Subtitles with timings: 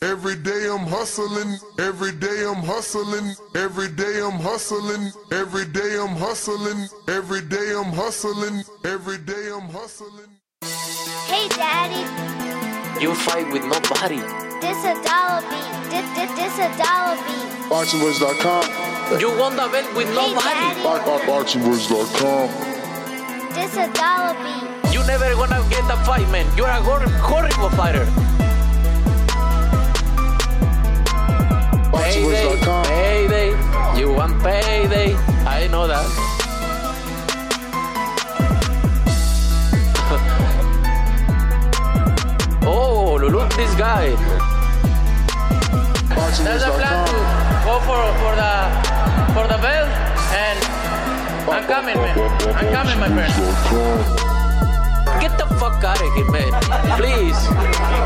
[0.00, 6.14] Every day I'm hustling, every day I'm hustling, every day I'm hustling, every day I'm
[6.16, 10.30] hustling, every day I'm hustling, every day I'm hustling.
[11.26, 12.04] Hey, Daddy.
[13.02, 14.18] You fight with nobody.
[14.62, 15.66] This a dollar beat.
[15.90, 17.48] This, this, this a dollar beat.
[17.66, 19.20] BoxingWords.com.
[19.20, 20.46] You won the belt with Hey, nobody.
[20.46, 21.26] Daddy.
[21.26, 22.48] BoxingWords.com.
[23.54, 24.94] This a dollar beat.
[24.94, 26.46] You never gonna get the fight, man.
[26.56, 28.06] You're a hor- horrible fighter.
[31.92, 32.84] Payday, BoxingWords.com.
[32.84, 33.50] payday.
[33.98, 35.14] You want payday.
[35.46, 36.04] I know that.
[42.66, 44.14] oh, look this guy.
[46.44, 47.12] There's a plan to
[47.64, 48.52] go for, for the
[49.34, 49.88] for the belt
[50.32, 50.58] and
[51.50, 52.18] I'm coming man.
[52.54, 53.32] I'm coming my friend.
[55.20, 56.52] Get the fuck out of here, man.
[56.98, 57.48] Please.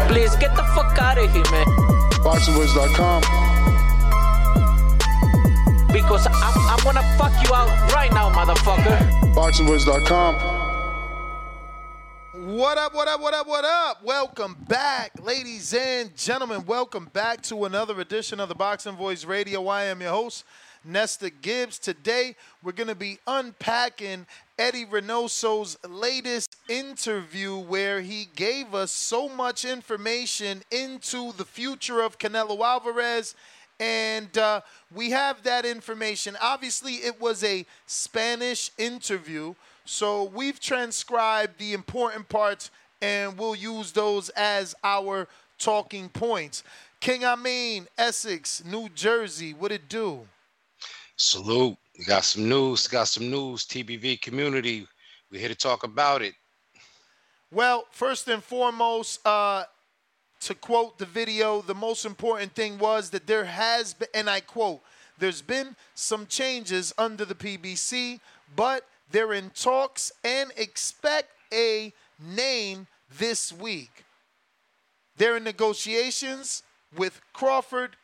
[0.08, 1.66] Please get the fuck out of here, man.
[2.24, 3.22] BoxingWords.com.
[5.92, 8.98] Because I'm, I'm gonna fuck you out right now, motherfucker.
[9.34, 10.36] BoxingWords.com.
[12.56, 14.02] What up, what up, what up, what up?
[14.02, 16.64] Welcome back, ladies and gentlemen.
[16.64, 19.66] Welcome back to another edition of the Boxing Voice Radio.
[19.66, 20.46] I am your host,
[20.82, 21.78] Nesta Gibbs.
[21.78, 24.24] Today, we're going to be unpacking
[24.58, 32.18] Eddy Reynoso's latest interview where he gave us so much information into the future of
[32.18, 33.34] Canelo Alvarez.
[33.80, 34.60] And uh,
[34.94, 36.36] we have that information.
[36.40, 39.54] Obviously, it was a Spanish interview.
[39.84, 45.26] So we've transcribed the important parts and we'll use those as our
[45.58, 46.62] talking points.
[47.00, 50.20] King Amin, Essex, New Jersey, what it do?
[51.16, 51.76] Salute.
[51.98, 52.86] We got some news.
[52.86, 53.66] Got some news.
[53.66, 54.86] TBV community.
[55.30, 56.34] We're here to talk about it.
[57.50, 59.64] Well, first and foremost, uh,
[60.46, 64.40] to quote the video, the most important thing was that there has been, and I
[64.40, 64.80] quote,
[65.18, 68.18] there's been some changes under the PBC,
[68.56, 72.86] but they're in talks and expect a name
[73.18, 74.04] this week.
[75.16, 76.62] They're in negotiations
[76.96, 77.96] with Crawford,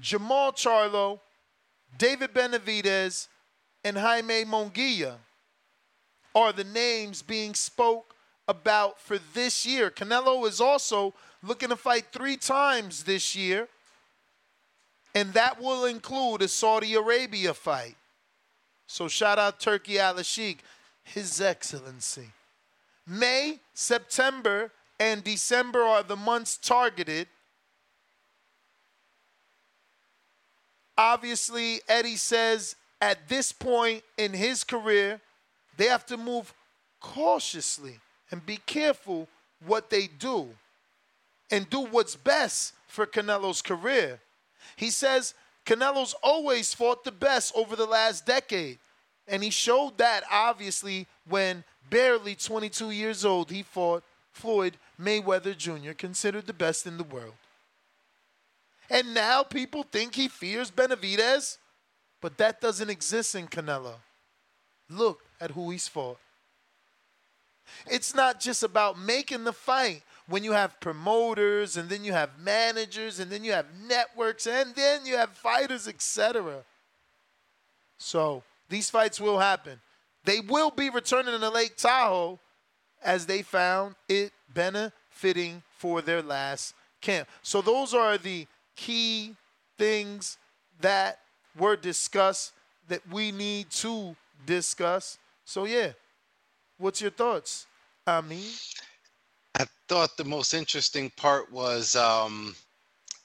[0.00, 1.20] Jermall Charlo,
[1.98, 3.28] David Benavidez,
[3.82, 5.14] and Jaime Munguia
[6.34, 8.14] are the names being spoke
[8.46, 9.90] about for this year.
[9.90, 13.68] Canelo is also looking to fight three times this year,
[15.14, 17.96] and that will include a Saudi Arabia fight.
[18.86, 22.30] So shout out Turki Al His Excellency.
[23.06, 27.26] May, September, and December are the months targeted.
[30.96, 35.20] Obviously, Eddy says at this point in his career,
[35.76, 36.52] they have to move
[37.00, 37.98] cautiously
[38.30, 39.26] and be careful
[39.64, 40.50] what they do
[41.50, 44.20] and do what's best for Canelo's career.
[44.76, 45.34] He says
[45.66, 48.78] Canelo's always fought the best over the last decade.
[49.28, 54.02] And he showed that obviously when barely 22 years old he fought
[54.32, 57.34] Floyd Mayweather Jr., considered the best in the world.
[58.88, 61.58] And now people think he fears Benavidez,
[62.20, 63.94] but that doesn't exist in Canelo.
[64.88, 66.18] Look at who he's fought.
[67.86, 72.30] It's not just about making the fight when you have promoters and then you have
[72.38, 76.64] managers and then you have networks and then you have fighters, etc.
[77.98, 79.80] So these fights will happen.
[80.24, 82.38] They will be returning to Lake Tahoe
[83.02, 87.28] as they found it benefiting for their last camp.
[87.42, 88.46] So those are the
[88.76, 89.34] key
[89.76, 90.38] things
[90.80, 91.18] that
[91.58, 92.52] were discussed
[92.88, 94.14] that we need to
[94.46, 95.18] discuss.
[95.44, 95.92] So yeah,
[96.78, 97.66] what's your thoughts?
[98.06, 98.50] I mean,
[99.56, 102.56] I thought the most interesting part was, um,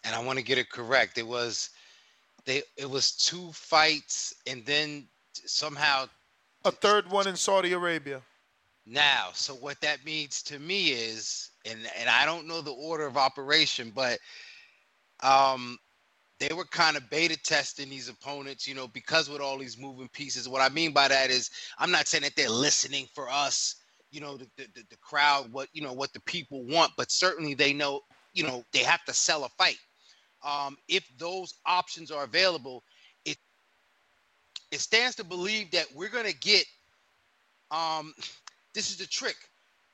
[0.05, 1.17] and I want to get it correct.
[1.17, 1.69] It was
[2.45, 2.63] they.
[2.77, 5.07] It was two fights, and then
[5.45, 6.07] somehow
[6.65, 8.21] a third one in Saudi Arabia.
[8.87, 9.29] now.
[9.33, 13.17] So what that means to me is, and and I don't know the order of
[13.17, 14.19] operation, but
[15.23, 15.79] um,
[16.39, 20.09] they were kind of beta testing these opponents, you know, because with all these moving
[20.09, 20.49] pieces.
[20.49, 23.77] What I mean by that is, I'm not saying that they're listening for us,
[24.15, 27.55] you know, the, the, the crowd, what, you know, what the people want, but certainly
[27.55, 28.01] they know,
[28.33, 29.79] you know, they have to sell a fight.
[30.45, 32.83] um, if those options are available,
[33.25, 33.37] it
[34.71, 36.65] it stands to believe that we're gonna get.
[37.71, 38.15] Um,
[38.75, 39.37] this is the trick: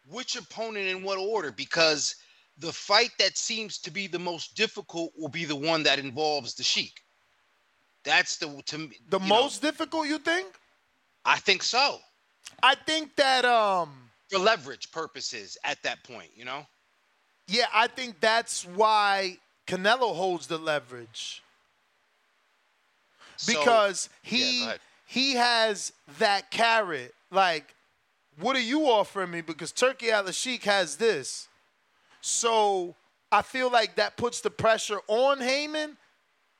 [0.07, 1.51] which opponent in what order?
[1.53, 2.15] Because
[2.59, 6.55] the fight that seems to be the most difficult will be the one that involves
[6.55, 7.01] the Sheik.
[8.05, 10.47] That's the to me The you know, most difficult, you think?
[11.25, 11.99] I think so
[12.63, 16.29] I think that um for leverage purposes at that point.
[16.35, 16.65] You know.
[17.47, 19.37] yeah, I think that's why
[19.67, 21.43] Canelo holds the leverage.
[23.37, 24.79] So- Because Yeah, he ahead.
[25.05, 27.13] he has that carrot.
[27.31, 27.73] Like,
[28.37, 29.41] what are you offering me?
[29.41, 31.47] Because Turki Al Sheikh has this.
[32.21, 32.95] So
[33.31, 35.97] I feel like that puts the pressure on Haymon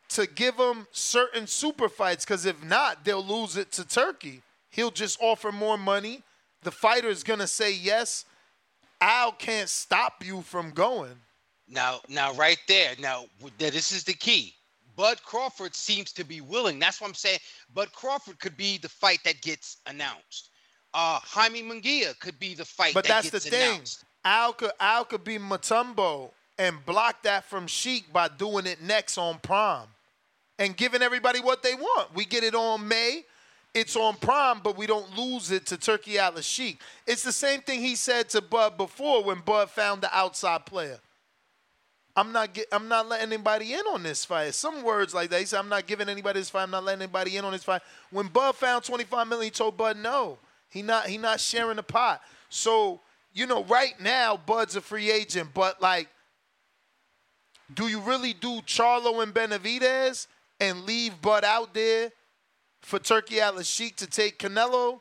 [0.10, 2.26] to give him certain super fights.
[2.26, 4.42] Because if not, they'll lose it to Turki.
[4.70, 6.24] He'll just offer more money.
[6.64, 8.26] The fighter is gonna say yes.
[9.00, 11.16] Al can't stop you from going.
[11.68, 12.94] Now, now, right there.
[13.00, 13.26] Now,
[13.58, 14.54] this is the key.
[14.96, 16.78] Bud Crawford seems to be willing.
[16.78, 17.40] That's what I'm saying.
[17.74, 20.50] Bud Crawford could be the fight that gets announced.
[20.94, 23.72] Uh, Jaime Munguia could be the fight But that that's the thing.
[23.72, 24.04] announced.
[24.26, 26.30] Al could Al could be Mutombo
[26.60, 29.88] and block that from Sheik by doing it next on Prime
[30.60, 32.14] and giving everybody what they want.
[32.14, 33.24] We get it on May,
[33.74, 36.82] it's on Prime, but we don't lose it to Turki Al Sheik.
[37.08, 41.00] It's the same thing he said to Bud before when Bud found the outside player.
[42.16, 44.54] I'm not get, I'm not letting anybody in on this fight.
[44.54, 45.40] Some words like that.
[45.40, 46.64] He said, I'm not giving anybody this fight.
[46.64, 47.82] I'm not letting anybody in on this fight.
[48.10, 50.38] When Bud found 25 million, he told Bud no.
[50.70, 52.22] He not he not sharing the pot.
[52.50, 53.00] So,
[53.34, 56.10] you know, right now, Bud's a free agent, but like,
[57.74, 60.28] do you really do Charlo and Benavidez
[60.60, 62.12] and leave Bud out there
[62.82, 65.00] for Turki Al Sheik to take Canelo?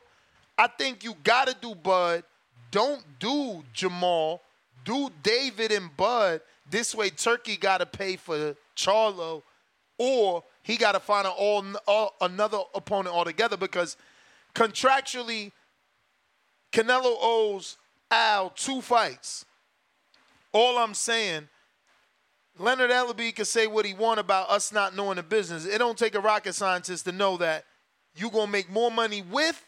[0.57, 2.23] I think you gotta do Bud.
[2.69, 4.39] Don't do Jermall.
[4.85, 6.41] Do David and Bud.
[6.69, 9.43] This way, Turki gotta pay for Charlo,
[9.97, 13.97] or he gotta find an all, all another opponent altogether because
[14.55, 15.51] contractually,
[16.71, 17.77] Canelo owes
[18.09, 19.45] Al two fights.
[20.53, 21.49] All I'm saying,
[22.57, 25.65] Leonard Ellerbe can say what he want about us not knowing the business.
[25.65, 27.65] It don't take a rocket scientist to know that
[28.15, 29.63] you gonna make more money with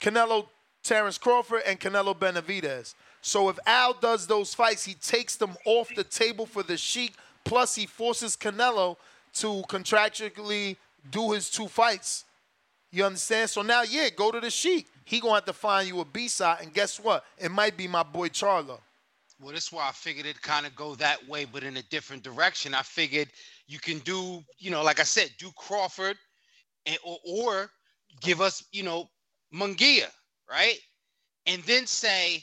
[0.00, 0.46] Canelo
[0.82, 2.94] Terrence Crawford and Canelo Benavidez.
[3.20, 7.14] So if Al does those fights, he takes them off the table for the Sheik.
[7.44, 8.96] Plus, he forces Canelo
[9.34, 10.76] to contractually
[11.10, 12.24] do his two fights.
[12.90, 13.50] You understand?
[13.50, 14.86] So now, yeah, go to the Sheik.
[15.04, 17.24] He gonna have to find you a B side, and guess what?
[17.38, 18.78] It might be my boy Charlo.
[19.40, 22.22] Well, that's why I figured it'd kind of go that way, but in a different
[22.22, 22.74] direction.
[22.74, 23.28] I figured
[23.68, 26.16] you can do, you know, like I said, do Crawford,
[26.86, 27.70] and or, or
[28.20, 29.08] give us, you know,
[29.54, 30.08] Munguia,
[30.50, 30.78] right?
[31.46, 32.42] And then say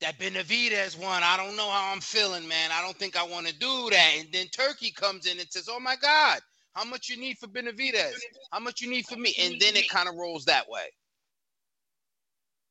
[0.00, 1.22] that Benavidez one.
[1.22, 2.70] I don't know how I'm feeling, man.
[2.72, 4.14] I don't think I want to do that.
[4.18, 6.40] And then Turki comes in and says, "Oh my God,
[6.74, 8.14] how much you need for Benavidez?
[8.50, 10.86] How much you need for me?" And then it kind of rolls that way.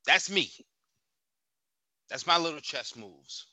[0.05, 0.51] That's me.
[2.09, 3.47] That's my little chess moves.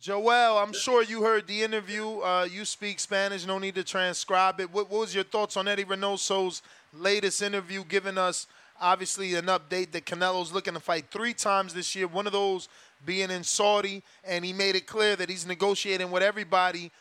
[0.00, 2.20] Joel, I'm sure you heard the interview.
[2.20, 4.72] Uh, you speak Spanish, no need to transcribe it.
[4.72, 6.62] What, what was your thoughts on Eddy Reynoso's
[6.94, 8.46] latest interview, giving us
[8.80, 12.68] obviously an update that Canelo's looking to fight three times this year, one of those
[13.04, 16.92] being in Saudi, and he made it clear that he's negotiating with everybody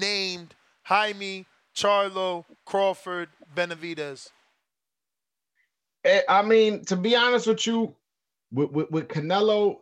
[0.00, 0.54] named
[0.84, 4.30] Jaime, Charlo, Crawford, Benavidez.
[6.04, 7.94] Eh, I mean, to be honest with you,
[8.50, 9.80] with, with, with Canelo,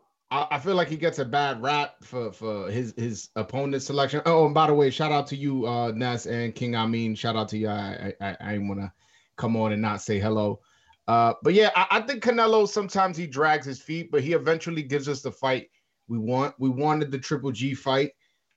[0.50, 4.20] I, feel like he gets a bad rap for for his his opponent selection.
[4.26, 6.72] Oh, and by the way, shout out to you, uh, Ness and King.
[6.90, 7.68] Mean, shout out to you.
[7.68, 8.92] I I, I to
[9.36, 10.60] come on and not say hello.
[11.06, 14.82] Uh, but yeah, I, I think Canelo sometimes he drags his feet, but he eventually
[14.82, 15.68] gives us the fight
[16.08, 16.54] we want.
[16.58, 18.12] We wanted the Triple G fight.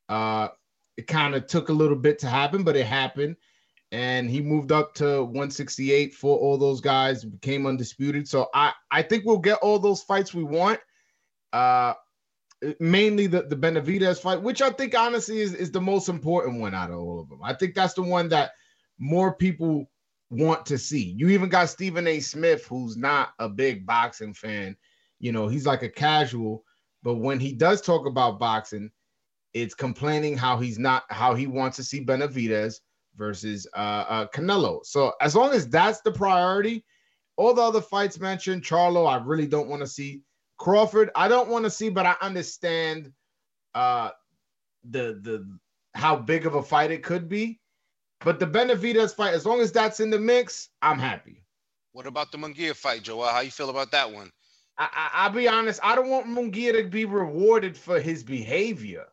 [0.09, 0.49] Uh,
[0.95, 3.35] it kind of took a little bit to happen, but it happened
[3.91, 9.01] and he moved up to 168 for all those guys became undisputed so i i
[9.01, 10.77] think we'll get all those fights we want
[11.53, 11.93] uh
[12.79, 16.73] mainly the the benavidez fight which i think honestly is, is the most important one
[16.73, 18.51] out of all of them i think that's the one that
[18.97, 19.89] more people
[20.29, 24.75] want to see you even got stephen a smith who's not a big boxing fan
[25.19, 26.63] you know he's like a casual
[27.03, 28.91] but when he does talk about boxing
[29.53, 32.79] it's complaining how he's not how he wants to see benavidez
[33.17, 34.85] versus uh, uh, Canelo.
[34.85, 36.85] So as long as that's the priority,
[37.35, 40.21] all the other fights mentioned, Charlo, I really don't want to see.
[40.57, 43.11] Crawford, I don't want to see, but I understand
[43.75, 44.09] uh,
[44.89, 45.57] the the
[45.93, 47.59] how big of a fight it could be.
[48.21, 51.43] But the Benavidez fight, as long as that's in the mix, I'm happy.
[51.91, 53.27] What about the Munguia fight, Joel?
[53.27, 54.31] How you feel about that one?
[54.77, 59.05] I, I, I'll be honest, I don't want Munguia to be rewarded for his behavior.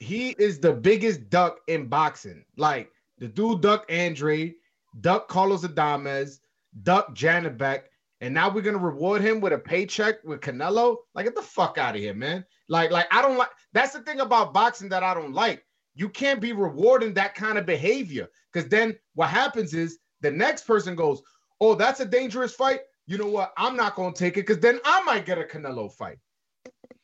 [0.00, 2.44] he is the biggest duck in boxing.
[2.56, 4.54] Like the dude duck Andre,
[5.00, 6.40] duck Carlos Adames,
[6.82, 7.82] duck Janibek,
[8.22, 10.96] and now we're gonna reward him with a paycheck with Canelo.
[11.12, 12.44] Like, get the fuck out of here, man.
[12.68, 13.50] Like, like I don't like.
[13.72, 15.66] That's the thing about boxing that I don't like.
[15.96, 20.68] You can't be rewarding that kind of behavior because then what happens is the next
[20.68, 21.20] person goes,
[21.60, 23.52] "Oh, that's a dangerous fight." You know what?
[23.58, 26.18] I'm not gonna take it because then I might get a Canelo fight.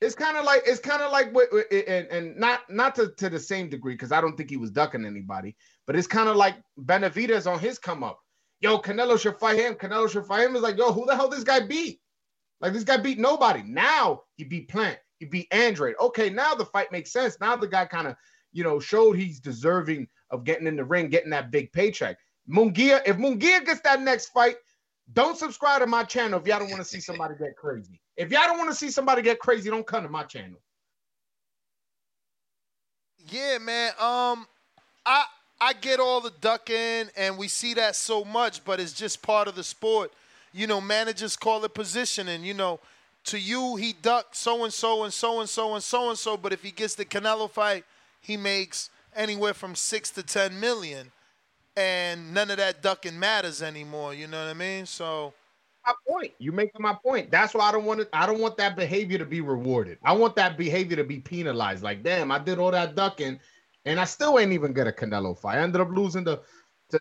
[0.00, 3.28] It's kind of like it's kind of like what and, and not not to, to
[3.28, 6.36] the same degree because I don't think he was ducking anybody, but it's kind of
[6.36, 8.20] like Benavidez on his come up.
[8.60, 9.74] Yo, Canelo should fight him.
[9.74, 10.56] Canelo should fight him.
[10.56, 12.00] Is like, yo, who the hell this guy beat?
[12.60, 13.62] Like this guy beat nobody.
[13.62, 14.98] Now he beat Plant.
[15.18, 15.96] He beat Andrade.
[16.00, 17.38] Okay, now the fight makes sense.
[17.40, 18.16] Now the guy kind of,
[18.52, 22.18] you know, showed he's deserving of getting in the ring, getting that big paycheck.
[22.48, 24.56] Munguia, if Munguia gets that next fight,
[25.12, 28.00] don't subscribe to my channel if y'all don't want to see somebody get crazy.
[28.16, 30.60] If y'all don't want to see somebody get crazy, don't come to my channel.
[33.30, 33.92] Yeah, man.
[33.98, 34.46] Um,
[35.06, 35.24] I
[35.60, 39.48] I get all the ducking, and we see that so much, but it's just part
[39.48, 40.12] of the sport.
[40.52, 42.44] You know, managers call it positioning.
[42.44, 42.80] You know,
[43.24, 46.36] to you he ducked so and so and so and so and so and so,
[46.36, 47.84] but if he gets the Canelo fight,
[48.20, 51.10] he makes anywhere from six to ten million,
[51.76, 54.14] and none of that ducking matters anymore.
[54.14, 54.86] You know what I mean?
[54.86, 55.34] So
[55.88, 56.32] my point.
[56.38, 57.30] You making my point.
[57.30, 58.08] That's why I don't want it.
[58.12, 59.98] I don't want that behavior to be rewarded.
[60.04, 61.82] I want that behavior to be penalized.
[61.82, 63.40] Like, damn, I did all that ducking,
[63.88, 65.58] and I still ain't even get a Canelo fight.
[65.58, 66.40] I ended up losing to,
[66.90, 67.00] to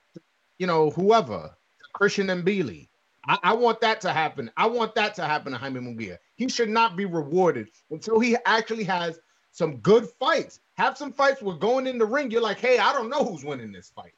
[0.57, 1.55] you know, whoever,
[1.93, 2.87] Christian Mbili.
[3.27, 4.49] I, I, want that to happen.
[4.55, 6.17] I want that to happen to Jaime Munguia.
[6.35, 9.19] He should not be rewarded until he actually has
[9.51, 10.61] some good fights.
[10.75, 13.43] Have some fights where going in the ring, you're like, hey, I don't know who's
[13.43, 14.13] winning this fight.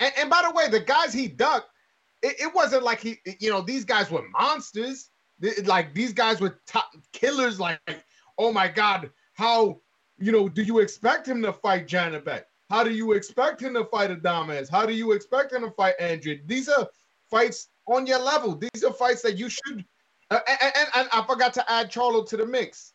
[0.00, 1.68] And, and by the way, the guys he ducked,
[2.22, 5.10] it, it, wasn't like he, you know, these guys were monsters.
[5.64, 7.60] Like these guys were top killers.
[7.60, 7.80] Like,
[8.36, 9.80] oh my God, how,
[10.20, 12.44] you know, do you expect him to fight Janibek?
[12.68, 14.70] How do you expect him to fight Adames?
[14.70, 16.36] How do you expect him to fight Andrew?
[16.46, 16.88] These are
[17.28, 18.54] fights on your level.
[18.54, 19.84] These are fights that you should.
[20.30, 22.92] Uh, and, and, and, I forgot to add Charlo to the mix.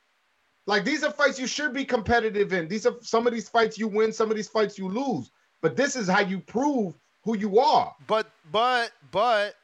[0.68, 2.68] Like these are fights you should be competitive in.
[2.70, 5.32] These are some of these fights you win, some of these fights you lose.
[5.62, 7.94] But this is how you prove who you are.
[8.08, 9.56] But but but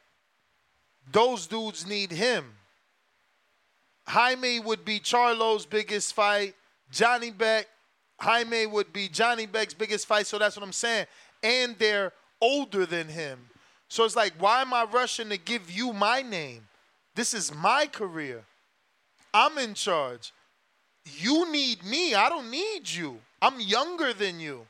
[1.10, 2.56] those dudes need him.
[4.06, 6.54] Jaime would be Charlo's biggest fight.
[6.92, 7.64] Janibek,
[8.20, 10.26] Jaime would be Janibek's biggest fight.
[10.26, 11.06] So that's what I'm saying.
[11.42, 13.38] And they're older than him.
[13.88, 16.66] So it's like, why am I rushing to give you my name?
[17.14, 18.44] This is my career.
[19.34, 20.32] I'm in charge.
[21.18, 22.14] You need me.
[22.14, 23.18] I don't need you.
[23.40, 24.66] I'm younger than you.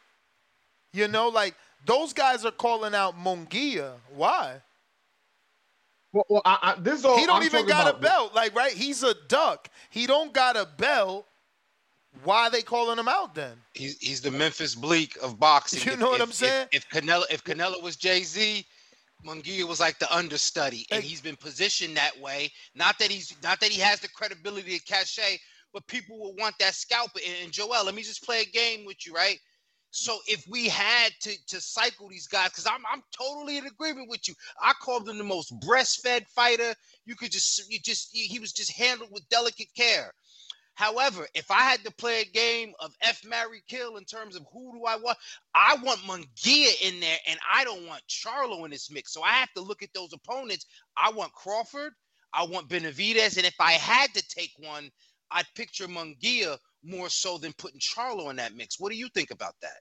[0.93, 1.55] You know, like
[1.87, 3.93] those guys are calling out Munguia.
[4.15, 4.61] Why?
[6.13, 7.99] Well, well I, I, this all he don't I'm even got about.
[7.99, 8.35] a belt.
[8.35, 8.73] Like, right?
[8.73, 9.69] He's a duck.
[9.91, 11.27] He don't got a belt.
[12.25, 13.57] Why are they calling him out then?
[13.75, 15.83] He's he's the Memphis Bleek of boxing.
[15.87, 16.69] You If- know what I'm saying?
[16.73, 18.67] If, if Canelo if Canelo was Jay Z,
[19.25, 22.51] Munguia was like the understudy, and he's been positioned that way.
[22.75, 25.39] Not that he's not that he has the credibility and cachet,
[25.73, 27.11] but people will want that scalp.
[27.15, 29.39] And, and Joel, let me just play a game with you, right?
[29.91, 34.09] So if we had to to cycle these guys, because I'm I'm totally in agreement
[34.09, 34.35] with you.
[34.61, 36.75] I called him the most breastfed fighter.
[37.07, 40.13] You could just you just he was just handled with delicate care.
[40.75, 44.47] However, if I had to play a game of F Mary Kill in terms of
[44.53, 45.19] who do I want,
[45.55, 49.13] I want Munguia in there, and I don't want Charlo in this mix.
[49.13, 50.67] So I have to look at those opponents.
[50.97, 51.93] I want Crawford,
[52.33, 54.91] I want Benavidez, and if I had to take one,
[55.31, 58.81] I'd picture Munguia more so than putting Charlo in that mix.
[58.81, 59.81] What do you think about that?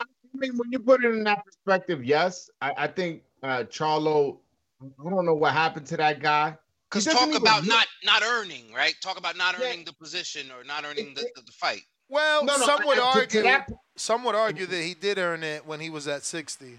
[0.00, 4.38] I mean, when you put it in that perspective, yes, I, I think uh, Charlo.
[4.80, 6.56] I don't know what happened to that guy.
[6.90, 8.94] Because talk about look- not not earning, right?
[9.02, 9.66] Talk about not Yeah.
[9.66, 11.82] earning the position or not earning the, the, the fight.
[12.08, 13.42] Well, No, no, some would I- to- to argue.
[13.42, 16.78] that- some would argue that he did earn it when he was at 60,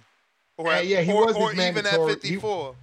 [0.58, 2.76] or Yeah, at, yeah, he or, was or even at mandatory- he- 54.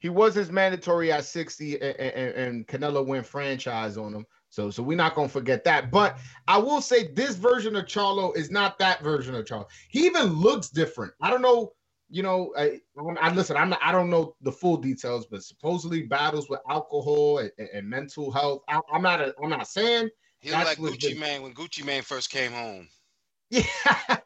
[0.00, 4.26] He was his mandatory at 60, and, and, and Canelo went franchise on him.
[4.48, 5.90] So, so we're not gonna forget that.
[5.90, 9.66] But I will say this version of Charlo is not that version of Charlo.
[9.88, 11.12] He even looks different.
[11.20, 11.72] I don't know.
[12.10, 12.80] You know, I,
[13.20, 13.56] I listen.
[13.56, 17.88] I'm not, I don't know the full details, but supposedly battles with alcohol and, and-
[17.88, 18.62] mental health.
[18.68, 19.20] I, I'm not.
[19.20, 20.08] A, I'm not saying.
[20.40, 22.88] He looked like Gucci Mane when Gucci Mane first came home.
[23.50, 23.62] Yeah.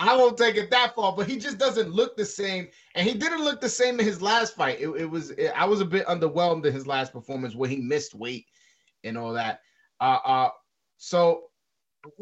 [0.00, 3.14] I won't take it that far, but he just doesn't look the same, and he
[3.14, 4.80] didn't look the same in his last fight.
[4.80, 8.14] It, it was I was a bit underwhelmed in his last performance where he missed
[8.14, 8.46] weight
[9.04, 9.60] and all that.
[10.00, 10.48] Uh, uh,
[10.98, 11.47] so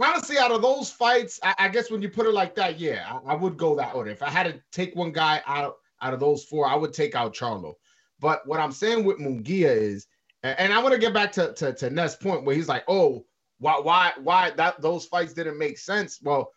[0.02, 3.18] honestly, out of those fights, I, I guess when you put it like that, yeah,
[3.26, 4.10] I, I would go that order.
[4.10, 7.14] If I had to take one guy out out of those four, I would take
[7.14, 7.74] out Charlo.
[8.20, 10.06] But what I'm saying with Munguia is,
[10.42, 13.24] and I want to get back to to, to Ness' point where he's like, oh,
[13.58, 16.20] Why why why that those fights didn't make sense?
[16.22, 16.50] Well,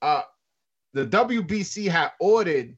[0.00, 0.22] uh
[0.94, 2.76] the WBC had ordered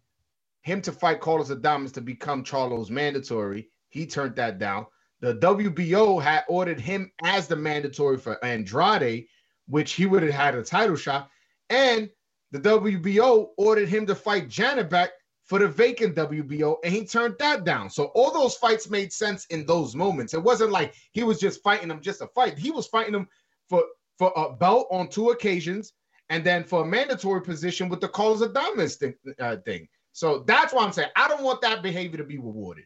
[0.63, 3.69] him to fight Carlos Adames to become Charlo's mandatory.
[3.91, 4.87] He turned that down.
[5.21, 9.27] The WBO had ordered him as the mandatory for Andrade,
[9.67, 11.31] which he would have had a title shot.
[11.71, 12.11] And
[12.53, 15.09] the WBO ordered him to fight Janibek
[15.45, 17.91] for the vacant WBO, and he turned that down.
[17.91, 20.33] So all those fights made sense in those moments.
[20.33, 22.59] It wasn't like he was just fighting them just a fight.
[22.59, 23.29] He was fighting them
[23.69, 23.85] for
[24.17, 25.93] for a belt on two occasions,
[26.31, 29.89] and then for a mandatory position with the Carlos Adames thing, uh, thing.
[30.13, 32.85] So that's why I'm saying I don't want that behavior to be rewarded.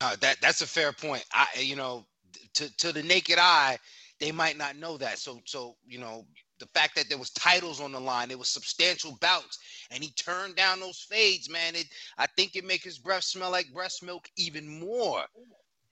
[0.00, 1.24] Uh, that that's a fair point.
[1.32, 2.06] I you know
[2.54, 3.78] to to the naked eye,
[4.20, 5.18] they might not know that.
[5.18, 6.26] So so you know
[6.58, 9.58] the fact that there was titles on the line, there was substantial bouts,
[9.90, 11.74] and he turned down those fades, man.
[11.74, 11.86] It
[12.18, 15.24] I think it make his breath smell like breast milk even more.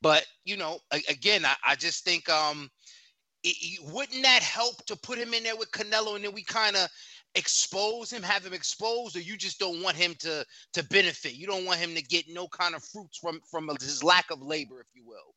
[0.00, 2.70] But you know, again, I, I just think um,
[3.44, 6.42] it, it, wouldn't that help to put him in there with Canelo, and then we
[6.42, 6.88] kind of
[7.34, 11.34] expose him, have him exposed, or you just don't want him to to benefit.
[11.34, 14.42] You don't want him to get no kind of fruits from from his lack of
[14.42, 15.34] labor, if you will.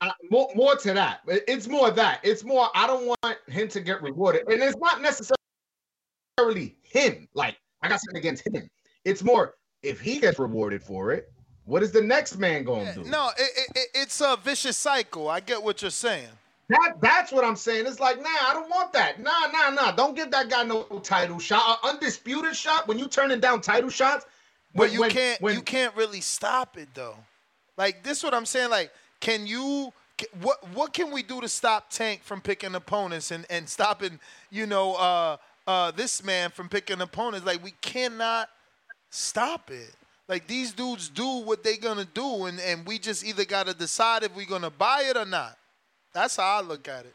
[0.00, 1.20] I, more, more to that.
[1.26, 2.20] It's more that.
[2.22, 2.68] It's more.
[2.74, 7.28] I don't want him to get rewarded, and it's not necessarily him.
[7.34, 8.68] Like I got something against him.
[9.04, 11.32] It's more if he gets rewarded for it.
[11.64, 13.08] What is the next man going to do?
[13.08, 15.28] No, it, it, it's a vicious cycle.
[15.28, 16.30] I get what you're saying.
[16.68, 17.86] That that's what I'm saying.
[17.86, 19.20] It's like, nah, I don't want that.
[19.20, 19.92] Nah, nah, nah.
[19.92, 21.80] Don't give that guy no title shot.
[21.82, 24.24] An undisputed shot when you turning down title shots.
[24.72, 27.16] When, but you when, can't when, you can't really stop it though.
[27.76, 28.70] Like this, what I'm saying.
[28.70, 29.92] Like, can you?
[30.42, 34.66] What what can we do to stop Tank from picking opponents and and stopping you
[34.66, 35.36] know uh
[35.66, 37.46] uh this man from picking opponents?
[37.46, 38.48] Like we cannot
[39.10, 39.94] stop it.
[40.28, 44.22] Like these dudes do what they're gonna do, and and we just either gotta decide
[44.22, 45.56] if we're gonna buy it or not.
[46.12, 47.14] That's how I look at it.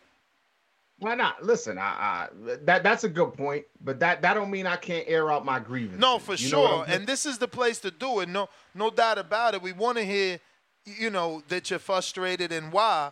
[1.00, 1.44] Why not?
[1.44, 2.28] Listen, I, I,
[2.64, 5.60] that that's a good point, but that that don't mean I can't air out my
[5.60, 6.00] grievance.
[6.00, 6.86] No, for you sure.
[6.88, 8.30] And this is the place to do it.
[8.30, 9.62] No, no doubt about it.
[9.62, 10.40] We want to hear,
[10.86, 13.12] you know, that you're frustrated and why.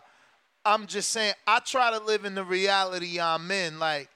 [0.64, 3.78] I'm just saying, I try to live in the reality I'm in.
[3.78, 4.08] Like,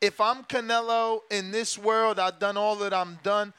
[0.00, 3.52] if I'm Canelo in this world, I've done all that I'm done.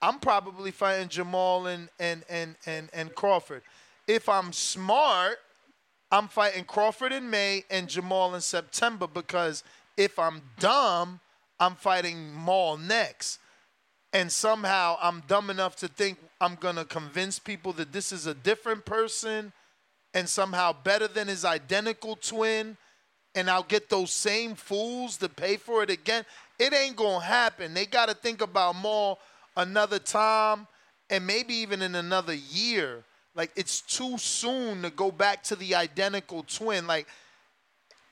[0.00, 3.62] I'm probably fighting Jermall and and and and, and Crawford.
[4.06, 5.38] If I'm smart
[6.10, 9.64] I'm fighting Crawford in May and Jermall in September because
[9.96, 11.20] if I'm dumb,
[11.58, 13.40] I'm fighting Maul next.
[14.12, 18.26] And somehow I'm dumb enough to think I'm going to convince people that this is
[18.26, 19.52] a different person
[20.14, 22.76] and somehow better than his identical twin.
[23.34, 26.24] And I'll get those same fools to pay for it again.
[26.58, 27.74] It ain't going to happen.
[27.74, 29.18] They got to think about more
[29.56, 30.66] another time
[31.10, 33.04] and maybe even in another year
[33.36, 36.86] like it's too soon to go back to the identical twin.
[36.86, 37.06] Like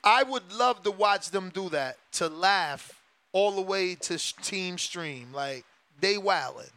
[0.03, 3.01] I would love to watch them do that to laugh
[3.33, 5.33] all the way to Team Stream.
[5.33, 5.65] Like
[5.99, 6.69] they wildin'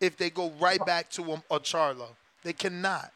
[0.00, 2.08] if they go right back to a, a Charlo.
[2.42, 3.10] They cannot.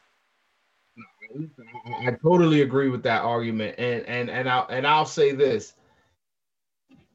[2.07, 5.75] I totally agree with that argument, and and and I'll and I'll say this: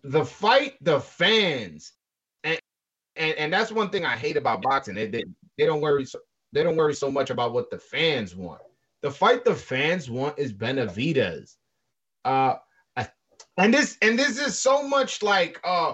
[0.03, 1.93] the fight, the fans,
[2.43, 2.59] and
[3.15, 4.95] and and that's one thing I hate about boxing.
[4.95, 5.23] They they,
[5.57, 6.05] they don't worry
[6.51, 8.61] they don't worry so much about what the fans want.
[9.01, 11.55] The fight the fans want is Benavidez.
[12.23, 12.55] Uh,
[13.57, 15.93] and this and this is so much like uh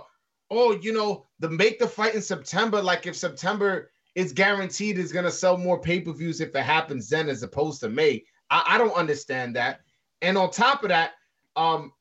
[0.51, 5.12] oh you know the make the fight in September like if September is guaranteed is
[5.12, 8.23] gonna sell more pay-per-views if it happens then as opposed to May.
[8.49, 9.81] I, I don't understand that.
[10.21, 11.12] And on top of that,
[11.55, 11.93] um,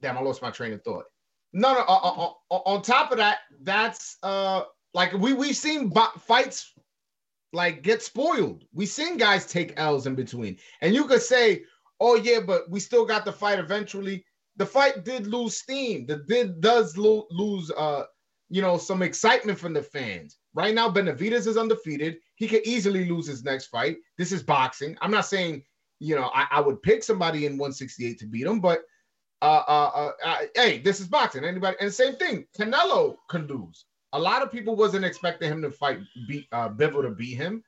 [0.00, 1.04] damn, I lost my train of thought.
[1.52, 1.80] No, no.
[1.80, 4.62] Uh, uh, uh, on top of that, that's uh
[4.94, 6.72] like we we've seen bo- fights
[7.52, 8.64] like get spoiled.
[8.72, 11.62] We've seen guys take L's in between, and you could say,
[12.00, 14.24] "Oh yeah, but we still got the fight eventually."
[14.58, 16.06] The fight did lose steam.
[16.06, 18.04] The did does lo- lose, uh,
[18.50, 20.38] you know, some excitement from the fans.
[20.54, 22.18] Right now, Benavidez is undefeated.
[22.36, 23.98] He could easily lose his next fight.
[24.18, 24.96] This is boxing.
[25.00, 25.64] I'm not saying,
[26.00, 28.80] you know, I, I would pick somebody in 168 to beat him, but
[29.42, 31.44] uh, uh, uh, uh, hey, this is boxing.
[31.44, 32.46] Anybody, and same thing.
[32.58, 37.02] Canelo can lose a lot of people wasn't expecting him to fight beat uh Bivol
[37.02, 37.62] to beat him,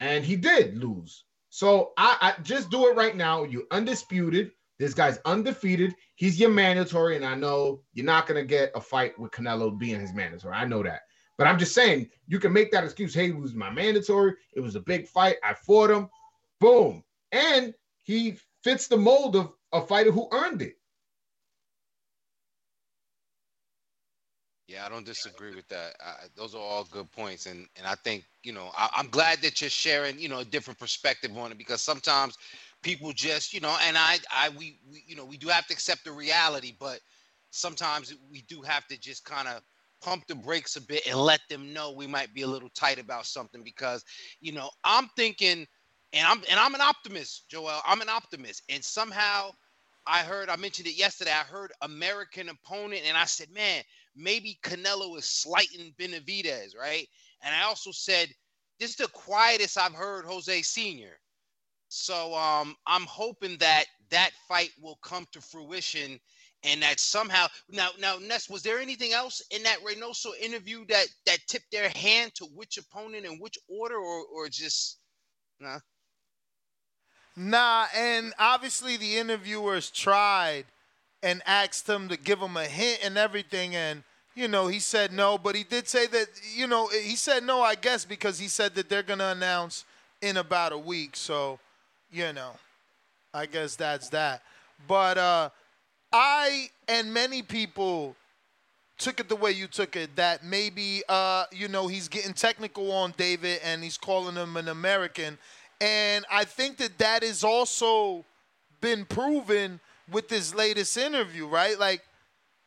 [0.00, 1.24] and he did lose.
[1.50, 3.44] So I, I just do it right now.
[3.44, 4.50] You undisputed.
[4.78, 5.94] This guy's undefeated.
[6.16, 10.00] He's your mandatory, and I know you're not gonna get a fight with Canelo being
[10.00, 10.54] his mandatory.
[10.54, 11.02] I know that.
[11.36, 13.14] But I'm just saying you can make that excuse.
[13.14, 14.34] Hey, it was my mandatory.
[14.54, 15.36] It was a big fight.
[15.42, 16.08] I fought him.
[16.60, 17.02] Boom.
[17.32, 20.74] And he fits the mold of a fighter who earned it.
[24.66, 25.94] Yeah, I don't disagree with that.
[26.04, 29.40] I, those are all good points, and and I think you know I, am glad
[29.42, 32.36] that you're sharing you know a different perspective on it because sometimes
[32.84, 35.74] people just, you know, and I, I, we, we, you know, we do have to
[35.74, 37.00] accept the reality, but
[37.52, 39.62] sometimes we do have to just kind of
[40.02, 43.00] pump the brakes a bit and let them know we might be a little tight
[43.00, 44.04] about something because,
[44.40, 45.66] you know, I'm thinking,
[46.14, 47.80] and I'm, and I'm an optimist, Joel.
[47.86, 49.50] I'm an optimist, and somehow
[50.06, 51.32] I heard, I mentioned it yesterday.
[51.32, 53.82] I heard American opponent, and I said, man,
[54.16, 57.08] maybe Canelo is slighting Benavidez, right?
[57.42, 58.28] And I also said,
[58.80, 61.18] this is the quietest I've heard Jose Senior.
[61.94, 66.18] So um, I'm hoping that that fight will come to fruition
[66.64, 71.06] and that somehow now now Ness, was there anything else in that Reynoso interview that
[71.26, 74.98] that tipped their hand to which opponent and which order or or just
[75.60, 75.78] nah?
[77.36, 80.64] Nah, and obviously the interviewers tried
[81.22, 84.02] and asked him to give him a hint and everything and
[84.34, 86.26] you know, he said no, but he did say that,
[86.56, 89.84] you know, he said no, I guess, because he said that they're going to announce
[90.20, 91.14] in about a week.
[91.14, 91.60] So,
[92.14, 92.52] you know,
[93.34, 94.42] I guess that's that.
[94.86, 95.50] But uh,
[96.12, 98.14] I and many people
[98.96, 102.92] took it the way you took it that maybe, uh, you know, he's getting technical
[102.92, 105.36] on David and he's calling him an American.
[105.80, 108.24] And I think that that has also
[108.80, 111.76] been proven with this latest interview, right?
[111.78, 112.02] Like,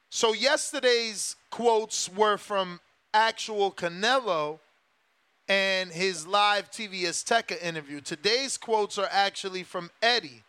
[0.09, 2.81] so yesterday's quotes were from
[3.13, 4.59] actual Canelo
[5.47, 8.01] and his live TV Azteca interview.
[8.01, 10.43] Today's quotes are actually from Eddy.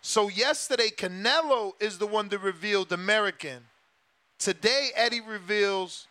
[0.00, 3.64] So yesterday, Canelo is the one that revealed American.
[4.38, 6.06] Today, Eddy reveals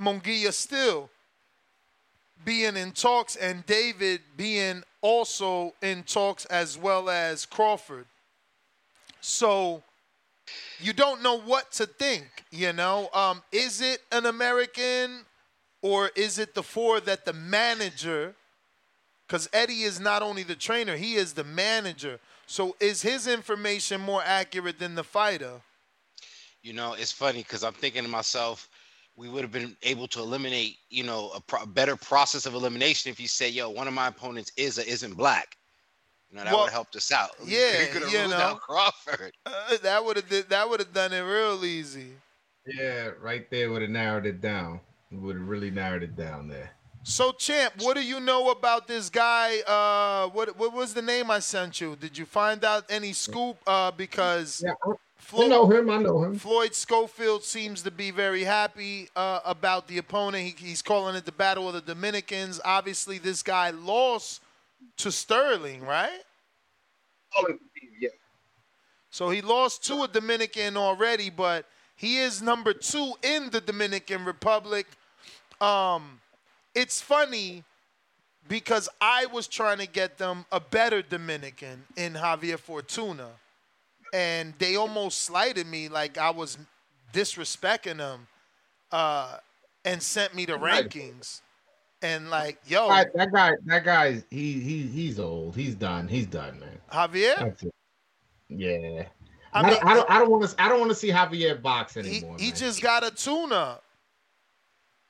[0.00, 1.08] Munguia still
[2.44, 8.06] being in talks and David being also in talks as well as Crawford.
[9.20, 9.82] So
[10.80, 13.08] you don't know what to think, you know.
[13.12, 15.24] Um, is it an American
[15.82, 18.34] or is it the four that the manager,
[19.26, 22.20] because Eddy is not only the trainer, he is the manager.
[22.46, 25.60] So is his information more accurate than the fighter?
[26.62, 28.68] You know, it's funny because I'm thinking to myself,
[29.16, 33.10] we would have been able to eliminate, you know, a pro- better process of elimination
[33.10, 35.56] if you say, "Yo, one of my opponents is or isn't black."
[36.30, 37.30] You know, that Well, would have helped us out.
[37.44, 38.36] yeah, we could have you ruled know.
[38.36, 39.32] out Crawford.
[39.46, 42.12] Uh, that would have that would have done it real easy.
[42.66, 44.80] Yeah, right there would have narrowed it down.
[45.12, 46.70] Would have really narrowed it down there.
[47.02, 49.60] So, champ, what do you know about this guy?
[49.66, 51.96] Uh, what what was the name I sent you?
[51.96, 53.56] Did you find out any scoop?
[53.66, 55.90] Uh, because Yeah, I, I Floyd, know him.
[55.90, 56.34] I know him.
[56.36, 60.44] Floyd Schofield seems to be very happy uh, about the opponent.
[60.44, 62.60] He, he's calling it the Battle of the Dominicans.
[62.64, 64.42] Obviously, this guy lost
[64.98, 66.20] to Starling, right?
[68.00, 68.10] Yeah.
[69.10, 74.24] So he lost to a Dominican already, but he is number two in the Dominican
[74.24, 74.86] Republic.
[75.60, 76.20] Um,
[76.74, 77.64] it's funny
[78.48, 83.28] because I was trying to get them a better Dominican in Javier Fortuna,
[84.12, 86.58] and they almost slighted me like I was
[87.12, 88.26] disrespecting them,
[88.92, 89.36] uh,
[89.84, 90.88] and sent me the Right.
[90.88, 91.40] rankings.
[92.02, 95.54] And like, yo, That, that guy, that guy, he he he's old.
[95.54, 96.08] He's done.
[96.08, 96.78] He's done, man.
[96.90, 97.70] Javier,
[98.48, 99.04] Yeah.
[99.52, 100.10] I mean, don't, I don't.
[100.10, 100.62] I don't want to.
[100.62, 102.36] I don't want to see Javier box he, anymore.
[102.38, 102.56] he man.
[102.56, 103.80] just got a tuna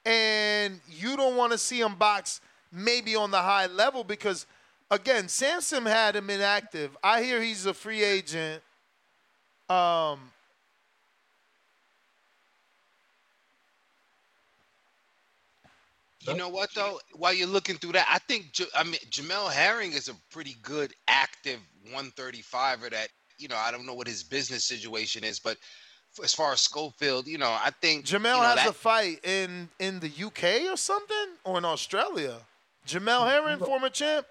[0.04, 2.40] and you don't want to see him box
[2.72, 4.46] maybe on the high level because
[4.90, 8.62] again samson had him inactive i hear he's a free agent
[9.68, 10.18] um
[16.28, 17.00] You know what though?
[17.14, 20.92] While you're looking through that, I think I mean Jamel Herring is a pretty good
[21.08, 21.60] active
[21.92, 22.90] 135er.
[22.90, 23.08] That
[23.38, 25.56] you know, I don't know what his business situation is, but
[26.22, 29.24] as far as Schofield, you know, I think jamel you know, has that- a fight
[29.24, 30.42] in in the uk
[30.72, 32.36] or something or in australia
[32.86, 34.26] jamel herring former champ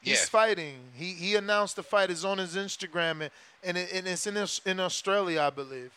[0.00, 0.26] he's Yeah.
[0.26, 3.30] fighting he he announced the fight is on his instagram and
[3.62, 4.36] and, it, and it's in
[4.70, 5.92] in australia i believe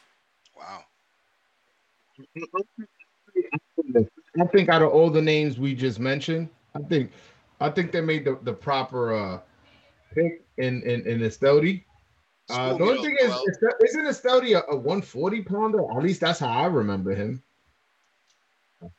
[0.58, 0.84] wow.
[4.40, 7.12] I think out of all the names we just mentioned, I think
[7.60, 9.40] I think they made the, the proper uh
[10.14, 11.84] pick in in in Esteury.
[12.50, 13.44] Uh, the only thing is, Joel.
[13.48, 15.80] is that- isn't Esteury a, a 140 pounder?
[15.92, 17.44] At least that's how I remember him.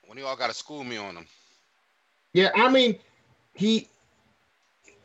[0.07, 1.27] when you all got to school me on him.
[2.35, 2.99] Yeah, I mean,
[3.55, 3.89] he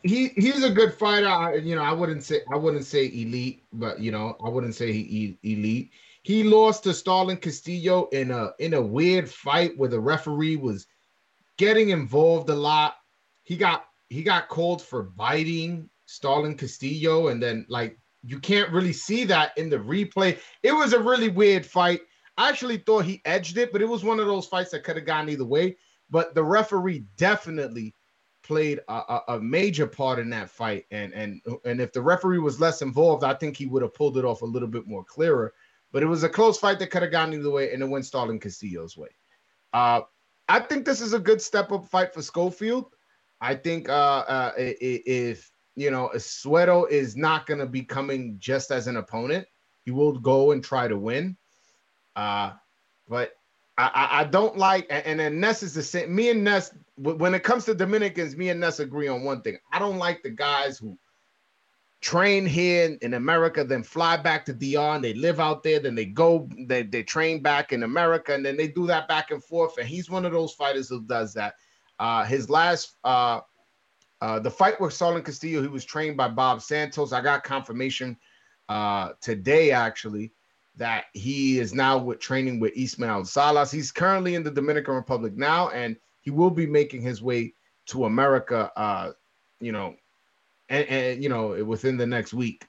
[0.02, 1.26] he he's a good fighter.
[1.26, 4.74] I, you know, I wouldn't say I wouldn't say elite, but you know, I wouldn't
[4.74, 5.90] say he elite.
[6.22, 10.86] He lost to Starling Castillo in a in a weird fight where the referee was
[11.56, 12.96] getting involved a lot.
[13.42, 18.92] He got he got called for biting Starling Castillo, and then like you can't really
[18.92, 20.38] see that in the replay.
[20.62, 22.00] It was a really weird fight.
[22.36, 24.96] I actually thought he edged it, but it was one of those fights that could
[24.96, 25.76] have gone either way.
[26.10, 27.94] But the referee definitely
[28.42, 30.84] played a, a, a major part in that fight.
[30.90, 34.18] And and and if the referee was less involved, I think he would have pulled
[34.18, 35.52] it off a little bit more clearer.
[35.92, 38.04] But it was a close fight that could have gone either way, and it went
[38.04, 39.10] Starling Castillo's way.
[39.72, 40.02] Uh,
[40.48, 42.94] I think this is a good step up fight for Schofield.
[43.40, 48.36] I think uh, uh, if you know a Suero is not going to be coming
[48.38, 49.46] just as an opponent,
[49.84, 51.36] he will go and try to win.
[52.16, 52.52] Uh,
[53.08, 53.32] but
[53.76, 56.14] I, I, don't like, and then Ness is the same.
[56.14, 59.58] Me and Ness, when it comes to Dominicans, me and Ness agree on one thing.
[59.72, 60.96] I don't like the guys who
[62.00, 66.04] train here in, America, then fly back to and they live out there, then they
[66.04, 69.76] go, they, they train back in America, and then they do that back and forth.
[69.78, 71.54] And he's one of those fighters who does that.
[71.98, 73.40] Uh, his last, uh,
[74.24, 77.12] uh, the fight with Starling Castillo, he was trained by Bob Santos.
[77.12, 78.16] I got confirmation
[78.68, 80.32] uh, today, actually
[80.76, 83.70] that he is now with training with Ismael Salas.
[83.70, 87.54] He's currently in the Dominican Republic now, and he will be making his way
[87.86, 88.72] to America.
[88.76, 89.12] Uh,
[89.60, 89.94] you know,
[90.68, 92.66] and, and you know within the next week,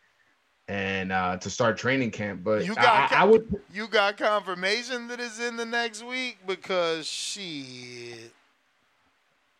[0.68, 2.44] and uh, to start training camp.
[2.44, 6.38] But you got I, I would you got confirmation that it's in the next week
[6.46, 8.35] because shit.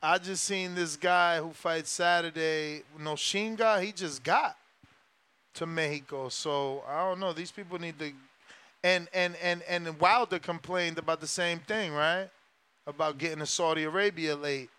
[0.06, 2.84] I just seen this guy who fights Saturday.
[3.00, 4.56] No Shinga, he just got
[5.56, 6.30] to Mexico.
[6.30, 7.34] So I don't know.
[7.34, 8.12] These people need to
[8.84, 12.30] and and and and Wilder complained about the same thing, right?
[12.86, 14.70] About getting to Saudi Arabia late.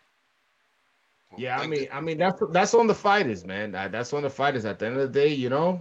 [1.37, 3.73] Yeah, I mean, I mean that's that's on the fighters, man.
[3.73, 4.65] That's on the fighters.
[4.65, 5.81] At the end of the day, you know,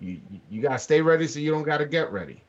[0.00, 0.18] you
[0.50, 2.42] you gotta stay ready so you don't gotta get ready.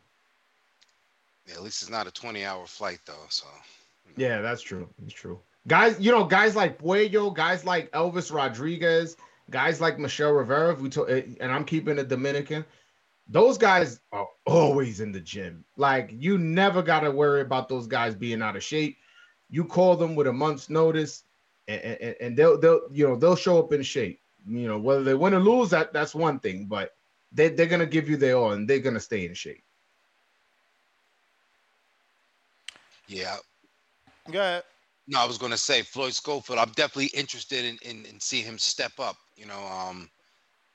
[1.47, 3.27] Yeah, at least it's not a twenty-hour flight though.
[3.27, 3.45] So.
[4.15, 4.87] Yeah, that's true.
[4.99, 5.37] That's true.
[5.67, 9.15] Guys, you know, guys like Puello, guys like Elvis Rodriguez,
[9.49, 12.65] guys like Michel Rivera, we told, eh, and I'm keeping it Dominican
[13.27, 15.63] those guys are always in the gym.
[15.77, 18.97] Like you never got to worry about those guys being out of shape.
[19.49, 21.23] You call them with a month's notice,
[21.67, 24.19] and, and, and they'll they'll you know they'll show up in shape.
[24.45, 26.95] You know whether they win or lose, that that's one thing, but
[27.31, 29.63] they they're gonna give you their all, and they're gonna stay in shape.
[33.07, 33.37] Yeah.
[34.31, 34.61] Yeah.
[35.07, 36.59] No, I was gonna say Floyd Schofield.
[36.59, 39.17] I'm definitely interested in in, in seeing him step up.
[39.35, 40.09] You know, um,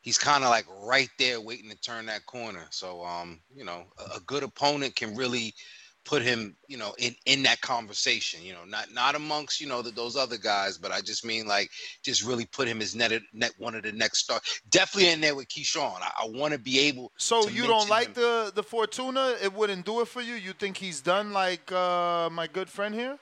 [0.03, 2.67] he's kind of like right there waiting to turn that corner.
[2.71, 5.55] So um, you know, a, a, good opponent can really
[6.05, 8.43] put him, you know, in in that conversation.
[8.43, 11.47] You know, not not amongst you know the, those other guys, but I just mean
[11.47, 11.71] like
[12.05, 14.41] just really put him as net net one of the next star.
[14.69, 16.01] Definitely in there with Keyshawn.
[16.03, 17.13] I, I want to be able.
[17.17, 18.15] So you don't like him.
[18.15, 19.37] the the Fortuna?
[19.43, 20.35] It wouldn't do it for you.
[20.35, 23.19] You think he's done like uh, my good friend here?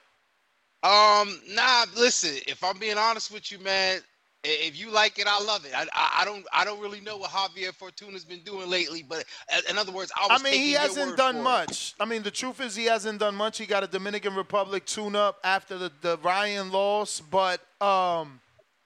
[0.86, 1.86] Um, nah.
[1.96, 4.00] Listen, if I'm being honest with you, man,
[4.44, 5.72] if you like it, I love it.
[5.74, 9.24] I, I, I don't I don't really know what Javier Fortuna's been doing lately, but
[9.68, 11.94] in other words, I, I mean he hasn't done much.
[11.98, 12.02] It.
[12.02, 13.58] I mean the truth is he hasn't done much.
[13.58, 18.40] He got a Dominican Republic tune up after the, the Ryan loss, but um,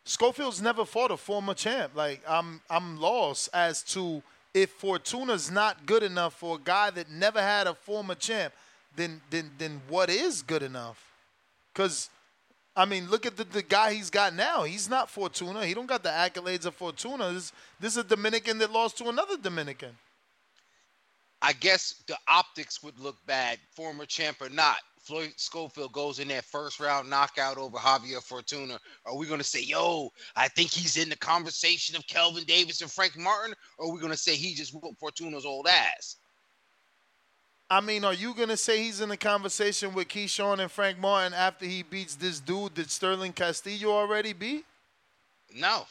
[0.05, 1.93] Schofield's never fought a former champ.
[1.95, 4.23] Like I'm I'm lost as to
[4.55, 8.55] if Fortuna's not good enough for a guy that never had a former champ,
[8.97, 11.10] then then then what is good enough?
[11.73, 12.11] Because
[12.77, 14.63] I mean, look at the, the guy he's got now.
[14.63, 15.67] He's not Fortuna.
[15.67, 17.33] He don't got the accolades of Fortuna.
[17.33, 19.91] This, this is a Dominican that lost to another Dominican.
[21.43, 24.77] I guess the optics would look bad, former champ or not.
[25.03, 28.79] Floyd Schofield goes in that first round knockout over Javier Fortuna.
[29.07, 32.83] Are we going to say, yo, I think he's in the conversation of Kelvin Davis
[32.83, 33.55] and Frank Martin?
[33.79, 36.17] Or are we going to say he just whooped Fortuna's old ass?
[37.71, 41.33] I mean, are you gonna say he's in a conversation with Keyshawn and Frank Martin
[41.33, 44.65] after he beats this dude that Starling Castillo already beat?
[45.55, 45.87] No.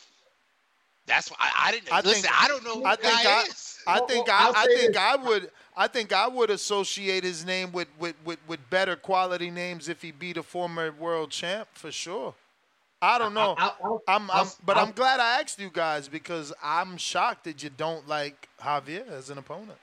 [1.06, 2.24] That's why I, I didn't I listen.
[2.24, 3.80] Think, I don't know who I think I, is.
[3.88, 7.88] I think I, I think I would I think I would associate his name with,
[7.98, 12.34] with, with, with better quality names if he beat a former world champ for sure.
[13.02, 13.56] I don't know.
[13.58, 13.72] I,
[14.10, 18.06] am I'm, but I'm glad I asked you guys because I'm shocked that you don't
[18.10, 19.78] like Javier as an opponent.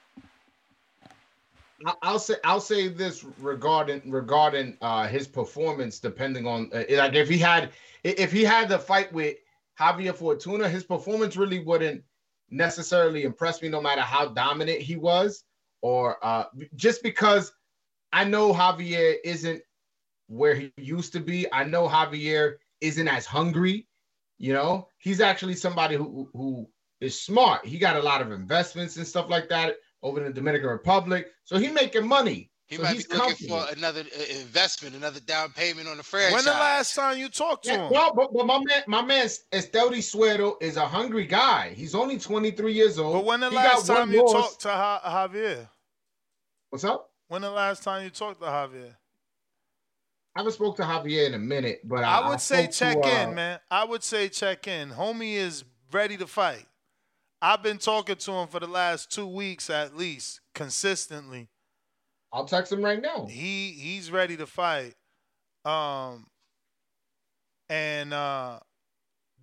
[2.02, 7.28] I'll say I'll say this regarding regarding uh, his performance, depending on uh, like if
[7.28, 9.36] he had if he had the fight with
[9.78, 12.02] Javier Fortuna, his performance really wouldn't
[12.50, 15.44] necessarily impress me, no matter how dominant he was,
[15.82, 16.44] or uh,
[16.76, 17.52] just because
[18.12, 19.60] I know Javier isn't
[20.28, 21.46] where he used to be.
[21.52, 23.86] I know Javier isn't as hungry.
[24.38, 26.68] You know, he's actually somebody who who
[27.02, 27.66] is smart.
[27.66, 31.32] He got a lot of investments and stuff like that over in the Dominican Republic.
[31.44, 32.50] So he making money.
[32.66, 36.32] He so might be looking for another uh, investment, another down payment on the franchise.
[36.32, 37.92] When the last time you talked to yeah, him?
[37.92, 41.74] Well, but, but my man, my man Esteury Suero is a hungry guy.
[41.74, 43.14] He's only 23 years old.
[43.14, 45.68] But when the he last time you talked to ha- Javier?
[46.70, 47.10] What's up?
[47.28, 48.94] When the last time you talked to Javier?
[50.34, 53.08] I haven't spoke to Javier in a minute, but I I, would say check to,
[53.08, 53.60] uh, in, man.
[53.70, 54.90] I would say check in.
[54.90, 56.66] Homie is ready to fight.
[57.46, 61.46] I've been talking to him for the last two weeks at least, consistently.
[62.32, 63.26] I'll text him right now.
[63.30, 64.94] He he's ready to fight.
[65.64, 66.26] Um
[67.68, 68.58] and uh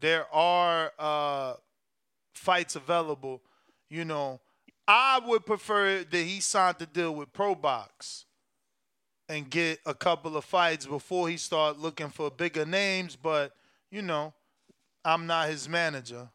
[0.02, 1.54] there are uh
[2.36, 3.42] fights available.
[3.89, 4.42] You know,
[4.86, 8.26] I would prefer that he signed the deal with Pro Box
[9.30, 13.54] and get a couple of fights before he start looking for bigger names, but
[13.89, 14.34] you know,
[15.06, 16.28] I'm not his manager.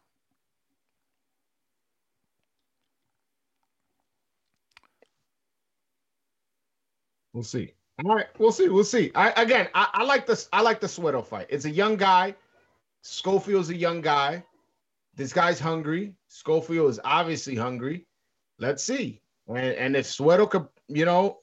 [7.33, 7.73] We'll see.
[8.05, 8.69] All right, we'll see.
[8.69, 9.11] We'll see.
[9.15, 10.47] I again, I, I like this.
[10.53, 11.47] I like the Sweato fight.
[11.49, 12.35] It's a young guy.
[13.01, 14.43] Schofield's a young guy.
[15.15, 16.13] This guy's hungry.
[16.27, 18.05] Schofield is obviously hungry.
[18.57, 19.21] Let's see.
[19.47, 21.39] And and if Sweato could, you know,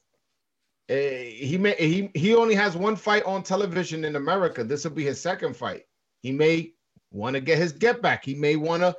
[0.89, 4.65] eh, he may he he only has one fight on television in America.
[4.65, 5.85] This will be his second fight.
[6.23, 6.73] He may
[7.11, 8.25] want to get his get back.
[8.25, 8.97] He may want to,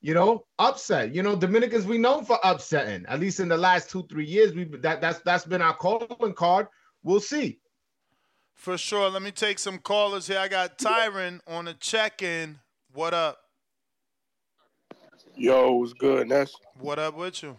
[0.00, 1.14] you know, upset.
[1.14, 3.04] You know, Dominicans we known for upsetting.
[3.06, 6.34] At least in the last two three years, we that that's that's been our calling
[6.34, 6.68] card.
[7.02, 7.60] We'll see.
[8.54, 9.08] For sure.
[9.08, 10.38] Let me take some callers here.
[10.38, 12.58] I got Tyron on a check-in.
[12.92, 13.38] What up?
[15.34, 16.52] Yo, what's good, Ness?
[16.78, 17.56] What up with you?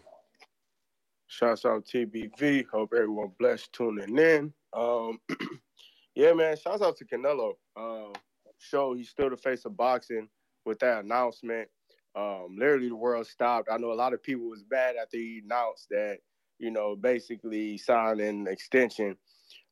[1.26, 2.68] Shouts out TBV.
[2.72, 4.54] Hope everyone blessed tuning in.
[4.74, 5.20] Um,
[6.16, 6.56] yeah, man.
[6.56, 7.54] Shouts out to Canelo.
[7.76, 8.14] Um,
[8.60, 10.28] show he's still the face of boxing
[10.66, 11.68] with that announcement.
[12.16, 13.70] Um, literally, the world stopped.
[13.72, 16.20] I know a lot of people was bad after he announced that,
[16.60, 19.16] you know, basically signed an extension,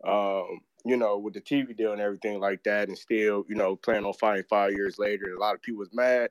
[0.07, 3.75] um, you know, with the TV deal and everything like that, and still, you know,
[3.75, 5.33] plan on fighting five years later.
[5.33, 6.29] A lot of people was mad,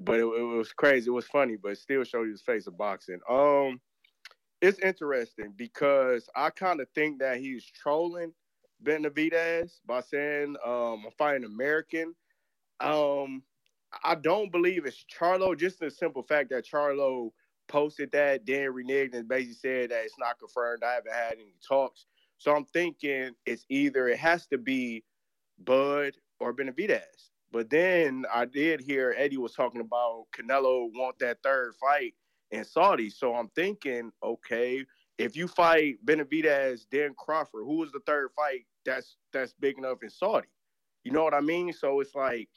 [0.00, 1.08] but it, it was crazy.
[1.08, 3.20] It was funny, but still showed you the face of boxing.
[3.28, 3.80] Um,
[4.60, 8.32] it's interesting because I kind of think that he's trolling
[8.82, 12.14] Benavidez by saying um, I'm fighting American.
[12.80, 13.42] Um,
[14.04, 15.56] I don't believe it's Charlo.
[15.58, 17.30] Just the simple fact that Charlo
[17.68, 20.82] posted that, then reneged and basically said that it's not confirmed.
[20.84, 22.06] I haven't had any talks,
[22.38, 25.04] so I'm thinking it's either it has to be
[25.64, 27.30] Bud or Benavidez.
[27.50, 32.14] But then I did hear Eddy was talking about Canelo want that third fight
[32.50, 33.10] in Saudi.
[33.10, 34.84] So I'm thinking, okay,
[35.18, 40.02] if you fight Benavidez, then Crawford, who is the third fight that's that's big enough
[40.02, 40.48] in Saudi?
[41.04, 41.72] You know what I mean?
[41.72, 42.48] So it's like,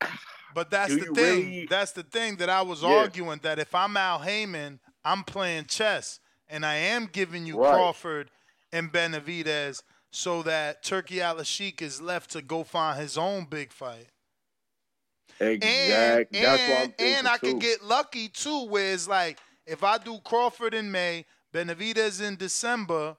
[0.54, 1.14] But that's Do the thing.
[1.46, 2.88] really- That's the thing that I was Yeah.
[2.88, 7.74] arguing that if I'm Al Haymon, I'm playing chess and I am giving you Right.
[7.74, 8.30] Crawford
[8.72, 13.72] and Benavidez so that Turki Al Sheik is left to go find his own big
[13.72, 14.08] fight.
[15.40, 16.40] And, exactly.
[16.40, 17.52] that's what I'm and, thinking and I too.
[17.52, 22.36] could get lucky too, where it's like if I do Crawford in May, Benavidez in
[22.36, 23.16] December,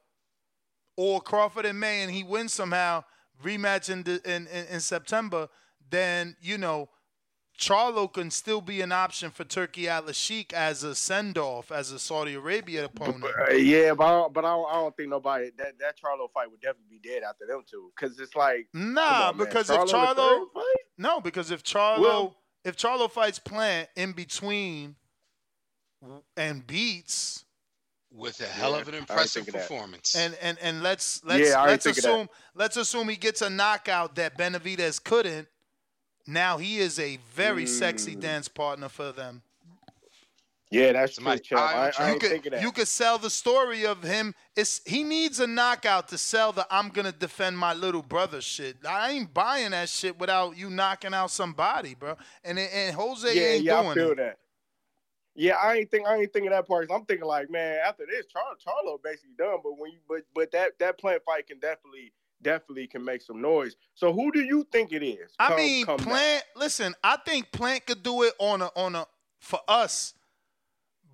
[0.97, 3.03] or Crawford in May and he wins somehow,
[3.41, 5.47] rematch in, in, in, in September,
[5.89, 6.89] then, you know,
[7.59, 11.91] Charlo can still be an option for Turki Al Sheik as a send off, as
[11.91, 13.25] a Saudi Arabia opponent.
[13.25, 16.31] Uh, yeah, but I don't, but I don't, I don't think nobody that that Charlo
[16.33, 19.83] fight would definitely be dead after them two because it's like Nah, on, because Charlo
[19.83, 20.45] if Charlo,
[20.97, 24.95] no, because if Charlo, Well- if Charlo fights Plant in between
[26.37, 27.43] and beats,
[28.11, 29.67] with a hell of an impressive think of that.
[29.69, 30.15] performance.
[30.15, 32.09] and and and let's let's Yeah, let's think of that.
[32.09, 35.47] assume let's assume he gets a knockout that Benavidez couldn't.
[36.29, 38.19] Now he is a very sexy Mm.
[38.21, 39.41] dance partner for them.
[40.71, 41.23] yeah, that's true.
[41.23, 42.61] Somebody- I- I, I You ain't could that.
[42.61, 44.35] you could sell the story of him.
[44.55, 48.77] It's he needs a knockout to sell the I'm gonna defend my little brother shit.
[48.85, 52.15] I ain't buying that shit without you knocking out somebody, bro.
[52.43, 54.17] And and Jose yeah, ain't yeah, doing I feel it.
[54.17, 54.37] that.
[55.35, 56.91] Yeah, I ain't think I ain't thinking that part.
[56.91, 59.59] I'm thinking like, man, after this, Char- Charlo basically done.
[59.63, 63.41] But when you but but that that plant fight can definitely definitely can make some
[63.41, 63.75] noise.
[63.95, 65.31] So who do you think it is?
[65.39, 66.07] I come- mean, come back?
[66.07, 66.43] Plant.
[66.55, 69.05] Listen, I think Plant could do it on a on a
[69.39, 70.13] for us,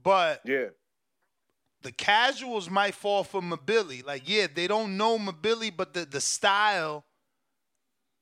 [0.03, 0.67] but Yeah,
[1.81, 4.05] the casuals might fall for Mbilli.
[4.05, 7.05] Like, yeah, they don't know Mbilli, but the the style.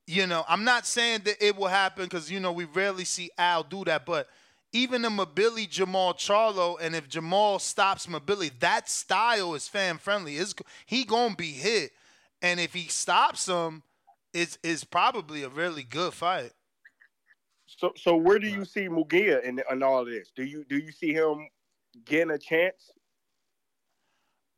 [0.06, 3.32] You know, I'm not saying that it will happen because you know we rarely see
[3.38, 4.28] Al do that, but
[4.74, 10.36] even the Mbilli Jermall Charlo, and if Jermall stops Mabili, that style is fan friendly.
[10.36, 10.54] Is
[10.86, 11.92] he gonna be hit?
[12.44, 13.82] And if he stops him,
[14.34, 16.52] it's is probably a really good fight.
[17.66, 20.32] So so where do you see Munguia in, in all this?
[20.36, 21.48] Do you do you see him
[22.06, 22.92] getting a chance?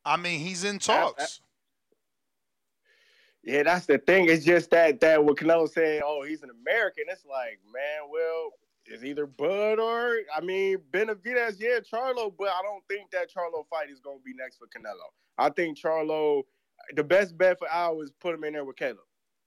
[0.04, 1.42] I mean, he's in talks.
[3.44, 4.28] Yeah, that's the thing.
[4.28, 7.04] It's just that that what Canelo saying, oh, he's an American.
[7.08, 8.54] It's like, man, well,
[8.88, 13.64] it's either Bud or I mean Benavidez, yeah, Charlo, but I don't think that Charlo
[13.70, 15.10] fight is gonna be next for Canelo.
[15.38, 16.44] I think Charlo
[16.96, 18.98] the best bet for Al is put him in there with Caleb.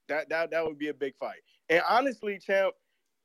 [0.08, 1.40] That that that would be a big fight.
[1.68, 2.74] And honestly, champ,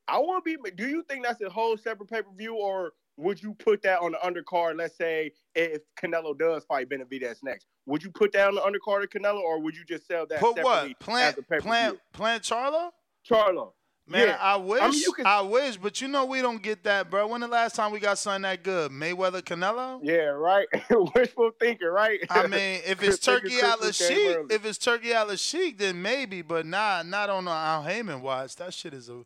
[0.08, 0.72] I want to be.
[0.72, 4.00] Do you think that's a whole separate pay per view, or would you put that
[4.02, 4.78] on the undercard?
[4.78, 9.04] Let's say if Canelo does fight Benavidez next, would you put that on the undercard
[9.04, 11.00] of Canelo, or would you just sell that Put what?
[11.00, 12.90] Plant plant plant Charlo?
[13.30, 13.72] Charlo.
[14.06, 14.38] Man, Yeah.
[14.40, 14.82] I wish.
[14.82, 17.28] I, I mean, can- wish, but you know we don't get that, bro.
[17.28, 18.92] When the last time we got something that good?
[18.92, 20.00] Mayweather Canelo?
[20.04, 20.68] Yeah, right.
[21.16, 22.20] Wishful thinking, right?
[22.30, 26.66] I mean, if it's Turki Al Sheik, if it's Turki Al Sheik, then maybe, but
[26.66, 28.56] nah, not on the Al Haymon watch.
[28.58, 29.24] That shit is a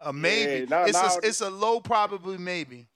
[0.00, 0.66] a maybe.
[0.66, 1.14] nah, it's nah.
[1.14, 2.86] a it's a low probably maybe.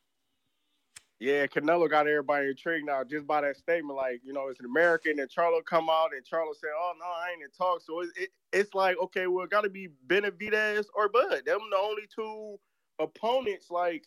[1.23, 3.97] Yeah, Canelo got everybody intrigued now just by that statement.
[3.97, 7.05] Like, you know, it's an American, and Charlo come out, and Charlo said, "Oh no,
[7.05, 10.87] I ain't in talk." So it, it, it's like, okay, well, got to be Benavidez
[10.97, 11.43] or Bud.
[11.47, 12.59] Them the only two
[12.99, 14.03] opponents like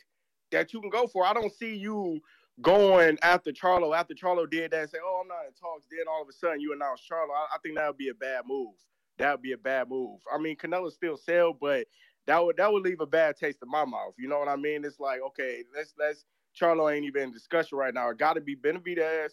[0.52, 1.26] that you can go for.
[1.26, 2.20] I don't see you
[2.62, 4.90] going after Charlo after Charlo did that.
[4.90, 7.30] Say, "Oh, I'm not in talks." Then all of a sudden you announce Charlo.
[7.32, 8.76] I, I think that would be a bad move.
[9.20, 10.20] That would be a bad move.
[10.30, 11.88] I mean, Canelo still sell, but
[12.28, 14.16] that would that would leave a bad taste in my mouth.
[14.18, 14.84] You know what I mean?
[14.84, 16.26] It's like, okay, let's let's
[16.60, 18.10] Charlo ain't even in discussion right now.
[18.10, 19.32] It got to be Benavidez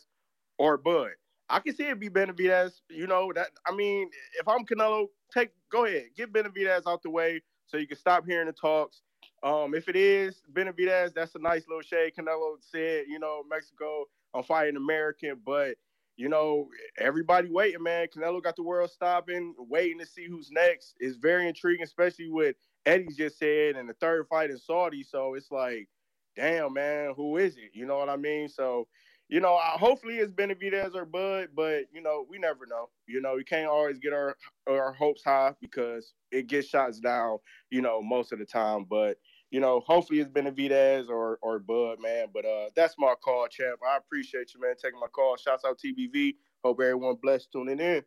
[0.58, 1.10] or Bud.
[1.48, 2.80] I can see it be Benavidez.
[2.88, 3.48] You know that.
[3.66, 4.10] I mean,
[4.40, 8.24] if I'm Canelo, take go ahead, get Benavidez out the way so you can stop
[8.26, 9.02] hearing the talks.
[9.42, 12.12] Um, if it is Benavidez, that's a nice little shade.
[12.18, 14.04] Canelo said, you know, Mexico,
[14.34, 15.76] I'm fighting American, but
[16.16, 16.68] you know,
[16.98, 18.06] everybody waiting, man.
[18.06, 20.94] Canelo got the world stopping, waiting to see who's next.
[21.00, 22.54] It's very intriguing, especially with
[22.86, 25.02] Eddy just said and the third fight in Saudi.
[25.02, 25.88] So it's like,
[26.36, 27.70] damn, man, who is it?
[27.74, 28.48] You know what I mean?
[28.48, 28.88] So,
[29.28, 32.90] you know, I- hopefully it's Benavidez or Bud, but you know, we never know.
[33.06, 34.36] You know, we can't always get our
[34.68, 37.38] our hopes high because it gets shots down.
[37.70, 39.18] You know, most of the time, but
[39.50, 42.28] you know, hopefully it's Benavidez or or Bud, man.
[42.32, 43.80] But uh, that's my call, champ.
[43.86, 45.36] I appreciate you, man, taking my call.
[45.36, 46.36] Shouts out TBV.
[46.64, 48.02] Hope everyone blessed tuning in.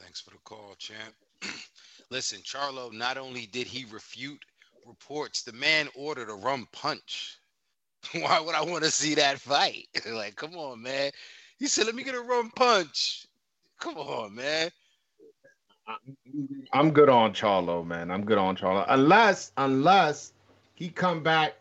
[0.00, 1.14] Thanks for the call, champ.
[2.10, 4.42] Listen, Charlo, not only did he refute
[4.88, 7.38] reports, the man ordered a rum punch.
[8.12, 9.86] Why would I want to see that fight?
[10.10, 11.12] like, come on, man.
[11.58, 13.26] He said, let me get a rum punch.
[13.78, 14.70] Come on, man.
[16.72, 18.10] I'm good on Charlo, man.
[18.10, 18.84] I'm good on Charlo.
[18.88, 20.32] Unless, unless
[20.74, 21.54] he come back,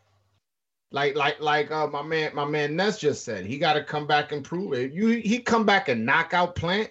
[0.91, 4.07] like, like, like, uh, my man, my man Ness just said, he got to come
[4.07, 4.91] back and prove it.
[4.91, 6.89] You, he come back and knock out Plant.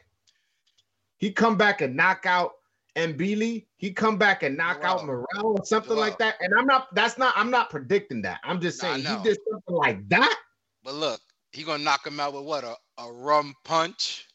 [1.19, 2.57] He come back and knock out
[2.97, 3.67] Mbilli.
[3.77, 5.27] He come back and knock out Morrell
[5.59, 6.37] or something like that.
[6.41, 6.95] And I'm not.
[6.95, 7.35] That's not.
[7.37, 8.41] I'm not predicting that.
[8.43, 9.19] I'm just Nah, saying know.
[9.19, 10.39] he did something like that.
[10.83, 11.21] But look,
[11.53, 12.65] he gonna knock him out with what?
[12.65, 14.27] A, a rum punch?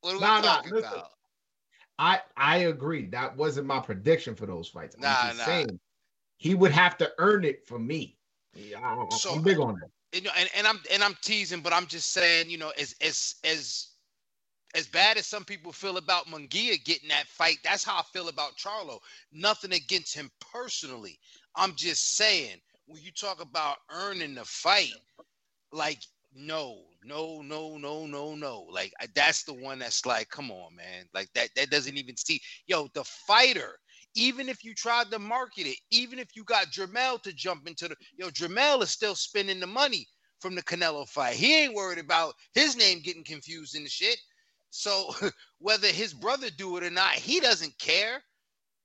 [0.00, 0.92] What are we Nah, nah, talking listen.
[0.92, 1.10] about?
[1.98, 3.06] I I agree.
[3.06, 4.94] That wasn't my prediction for those fights.
[4.96, 5.44] I'm Nah, just nah.
[5.44, 5.80] saying
[6.38, 8.16] he would have to earn it for me.
[8.54, 9.90] Yeah, I, I'm So- big on that.
[10.16, 12.94] you know, and, and I'm and I'm teasing, but I'm just saying, you know, as
[13.00, 13.87] as as
[14.74, 18.28] as bad as some people feel about Munguia getting that fight, that's how I feel
[18.28, 18.98] about Charlo.
[19.32, 21.18] Nothing against him personally.
[21.56, 24.92] I'm just saying, when you talk about earning the fight,
[25.72, 25.98] like
[26.34, 28.66] no, no, no, no, no, no.
[28.70, 31.06] Like that's the one that's like, come on, man.
[31.14, 32.40] Like that that doesn't even see.
[32.66, 33.78] Yo, the fighter.
[34.14, 37.88] Even if you tried to market it, even if you got Jermall to jump into
[37.88, 40.08] the, yo, Jermall is still spending the money
[40.40, 41.36] from the Canelo fight.
[41.36, 44.18] He ain't worried about his name getting confused in the shit.
[44.70, 45.14] So
[45.58, 48.22] whether his brother do it or not, he doesn't care.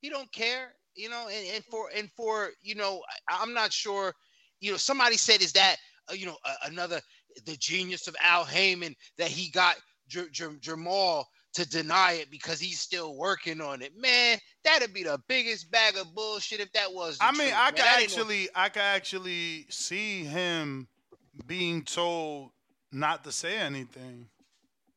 [0.02, 1.28] He don't care, you know.
[1.28, 4.14] And, and for and for you know, I'm not sure.
[4.60, 5.78] You know, somebody said is that
[6.10, 7.02] uh, you know a, another
[7.46, 9.76] the genius of Al Haymon that he got
[10.08, 13.94] J- J- Jermall to deny it because he's still working on it.
[13.96, 17.18] Man, that'd be the biggest bag of bullshit if that was.
[17.22, 17.76] I mean, truth, I man.
[17.76, 20.88] That ain't no- actually, I can actually see him
[21.48, 22.52] being told
[22.92, 24.28] not to say anything.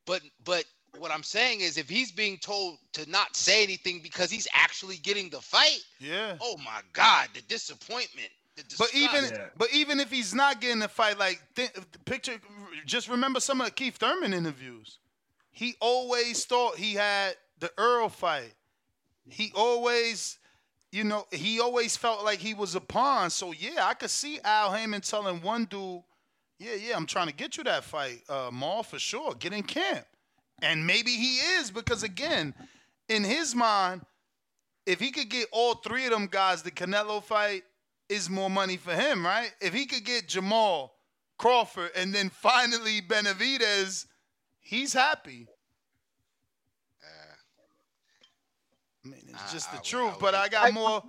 [0.07, 0.64] But but
[0.99, 4.97] what I'm saying is if he's being told to not say anything because he's actually
[4.99, 6.36] getting the fight, Yeah.
[6.40, 8.28] oh my god, the disappointment.
[8.57, 9.51] The But even disgust.
[9.59, 11.72] but even if he's not getting the fight, like th-
[12.07, 12.40] picture,
[12.86, 14.99] just remember some of the Keith Thurman interviews.
[15.51, 18.55] He always thought he had the Earl fight.
[19.28, 20.38] He always,
[20.92, 23.28] you know, he always felt like he was a pawn.
[23.30, 26.03] So yeah, I could see Al Haymon telling one dude,
[26.59, 29.34] "Yeah, yeah, I'm trying to get you that fight, uh, Maul for sure.
[29.34, 30.07] Get in camp."
[30.62, 32.54] And maybe he is because again,
[33.09, 34.02] in his mind,
[34.86, 37.64] if he could get all three of them guys, the Canelo fight
[38.09, 39.52] is more money for him, right?
[39.61, 40.90] If he could get Jermall,
[41.38, 44.07] Crawford, and then finally Benavidez,
[44.61, 45.48] he's happy.
[49.04, 50.14] I mean, it's just the truth.
[50.20, 51.02] But I got I- more.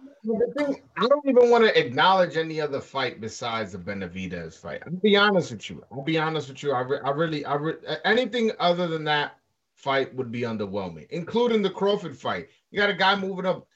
[0.57, 4.83] Thing, I don't even want to acknowledge any other fight besides the Benavidez fight.
[4.85, 5.83] I'll be honest with you.
[5.91, 6.73] I'll be honest with you.
[6.73, 9.36] I, re- I really, I re- anything other than that
[9.77, 12.49] fight would be underwhelming, including the Crawford fight.
[12.71, 13.67] You got a guy moving up.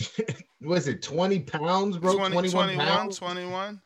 [0.60, 2.14] was it 20 pounds, bro?
[2.14, 3.18] 20, 21 21, pounds.
[3.18, 3.80] 21.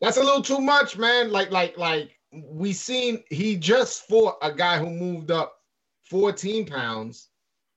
[0.00, 1.30] That's a little too much, man.
[1.30, 5.60] Like, like, like we seen he just fought a guy who moved up
[6.04, 7.28] 14 pounds,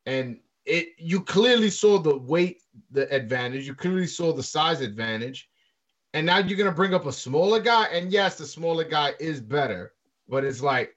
[0.08, 3.68] and it you clearly saw the weight, the advantage.
[3.68, 5.48] You clearly saw the size advantage.
[6.16, 7.88] And now you're gonna bring up a smaller guy.
[7.88, 9.94] And yes, the smaller guy is better,
[10.28, 10.96] but it's like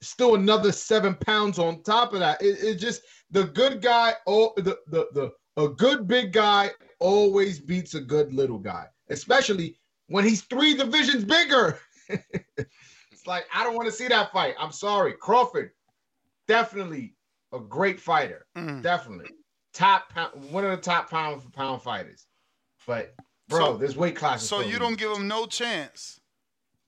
[0.00, 2.40] still another seven pounds on top of that.
[2.42, 5.32] It, it's just the good guy, oh the, the the
[5.62, 6.70] a good big guy
[7.00, 9.78] always beats a good little guy, especially
[10.08, 11.78] when he's three divisions bigger.
[12.08, 14.54] it's like I don't want to see that fight.
[14.58, 15.14] I'm sorry.
[15.14, 15.70] Crawford,
[16.46, 17.14] definitely
[17.52, 18.46] a great fighter.
[18.56, 18.82] Mm.
[18.82, 19.30] Definitely.
[19.74, 20.10] Top
[20.50, 22.26] one of the top pound for pound fighters.
[22.86, 23.14] But
[23.48, 26.20] bro, So- this weight class is So you don't give him no chance.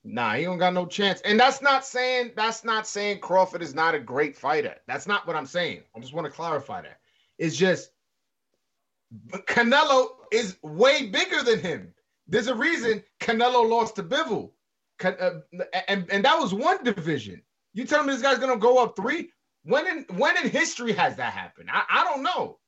[0.05, 1.21] Nah, he don't got no chance.
[1.23, 4.77] And that's not saying that's not saying Crawford is not a great fighter.
[4.87, 5.83] That's not what I'm saying.
[5.95, 7.01] I just want to clarify that.
[7.39, 7.91] It's just
[9.27, 11.93] but Canelo is way bigger than him.
[12.29, 14.53] There's a reason Canelo lost to Bivol.
[14.99, 15.41] Can- uh,
[15.89, 17.43] and, and that was one division.
[17.75, 19.31] You tell me this guy's gonna go up three?
[19.65, 21.69] When in when in history has that happened?
[21.73, 22.59] I, I don't know.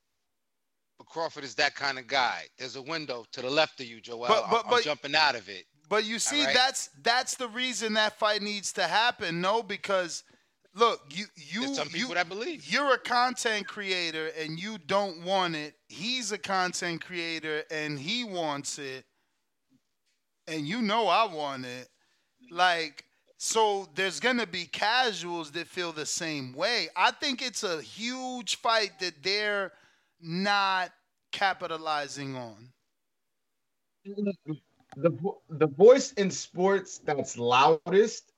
[0.99, 2.43] But Crawford is that kind of guy.
[2.59, 4.27] There's a window to the left of you, Joel.
[4.29, 5.65] But- I'm- but- I'm, jumping out of it.
[5.89, 6.55] But you see, right.
[6.55, 9.41] that's that's the reason that fight needs to happen.
[9.41, 10.25] No, because
[10.75, 12.65] look, you you There's some people you, that believe.
[12.71, 15.75] you're a content creator and you don't want it.
[15.89, 19.05] He's a content creator and he wants it,
[20.47, 21.89] and you know I want it.
[22.51, 23.05] Like,
[23.39, 26.89] so there's gonna be casuals that feel the same way.
[26.97, 29.73] I think it's a huge fight that they're
[30.21, 30.93] not
[31.33, 32.73] capitalizing on.
[34.97, 35.11] The
[35.49, 38.33] the voice in sports that's loudest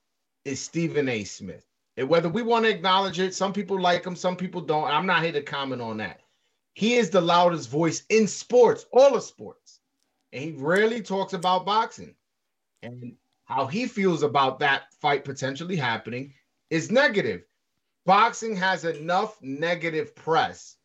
[0.44, 1.24] is Stephen A.
[1.24, 1.66] Smith.
[1.96, 4.88] And whether we want to acknowledge it, some people like him, some people don't.
[4.88, 6.20] I'm not here to comment on that.
[6.74, 9.80] He is the loudest voice in sports, all of sports.
[10.32, 12.14] And he rarely talks about boxing.
[12.82, 16.34] And how he feels about that fight potentially happening
[16.70, 17.44] is negative.
[18.06, 20.76] Boxing has enough negative press.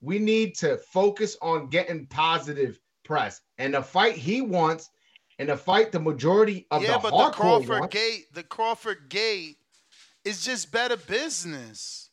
[0.00, 3.42] We need to focus on getting positive press.
[3.58, 4.90] And the fight he wants,
[5.38, 9.08] and the fight the majority of yeah, the but the Crawford wants, gate, the Crawford
[9.08, 9.56] gate
[10.24, 12.10] is just better business.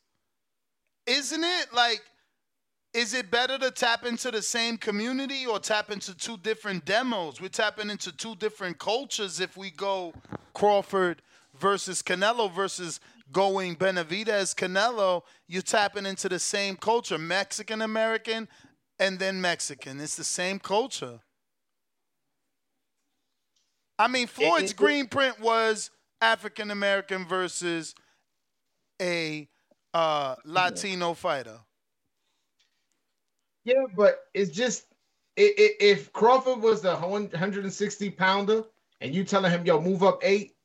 [1.06, 1.66] Isn't it?
[1.72, 2.02] Like,
[2.94, 7.40] is it better to tap into the same community or tap into two different demos?
[7.40, 10.12] We're tapping into two different cultures if we go
[10.52, 11.22] Crawford
[11.58, 13.00] versus Canelo versus
[13.32, 15.22] going Benavidez Canelo.
[15.48, 18.48] You're tapping into the same culture, Mexican American
[18.98, 20.00] and then Mexican.
[20.00, 21.20] It's the same culture.
[24.02, 25.90] I mean, Floyd's it- green print was
[26.20, 27.94] African American versus
[29.00, 29.48] a
[29.94, 31.60] uh, Latino fighter.
[33.64, 34.86] Yeah, but it's just
[35.38, 38.64] i- i- if Crawford was the 160 pounder
[39.00, 40.56] and you telling him, yo, move up eight,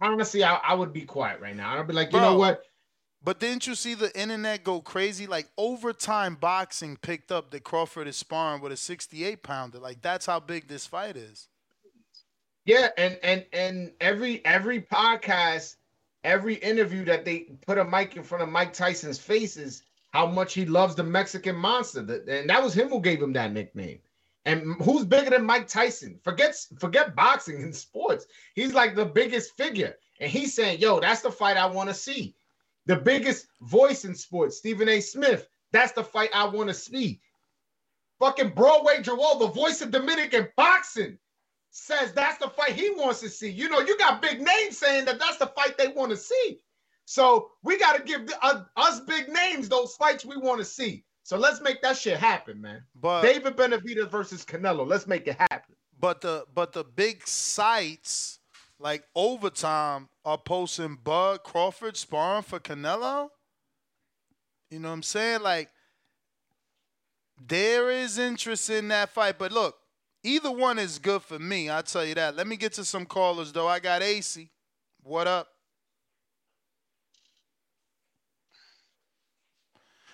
[0.00, 1.78] honestly, I, I would be quiet right now.
[1.78, 2.62] I'd be like, you know what?
[3.22, 5.26] But didn't you see the internet go crazy?
[5.26, 9.78] Like overtime boxing picked up that Crawford is sparring with a 68 pounder.
[9.78, 11.49] Like that's how big this fight is.
[12.64, 15.76] Yeah, and and and every every podcast,
[16.24, 20.26] every interview that they put a mic in front of Mike Tyson's face is how
[20.26, 22.00] much he loves the Mexican monster.
[22.00, 24.00] And that was him who gave him that nickname.
[24.44, 26.18] And who's bigger than Mike Tyson?
[26.22, 28.26] Forget forget boxing and sports.
[28.54, 29.96] He's like the biggest figure.
[30.18, 32.34] And he's saying, yo, that's the fight I want to see.
[32.86, 35.00] The biggest voice in sports, Stephen A.
[35.00, 35.46] Smith.
[35.72, 37.20] That's the fight I want to see.
[38.18, 41.18] Fucking Broadway Joel, the voice of Dominican boxing,
[41.70, 43.50] says that's the fight he wants to see.
[43.50, 46.60] You know, you got big names saying that that's the fight they want to see.
[47.04, 50.64] So we got to give the, uh, us big names those fights we want to
[50.64, 51.04] see.
[51.22, 52.82] So let's make that shit happen, man.
[52.94, 54.86] But David Benavidez versus Canelo.
[54.86, 55.74] Let's make it happen.
[55.98, 58.38] but the but the big sites
[58.78, 63.28] like overtime are posting Bud Crawford sparring for Canelo.
[64.70, 65.42] You know what I'm saying?
[65.42, 65.68] Like
[67.44, 69.76] there is interest in that fight, but look,
[70.22, 71.68] either one is good for me.
[71.68, 72.36] I'll tell you that.
[72.36, 73.68] Let me get to some callers though.
[73.68, 74.48] I got AC.
[75.02, 75.48] What up?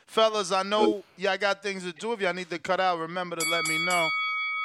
[0.06, 2.12] Fellas, I know y'all got things to do.
[2.12, 4.08] If y'all need to cut out, remember to let me know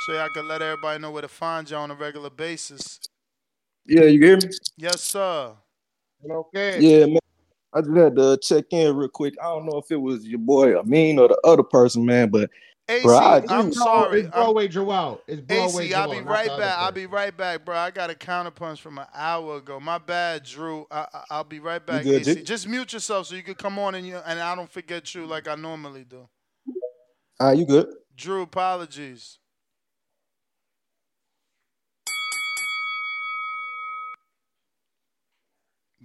[0.05, 2.99] so y'all can let everybody know where to find you on a regular basis.
[3.85, 4.49] Yeah, you hear me?
[4.77, 5.51] Yes, sir.
[6.29, 6.79] Okay.
[6.79, 7.19] Yeah, man.
[7.73, 9.33] I just had to check in real quick.
[9.41, 12.49] I don't know if it was your boy Amin or the other person, man, but
[12.91, 14.19] AC, bro, I agree I'm sorry.
[14.21, 15.21] It's Broadway Joel.
[15.27, 16.77] It's Broadway AC, I'll be right back.
[16.77, 17.77] I'll be right back, bro.
[17.77, 19.79] I got a counterpunch from an hour ago.
[19.79, 20.85] My bad, Drew.
[20.91, 22.35] I, I, I'll be right back, good, AC.
[22.35, 22.43] G?
[22.43, 25.25] Just mute yourself so you can come on and you and I don't forget you
[25.25, 26.27] like I normally do.
[27.39, 27.87] All right, you good?
[28.15, 29.39] Drew, apologies.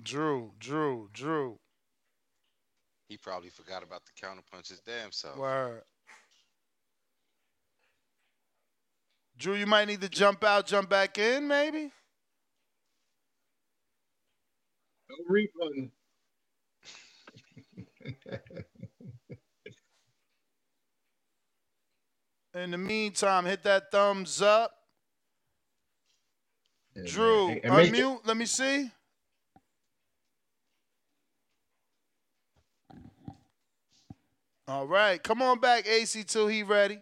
[0.02, 1.58] Drew, Drew, Drew.
[3.08, 5.36] He probably forgot about the counterpunch his damn self.
[5.36, 5.82] Word.
[9.38, 11.92] Drew, you might need to jump out, jump back in, maybe.
[15.10, 15.90] No refund.
[22.54, 24.72] In the meantime, hit that thumbs up.
[26.94, 27.76] Yeah, Drew, man.
[27.76, 28.90] Make it- Let me see.
[34.68, 36.50] All right, come on back, AC2.
[36.50, 37.00] He ready?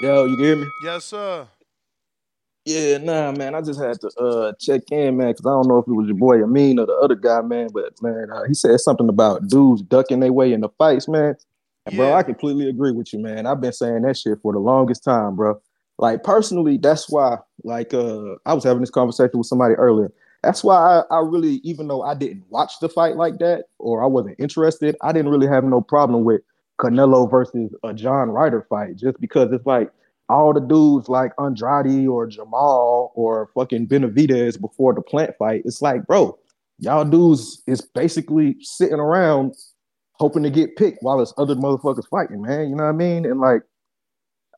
[0.00, 0.72] Yo, you can hear me?
[0.80, 1.46] Yes, sir.
[2.64, 3.54] Yeah, nah, man.
[3.54, 6.06] I just had to uh check in, man, because I don't know if it was
[6.06, 7.68] your boy Amin or the other guy, man.
[7.72, 11.36] But man, uh, he said something about dudes ducking their way in the fights, man.
[11.86, 13.46] And bro, I completely agree with you, man.
[13.46, 15.60] I've been saying that shit for the longest time, bro.
[15.98, 20.10] Like personally, that's why, like, uh, I was having this conversation with somebody earlier.
[20.42, 20.76] That's why
[21.10, 24.36] I, I really, even though I didn't watch the fight like that or I wasn't
[24.38, 26.40] interested, I didn't really have no problem with
[26.80, 29.90] Canelo versus a John Ryder fight, just because it's like
[30.28, 35.62] all the dudes like Andrade or Jermall or fucking Benavidez before the plant fight.
[35.64, 36.38] It's like, bro,
[36.78, 39.54] y'all dudes is basically sitting around
[40.14, 42.68] hoping to get picked while it's other motherfuckers fighting, man.
[42.68, 43.26] You know what I mean?
[43.26, 43.62] And like,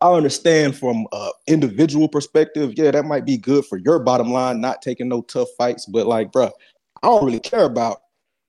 [0.00, 4.60] I understand from a individual perspective, yeah, that might be good for your bottom line,
[4.60, 5.86] not taking no tough fights.
[5.86, 6.50] But like, bro,
[7.02, 8.02] I don't really care about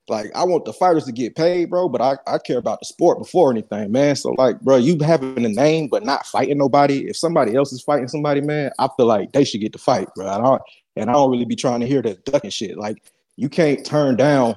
[0.08, 1.88] like I want the fighters to get paid, bro.
[1.88, 4.16] But I, I care about the sport before anything, man.
[4.16, 7.08] So like, bro, you having a name but not fighting nobody.
[7.08, 10.08] If somebody else is fighting somebody, man, I feel like they should get the fight,
[10.14, 10.28] bro.
[10.28, 10.62] I don't,
[10.96, 12.76] and I don't really be trying to hear the ducking shit.
[12.76, 13.02] Like,
[13.36, 14.56] you can't turn down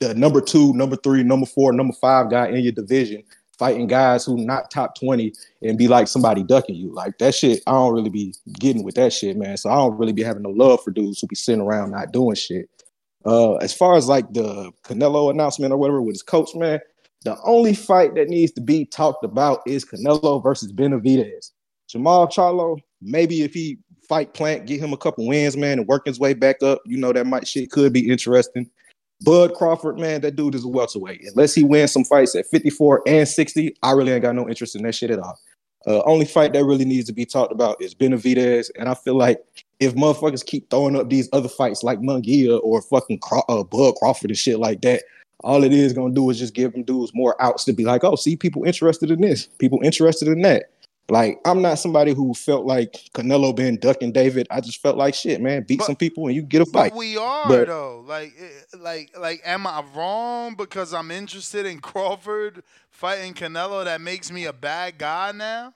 [0.00, 3.22] the number two, number three, number four, number five guy in your division
[3.58, 6.92] fighting guys who not top 20 and be like somebody ducking you.
[6.92, 9.56] Like that shit, I don't really be getting with that shit, man.
[9.56, 12.12] So I don't really be having no love for dudes who be sitting around not
[12.12, 12.68] doing shit.
[13.26, 16.78] Uh, as far as like the Canelo announcement or whatever with his coach, man,
[17.24, 21.50] the only fight that needs to be talked about is Canelo versus Benavidez.
[21.92, 26.06] Jermall Charlo, maybe if he fight Plant, get him a couple wins, man, and work
[26.06, 28.70] his way back up, you know that might shit could be interesting.
[29.22, 31.22] Bud Crawford, man, that dude is a welterweight.
[31.24, 34.76] Unless he wins some fights at 54 and 60, I really ain't got no interest
[34.76, 35.38] in that shit at all.
[35.86, 39.16] Uh, only fight that really needs to be talked about is Benavidez, and I feel
[39.16, 39.40] like
[39.80, 43.94] if motherfuckers keep throwing up these other fights like Munguia or fucking Craw- uh, Bud
[43.96, 45.02] Crawford and shit like that,
[45.44, 48.02] all it is gonna do is just give them dudes more outs to be like,
[48.04, 50.70] oh, see, people interested in this, people interested in that.
[51.08, 54.48] Like, I'm not somebody who felt like Canelo been ducking David.
[54.50, 55.62] I just felt like shit, man.
[55.62, 56.90] Beat some people and you get a fight.
[56.90, 58.02] But we are But- though.
[58.04, 63.84] Like, eh, like, like, am I wrong because I'm interested in Crawford fighting Canelo?
[63.84, 65.74] That makes me a bad guy now.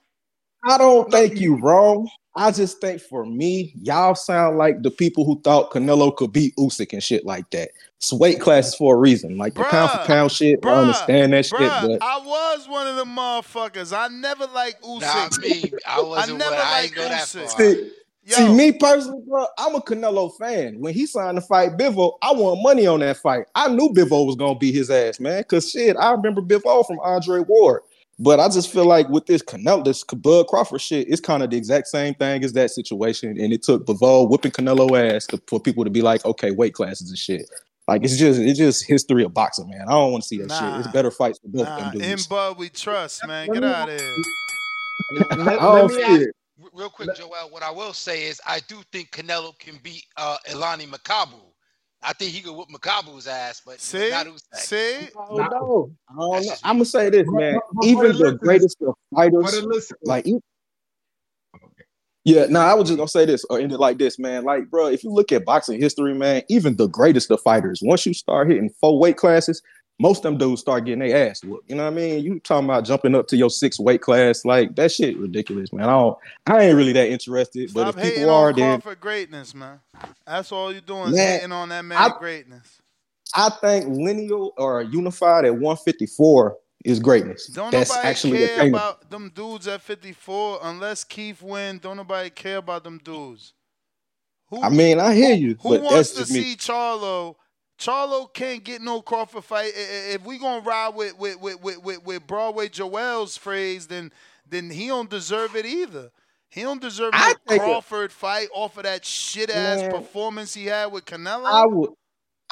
[0.64, 2.08] I don't think you wrong.
[2.36, 6.54] I just think for me, y'all sound like the people who thought Canelo could beat
[6.56, 7.70] Usyk and shit like that.
[7.96, 9.36] It's weight classes for a reason.
[9.36, 12.86] Like the pound for pound shit, I understand that shit, Bruh, but I was one
[12.86, 13.92] of the motherfuckers.
[13.96, 15.00] I never liked Usyk.
[15.00, 15.72] Not me.
[15.86, 16.38] I wasn't.
[16.38, 17.50] never one- I liked ain't go that Usyk.
[17.56, 17.90] see,
[18.24, 18.36] Yo.
[18.36, 20.78] see, me personally, bro, I'm a Canelo fan.
[20.78, 23.46] When he signed to fight Bivol, I want money on that fight.
[23.54, 25.42] I knew Bivol was gonna beat his ass, man.
[25.44, 27.82] Cause shit, I remember Bivol from Andre Ward.
[28.22, 31.48] But I just feel like with this Canelo, this Bud Crawford shit, it's kind of
[31.48, 33.30] the exact same thing as that situation.
[33.40, 36.74] And it took Bivol whipping Canelo ass to, for people to be like, okay, weight
[36.74, 37.48] classes and shit.
[37.88, 39.86] Like it's just it's just history of boxing, man.
[39.88, 40.80] I don't want to see that shit.
[40.80, 42.18] It's better fights for both Nah, them in.
[42.28, 43.48] Bud we trust, man.
[43.48, 44.14] Get out of here.
[45.38, 46.26] Let- let me ask-
[46.74, 47.48] Real quick, Joel.
[47.50, 51.40] What I will say is, I do think Canelo can beat uh, Ilunga Makabu.
[52.02, 54.40] I think he could whoop Makabu's ass, but See, not Usyk.
[54.54, 55.08] see.
[55.16, 55.44] Oh, no.
[55.44, 56.52] I don't know.
[56.64, 57.54] I'm gonna say this, man.
[57.54, 60.38] But- but for Even the the greatest of fighters, the listen, like e-
[62.24, 64.44] yeah, no, I was just gonna say this or end it like this, man.
[64.44, 68.04] Like, bro, if you look at boxing history, man, even the greatest of fighters, once
[68.06, 69.62] you start hitting four weight classes,
[70.00, 71.68] most of them dudes start getting their ass whooped.
[71.68, 72.24] You know what I mean?
[72.24, 75.84] You talking about jumping up to your six weight class, like that shit ridiculous, man.
[75.88, 77.68] I don't, I ain't really that interested.
[77.70, 79.80] Stop but if people are, then Crawford greatness, man.
[80.26, 82.80] That's all you're doing is Man, hating on that man I- greatness.
[83.34, 87.46] I think lineal or unified at 154 is greatness.
[87.46, 88.78] Don't That's nobody actually care attainable.
[88.78, 91.78] about them dudes at 54 unless Keith win.
[91.78, 93.52] Don't nobody care about them dudes.
[94.48, 97.36] Who, I mean, I hear you, who but wants that's to see Charlo
[97.80, 99.72] Charlo can't get no Crawford fight.
[99.76, 103.86] I- I- If we gonna ride with with, with, with, with with Broadway Joel's phrase,
[103.86, 104.12] then
[104.48, 106.10] then he don't deserve it either.
[106.50, 109.92] He don't deserve I no think it- Crawford fight off of that shit ass Man.
[109.92, 111.46] performance he had with Canelo.
[111.46, 111.90] I would.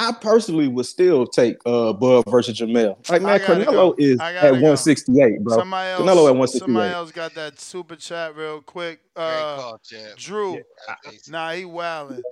[0.00, 2.96] I personally would still take uh Bud versus Jermall.
[3.10, 3.94] Like I man, gotta Canelo go.
[3.98, 5.58] is at 168, bro.
[5.58, 9.00] Somebody else, Canelo at somebody else got that super chat real quick.
[9.16, 10.16] Great Uh, call, Jeff.
[10.16, 10.60] Drew,
[11.28, 12.22] nah, he wildin'.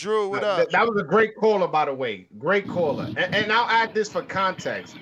[0.00, 0.58] Drew, what up?
[0.58, 2.26] That, that was a great caller, by the way.
[2.38, 3.04] Great caller.
[3.16, 4.96] And, and I'll add this for context.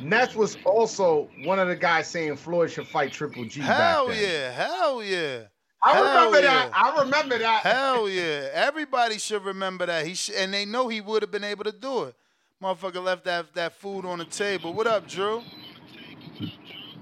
[0.00, 3.60] Ness was also one of the guys saying Floyd should fight Triple G.
[3.60, 4.30] Hell back then.
[4.32, 5.40] yeah, hell yeah.
[5.82, 6.68] I Hell remember that.
[6.68, 6.72] yeah.
[6.74, 7.62] I remember that.
[7.62, 8.48] Hell yeah.
[8.52, 10.06] Everybody should remember that.
[10.06, 12.14] He sh- and they know he would have been able to do it.
[12.62, 14.72] Motherfucker left that that food on the table.
[14.72, 15.42] What up, Drew?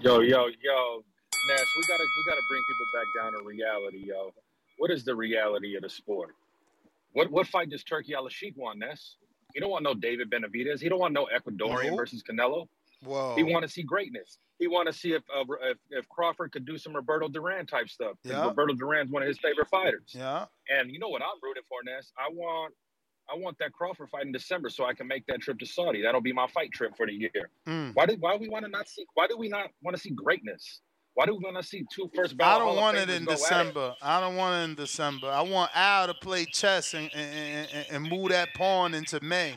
[0.01, 1.05] Yo, yo, yo,
[1.49, 4.33] Nash, we gotta we gotta bring people back down to reality, yo.
[4.79, 6.31] What is the reality of the sport?
[7.17, 9.17] What what fight does Turki Al Sheikh want, Ness?
[9.55, 10.83] He don't want no David Benavidez.
[10.83, 11.97] He don't want no Ecuadorian No.
[11.97, 12.69] versus Canelo.
[13.03, 13.35] Whoa.
[13.37, 14.37] He want to see greatness.
[14.59, 17.89] He want to see if, uh, if if Crawford could do some Roberto Duran type
[17.89, 18.19] stuff.
[18.23, 18.47] Yeah.
[18.47, 20.13] Roberto Duran's one of his favorite fighters.
[20.15, 20.45] Yeah.
[20.69, 22.13] And you know what I'm rooting for, Ness?
[22.19, 22.75] I want
[23.33, 26.03] I want that Crawford fight in December so I can make that trip to Saudi.
[26.03, 27.49] That'll be my fight trip for the year.
[27.67, 27.95] Mm.
[27.95, 30.03] Why did why do we want to not see why do we not want to
[30.03, 30.83] see greatness?
[31.17, 33.95] Why do we to see two first I don't want it in December.
[34.03, 35.29] I don't want it in December.
[35.29, 39.57] I want Al to play chess and and, and, and move that pawn into May.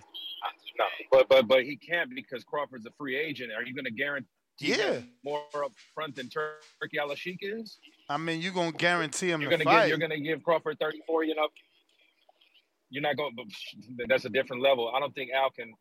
[0.77, 3.51] No, but but but he can't because Crawford's a free agent.
[3.51, 4.93] Are you going to guarantee Yeah.
[4.93, 7.77] him more up front than Turki Al Sheikh is?
[8.07, 9.89] I mean, you're gonna guarantee him You're going to give fight.
[9.89, 11.25] you're going to give Crawford 34.
[11.25, 11.49] You know,
[12.89, 13.35] you're not going.
[14.07, 14.93] That's a different level.
[14.95, 15.73] I don't think Al can.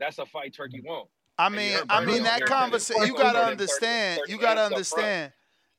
[0.00, 1.08] That's a fight Turki won't.
[1.38, 3.06] I mean, I mean that conversation.
[3.06, 4.20] You gotta more than 30 understand.
[4.28, 5.04] You gotta wins up front.
[5.04, 5.32] understand.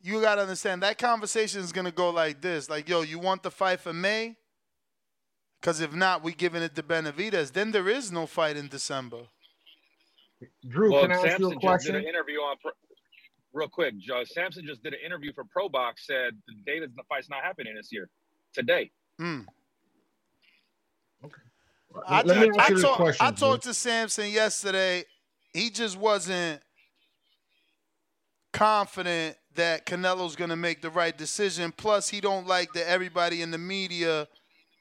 [0.03, 3.51] You gotta understand that conversation is gonna go like this: like, yo, you want the
[3.51, 4.35] fight for May?
[5.59, 7.51] Because if not, we giving it to Benavidez.
[7.53, 9.27] Then there is no fight in December.
[10.67, 12.55] Drew, well, can I ask Samson you a just did an interview on.
[12.61, 12.71] Pro-
[13.53, 16.07] Real quick, uh, Samson just did an interview for Pro Box.
[16.07, 18.09] Said the David the fight's not happening this year.
[18.53, 18.89] Today.
[19.19, 19.45] Mm.
[22.07, 25.03] I, Let me ask I, you this talk- question, I talked to Samson yesterday.
[25.53, 26.61] He just wasn't
[28.53, 31.73] confident that Canelo's going to make the right decision.
[31.75, 34.27] Plus, he don't like that everybody in the media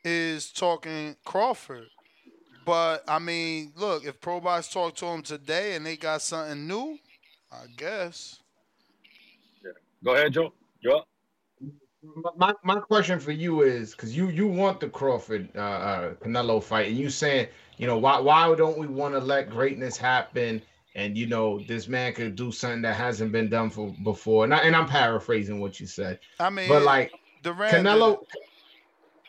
[0.04, 1.86] is talking Crawford.
[2.64, 6.66] But I mean, look, if Pro Box talked to him today and they got something
[6.66, 6.98] new,
[7.50, 8.38] I guess.
[9.64, 9.72] Yeah.
[10.04, 10.52] Go ahead, Joe.
[10.82, 11.02] Joe.
[12.36, 16.62] My, my question for you is because you you want the Crawford uh, uh, Canelo
[16.62, 17.48] fight, and you saying
[17.80, 20.60] you know why why don't we want to let greatness happen?
[20.94, 24.44] And you know this man could do something that hasn't been done for before.
[24.44, 27.10] And, I, and I'm paraphrasing what you said, I mean, but like
[27.42, 28.18] Duran did Canelo.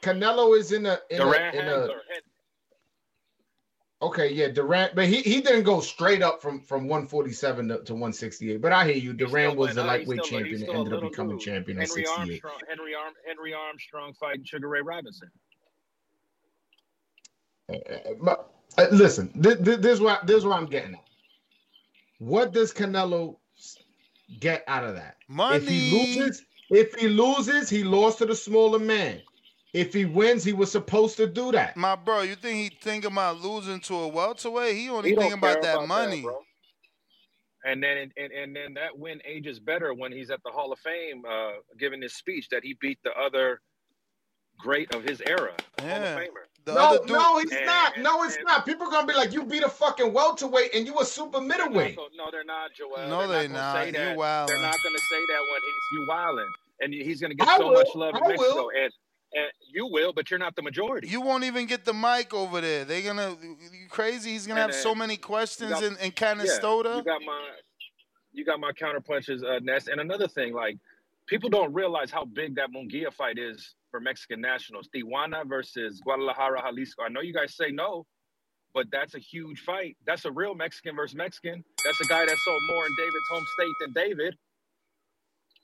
[0.01, 1.87] Canelo is in a in Duran a, in a
[4.01, 7.93] okay yeah Duran, but he, he didn't go straight up from from 147 to, to
[7.93, 8.61] 168.
[8.61, 9.13] But I hear you.
[9.13, 11.45] Duran was went the lightweight still champion and ended up becoming dude.
[11.45, 12.19] champion at Henry 68.
[12.19, 15.29] Armstrong, Henry Arm, Henry Armstrong fighting Sugar Ray Robinson.
[18.21, 21.03] But uh, listen, this, this, this is what this is what I'm getting at.
[22.19, 23.37] What does Canelo
[24.39, 25.17] get out of that?
[25.27, 25.57] Money.
[25.57, 29.21] If he loses, if he loses, he lost to the smaller man.
[29.73, 31.77] If he wins, he was supposed to do that.
[31.77, 34.75] My bro, you think he think about losing to a welterweight?
[34.75, 36.21] He only He think about care that about money.
[36.21, 36.39] bro.
[37.63, 40.79] And then and, and then that win ages better when he's at the Hall of
[40.79, 43.61] Fame uh, giving his speech that he beat the other
[44.57, 46.50] great of his era, Hall of Famer.
[46.65, 47.97] The no, other dude, no, he's And- not.
[47.97, 48.65] No, it's and- not.
[48.65, 51.47] People are gonna be like, you beat a fucking welterweight and you a super They're
[51.47, 51.97] middleweight.
[52.15, 53.07] no, they're not, Joel.
[53.09, 53.75] No, they're they not.
[53.75, 53.85] not.
[53.87, 54.17] You that.
[54.17, 54.47] wildin'.
[54.47, 56.49] They're not going to say that when he's you wilding,
[56.81, 57.73] and he's going to get I so will.
[57.73, 58.55] much love in I Mexico.
[58.55, 58.71] will.
[58.77, 58.91] And
[59.33, 61.07] and you will, but you're not the majority.
[61.07, 62.83] you won't even get the mic over there.
[62.83, 64.31] They're gonna you crazy.
[64.31, 66.97] He's gonna And have then so many questions got- in, in Yeah, Canastota.
[66.97, 67.49] you got my
[68.33, 69.87] you got my counter punches, uh, Ness.
[69.87, 70.77] And another thing, like
[71.27, 74.89] people don't realize how big that Munguia fight is for Mexican nationals.
[74.95, 77.03] Tijuana versus Guadalajara, Jalisco.
[77.03, 78.07] I know you guys say no,
[78.73, 79.97] but that's a huge fight.
[80.07, 81.63] That's a real Mexican versus Mexican.
[81.83, 84.35] That's a guy that sold more in David's home state than David.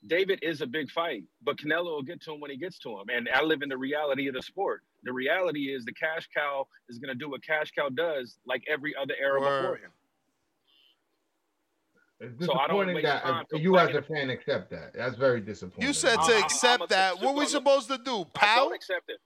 [0.05, 2.89] David is a big fight, but Canelo will get to him when he gets to
[2.89, 3.05] him.
[3.09, 4.83] And I live in the reality of the sport.
[5.03, 8.63] The reality is the cash cow is going to do what cash cow does, like
[8.69, 9.61] every other era Word.
[9.61, 9.91] before him.
[12.19, 13.05] It's So I don't disappointing waste
[13.51, 14.93] that you as a fan accept that.
[14.95, 15.87] That's very disappointing.
[15.87, 17.19] You said I- to I'm- I'm accept a that.
[17.21, 17.47] What we consumer.
[17.59, 18.25] supposed to do?
[18.41, 19.19] I don't accept it.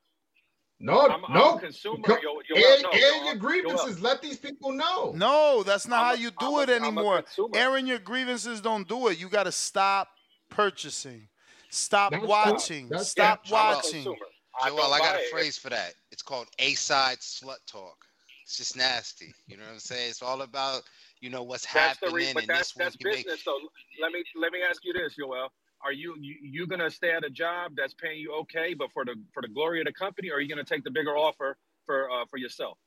[0.80, 1.56] no, I'm, I'm no.
[1.56, 2.04] a consumer.
[2.04, 4.02] Co- Yo, yo, air, no, air yo, your yo, grievances.
[4.02, 5.12] Let these people know.
[5.16, 7.22] No, that's not I'm how you do a- it I'm anymore.
[7.22, 7.50] consumer.
[7.56, 9.18] Airing your grievances don't do it.
[9.20, 10.10] You got to stop
[10.50, 11.28] purchasing.
[11.70, 12.90] Stop That's- watching.
[12.90, 13.92] that's- Stop I'm watching.
[14.04, 14.16] consumer.
[14.62, 15.32] I I got buy a it.
[15.32, 15.94] phrase for that.
[16.12, 17.96] It's called A side slut talk.
[18.44, 19.34] It's just nasty.
[19.48, 20.10] You know what I'm saying?
[20.10, 20.82] It's all about
[21.22, 23.26] you know what's That's the happening, reason, but that's this that's can make.
[23.26, 23.44] business.
[23.44, 23.58] So
[24.02, 25.50] let me let me ask you this, Joel.
[25.84, 29.06] Are you, you you gonna stay at a job that's paying you okay, but for
[29.06, 31.58] the for the glory of the company, or are you gonna take the bigger offer
[31.86, 32.78] for uh, for yourself?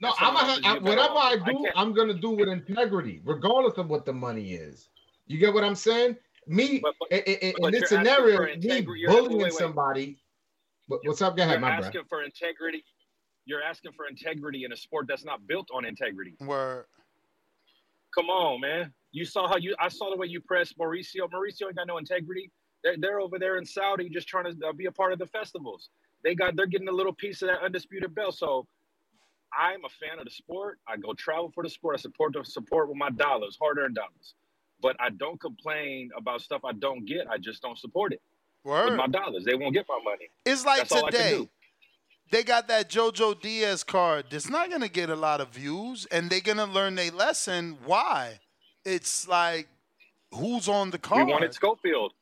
[0.00, 1.76] No, I'm someone a, offers you I, a better whatever I offer, I do, can't-
[1.76, 4.88] I'm gonna do with integrity, regardless of what the money is.
[5.26, 6.16] You get what I'm saying?
[6.46, 9.00] Me But- but- i- i- i- but in this you're asking scenario, for me integrity-
[9.00, 9.52] you're- wait, bullying wait, wait.
[9.54, 10.18] somebody.
[10.86, 11.36] What, what's up?
[11.36, 12.06] Go ahead, You're my asking brother.
[12.08, 12.84] for integrity.
[13.48, 16.34] You're asking for integrity in a sport that's not built on integrity.
[16.38, 16.84] Word.
[18.14, 18.92] Come on, man.
[19.10, 19.74] You saw how you.
[19.80, 21.30] I saw the way you pressed Mauricio.
[21.32, 22.50] Mauricio ain't got no integrity.
[22.84, 25.26] They're, they're over there in Saudi just trying to uh, be a part of the
[25.26, 25.88] festivals.
[26.22, 26.56] They got.
[26.56, 28.36] They're getting a little piece of that undisputed belt.
[28.36, 28.66] So,
[29.58, 30.78] I'm a fan of the sport.
[30.86, 31.94] I go travel for the sport.
[31.98, 34.34] I support the support with my dollars, hard-earned dollars.
[34.82, 37.26] But I don't complain about stuff I don't get.
[37.30, 38.20] I just don't support it
[38.62, 39.44] with my dollars.
[39.46, 40.28] They won't get my money.
[40.44, 41.48] It's like That's all I can today.
[42.30, 44.26] They got that JoJo Diaz card.
[44.30, 47.78] That's not gonna get a lot of views, and they're gonna learn their lesson.
[47.84, 48.40] Why?
[48.84, 49.68] It's like
[50.32, 51.26] who's on the card?
[51.26, 52.12] We wanted Schofield.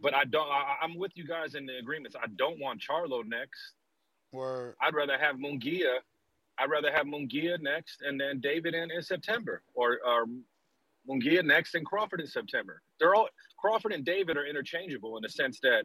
[0.00, 0.48] But I don't.
[0.48, 2.16] I, I'm with you guys in the agreements.
[2.20, 3.74] I don't want Charlo next.
[4.32, 4.74] Word.
[4.80, 5.98] I'd rather have Munguia.
[6.58, 10.26] I'd rather have Munguia next, and then David in, in September, or or
[11.08, 12.82] Munguia next and Crawford in September.
[13.00, 15.84] They're all Crawford and David are interchangeable in the sense that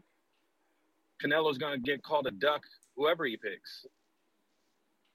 [1.24, 2.64] Canelo's going to get called a duck,
[2.96, 3.86] whoever he picks.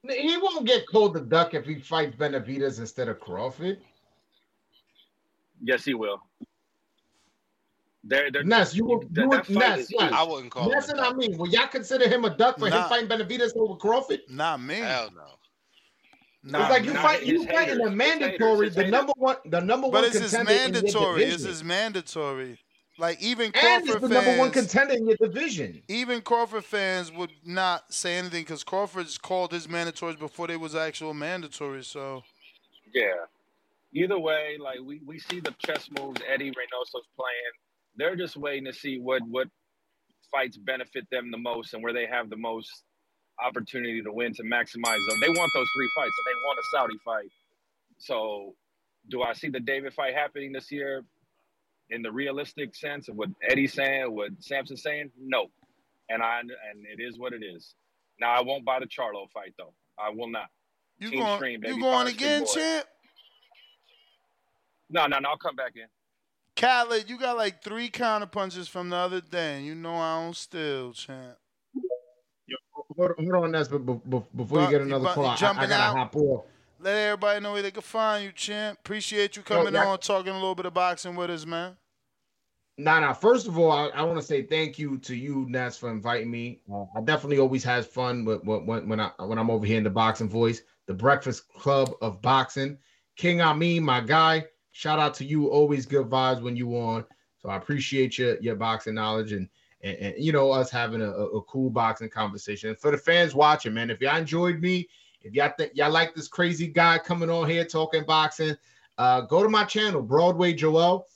[0.08, 3.78] He won't get called a duck if he fights Benavidez instead of Crawford.
[5.60, 6.22] Yes, he will.
[8.04, 10.12] They're, they're, Ness, you would, that- you that would fight Ness, is yes.
[10.14, 11.16] I wouldn't call Ness him and a I duck.
[11.16, 14.20] mean, will y'all consider him a duck for him fighting Benavidez over Crawford?
[14.28, 14.76] Not me.
[14.76, 15.22] Hell no.
[16.44, 16.94] Not it's like you me.
[16.94, 18.30] nah, fight, you fighting haters, a mandatory,
[18.68, 18.92] haters, the haters.
[18.92, 21.24] number one, the number But one it's his contender in your mandatory.
[21.24, 21.66] It's division.
[21.66, 22.58] mandatory.
[22.98, 25.82] Like even and Crawford it's the fans, number one contender in your division.
[25.88, 30.74] even Crawford fans would not say anything because Crawford's called his mandatories before they was
[30.74, 31.84] actual mandatory.
[31.84, 32.24] So
[32.92, 33.14] Yeah.
[33.94, 37.54] Either way, like we, we see the chess moves Eddy Reynoso's playing.
[37.96, 39.48] They're just waiting to see what what
[40.30, 42.70] fights benefit them the most and where they have the most
[43.42, 45.20] opportunity to win to maximize them.
[45.20, 47.30] They want those three fights and they want a Saudi fight.
[47.98, 48.54] So
[49.08, 51.04] do I see the David fight happening this year
[51.90, 55.10] in the realistic sense of what Eddy's saying, what Samson's saying?
[55.18, 55.46] No.
[56.10, 56.50] And I and
[56.86, 57.74] it is what it is.
[58.20, 59.72] Now I won't buy the Charlo fight though.
[59.98, 60.46] I will not.
[60.98, 62.86] you Team going Stream, you going again, champ?
[64.90, 65.84] No, no, no, I'll come back in.
[66.56, 69.58] Khaled, you got like three counter punches from the other day.
[69.58, 71.36] and You know I don't steal, champ.
[72.96, 75.32] Hold, hold on, Ness, but be- be- before you get another bu- call, you I,
[75.32, 75.96] I jumping gotta out?
[75.96, 76.44] hop off.
[76.80, 78.78] Let everybody know where they can find you, champ.
[78.78, 79.86] Appreciate you coming yeah.
[79.86, 81.76] on, talking a little bit of boxing with us, man.
[82.76, 83.12] Nah, nah.
[83.12, 86.30] First of all, I, I want to say thank you to you, Ness, for inviting
[86.30, 86.60] me.
[86.72, 89.84] Uh, I definitely always has fun with, when when I when I'm over here in
[89.84, 92.78] the Boxing Voice, the Breakfast Club of Boxing.
[93.16, 94.44] King Amin, my guy.
[94.70, 95.48] Shout out to you.
[95.48, 97.04] Always good vibes when you on.
[97.38, 99.48] So I appreciate your your boxing knowledge and
[99.82, 102.76] and, and you know us having a, a, a cool boxing conversation.
[102.76, 104.88] For the fans watching, man, if y'all enjoyed me,
[105.22, 108.56] if y'all think y'all like this crazy guy coming on here talking boxing,
[108.98, 111.06] uh, go to my channel, Broadway Joel.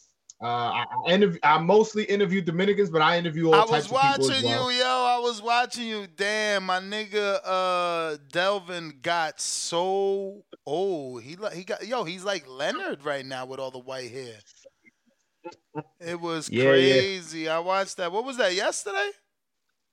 [0.42, 3.84] Uh, I, I, interview, I mostly interview Dominicans, but I interview all I types was
[3.84, 4.72] of people watching as well.
[4.72, 4.84] you, yo.
[4.84, 6.08] I was watching you.
[6.16, 11.22] Damn, my nigga uh Delvin got so old.
[11.22, 14.34] He like he got yo, he's like Leonard right now with all the white hair.
[16.00, 16.94] It was Yeah, yeah.
[16.94, 17.48] crazy.
[17.48, 18.10] I watched that.
[18.10, 19.10] What was that yesterday?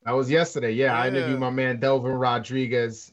[0.03, 0.72] That was yesterday.
[0.72, 3.12] Yeah, I interviewed my man Delvin Rodriguez,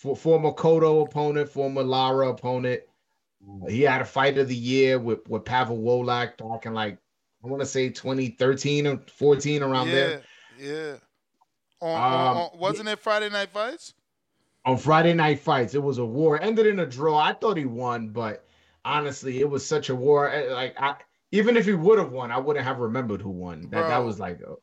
[0.00, 2.80] for, former Cotto opponent, former Lara opponent.
[3.68, 6.98] He had a fight of the year with, with Pawel Wolak back in like,
[7.44, 10.22] I want to say 2013 or 14, around yeah, there.
[10.58, 10.94] yeah.
[11.80, 13.94] On, on- Um, on- wasn't it Friday Night Fights?
[14.64, 16.36] On Friday Night Fights, it was a war.
[16.36, 17.18] It ended in a draw.
[17.18, 18.46] I thought he won, but
[18.84, 20.30] honestly, it was such a war.
[20.30, 20.96] Eh, Like, I,
[21.30, 23.68] even if he would have won, I wouldn't have remembered who won.
[23.70, 24.56] That, that was like, a,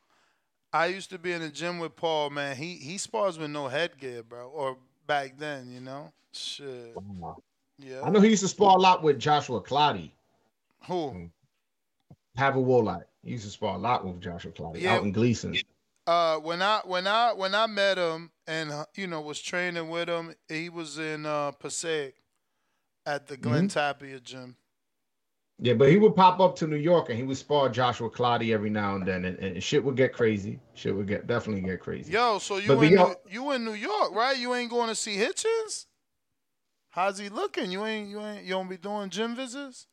[0.73, 2.55] I used to be in the gym with Paul, man.
[2.57, 4.49] He he spars with no headgear, bro.
[4.49, 4.77] Or
[5.07, 6.11] back then, you know?
[6.33, 6.95] Shit.
[7.79, 8.01] Yeah.
[8.03, 10.11] I know he used to spar a lot with Joshua Clottey.
[10.87, 11.29] Who?
[12.37, 13.03] Pawel Wolak.
[13.23, 14.95] He used to spar a lot with Joshua Clottey Yeah.
[14.95, 15.55] out in Gleason.
[16.05, 19.89] Uh, when I when I when I met him and uh, you know was training
[19.89, 22.15] with him, he was in uh Passaic
[23.05, 24.55] at the Glen Tapia gym.
[25.59, 28.53] Yeah, but he would pop up to New York and he would spar Joshua Clottey
[28.53, 30.59] every now and then, and, and shit would get crazy.
[30.75, 32.11] Shit would get definitely get crazy.
[32.11, 34.37] Yo, so you But- but in New, you in New York, right?
[34.37, 35.87] You ain't going to see Hitchins?
[36.89, 37.71] How's he looking?
[37.71, 39.87] You ain't you ain't you don't be doing gym visits?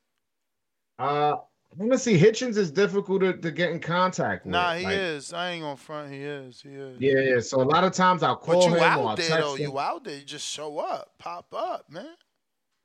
[0.99, 1.37] Uh,
[1.79, 4.53] gonna see Hitchins is difficult to, to get in contact with.
[4.53, 5.33] Nah, he Like, is.
[5.33, 6.13] I ain't gonna front.
[6.13, 6.61] He is.
[6.63, 7.01] He is.
[7.01, 7.41] Yeah, yeah.
[7.41, 9.41] So a lot of times I'll But call you him or out I'll there text
[9.43, 9.55] though.
[9.57, 9.63] him.
[9.71, 10.17] You out there.
[10.17, 12.07] You just show up, pop up, man.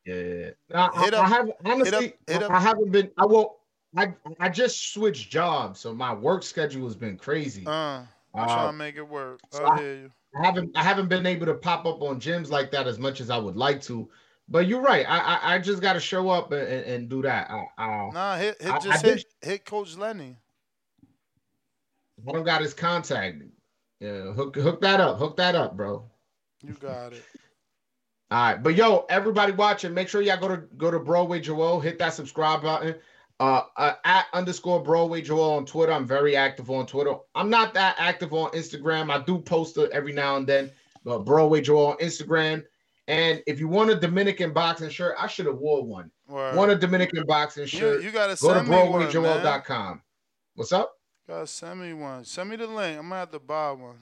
[0.05, 0.49] Yeah.
[0.73, 2.13] I, I, up- I haven't hit up- honestly.
[2.27, 3.11] hit up- I haven't been.
[3.17, 3.57] I will.
[3.97, 7.65] I I just switched jobs, so my work schedule has been crazy.
[7.65, 9.39] Uh, I'm Uh, trying to make it work.
[9.51, 12.69] so I I- I haven't I haven't been able to pop up on gyms like
[12.71, 14.07] that as much as I would like to.
[14.47, 15.05] But you're right.
[15.09, 17.49] I I, I just got to show up and, and, and do that.
[17.49, 20.37] I, I, Nah, hit, hit I- I just did- hit, hit Coach Lenny.
[22.27, 23.41] I don't got his contact.
[23.99, 25.17] Yeah, hook hook that up.
[25.17, 26.05] Hook that up, bro.
[26.61, 27.23] You got it.
[28.31, 31.79] All right, but yo, everybody watching, make sure y'all go to go to Broadway Joel,
[31.79, 32.95] hit that subscribe button.
[33.39, 35.93] Uh, uh, at underscore Broadway Joel on Twitter.
[35.93, 37.15] I'm very active on Twitter.
[37.33, 39.09] I'm not that active on Instagram.
[39.09, 40.69] I do post it every now and then,
[41.05, 42.63] but Broadway Joel on Instagram.
[43.07, 46.11] And if you want a Dominican boxing shirt, I should have wore one.
[46.27, 46.55] Word.
[46.55, 48.03] Want a Dominican boxing shirt?
[48.03, 50.01] you gotta go to send me one, BroadwayJoel.com.
[50.53, 50.93] What's up?
[51.27, 52.25] Gotta send me one.
[52.25, 52.99] Send me the link.
[52.99, 53.97] I'm gonna have to buy one.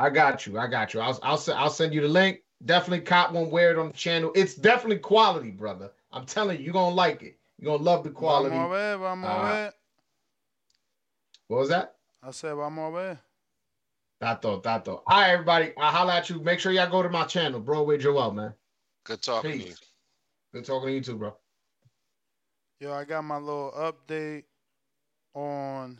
[0.00, 0.58] I got you.
[0.58, 1.00] I got you.
[1.00, 2.40] I'll I'll, I'll send you the link.
[2.64, 3.50] Definitely cop one.
[3.50, 4.32] Wear it on the channel.
[4.34, 5.90] It's definitely quality, brother.
[6.12, 7.38] I'm telling you, you're gonna like it.
[7.58, 8.54] You're gonna love the quality.
[8.54, 9.72] Vamos a ver, vamos a Uh, ver.
[11.48, 11.96] What was that?
[12.22, 13.18] I said vamos a ver.
[14.20, 15.02] Tato, Tato.
[15.06, 15.72] All right, everybody.
[15.78, 16.40] I'll holla at you.
[16.40, 18.52] Make sure y'all go to my channel, Broadway Joel, man.
[19.04, 19.74] Good talking to you.
[20.52, 21.34] Good talking to you too, bro.
[22.80, 24.44] Yo, I got my little update
[25.34, 25.98] on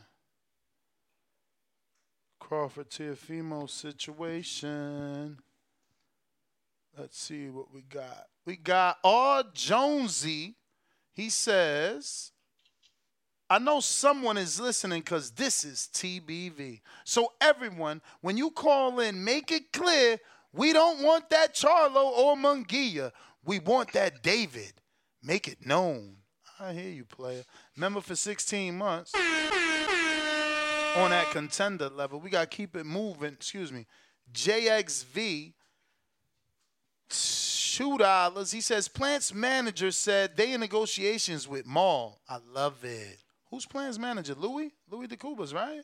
[2.41, 5.39] Crawford Tiafimo situation.
[6.99, 8.27] Let's see what we got.
[8.45, 9.45] We got R.
[9.55, 10.57] Jonesy.
[11.13, 12.33] He says,
[13.49, 16.81] I know someone is listening because this is TBV.
[17.05, 20.19] So, everyone, when you call in, make it clear
[20.53, 23.13] we don't want that Charlo or Munguia.
[23.45, 24.73] We want that David.
[25.23, 26.17] Make it known.
[26.59, 27.45] I hear you, player.
[27.77, 32.21] Member for 16 months on that contender level.
[32.21, 33.33] We got to keep it moving.
[33.33, 33.87] Excuse me.
[34.33, 35.55] JXV,
[37.11, 38.53] two dollars.
[38.53, 42.21] He says Plant's manager said they in negotiations with Mall.
[42.29, 43.19] I love it.
[43.51, 44.35] Who's Plant's manager?
[44.35, 44.73] Louis?
[44.91, 45.83] Louis DeCubas, right?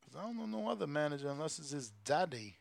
[0.00, 2.56] Because I don't know no other manager unless it's his daddy.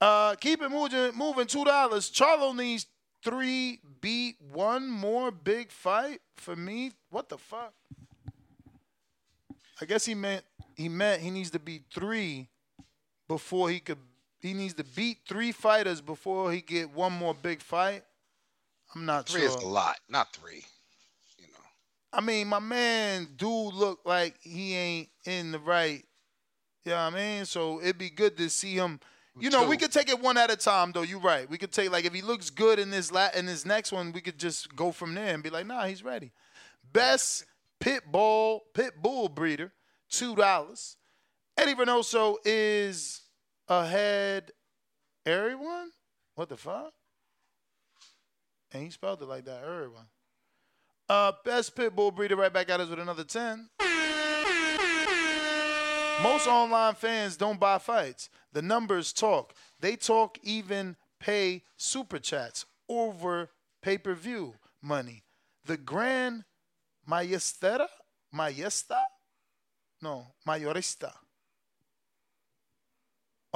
[0.00, 1.16] Uh, keep it moving.
[1.16, 2.10] Moving two dollars.
[2.10, 2.86] Charlo needs
[3.24, 6.92] three beat one more big fight for me.
[7.10, 7.72] What the fuck?
[9.80, 10.44] I guess he meant
[10.76, 12.48] he meant he needs to beat three
[13.28, 13.98] before he could.
[14.40, 18.04] He needs to beat three fighters before he get one more big fight.
[18.94, 19.50] I'm not Three sure.
[19.50, 20.64] is a lot, not three.
[21.38, 21.58] You know.
[22.12, 26.04] I mean, my man do look like he ain't in the right.
[26.84, 27.44] You know I mean?
[27.44, 29.00] So it'd be good to see him.
[29.38, 31.02] You know, we could take it one at a time, though.
[31.02, 31.50] You're right.
[31.50, 34.12] We could take like if he looks good in this la- in this next one,
[34.12, 36.32] we could just go from there and be like, nah, he's ready.
[36.92, 37.44] Best
[37.80, 39.72] pit bull pit bull breeder,
[40.08, 40.96] two dollars.
[41.58, 43.22] Eddy Reynoso is
[43.68, 44.52] ahead.
[45.24, 45.90] Everyone,
[46.34, 46.92] what the fuck?
[48.72, 49.62] And he spelled it like that.
[49.62, 50.06] Everyone.
[51.08, 53.68] Uh, best pit bull breeder right back at us with another 10.
[56.22, 58.30] Most online fans don't buy fights.
[58.52, 59.54] The numbers talk.
[59.80, 63.50] They talk even pay super chats over
[63.82, 65.22] pay-per-view money.
[65.64, 66.44] The Grand
[67.08, 67.86] Maestera?
[68.34, 69.00] Maesta?
[70.02, 71.12] No, Mayorista.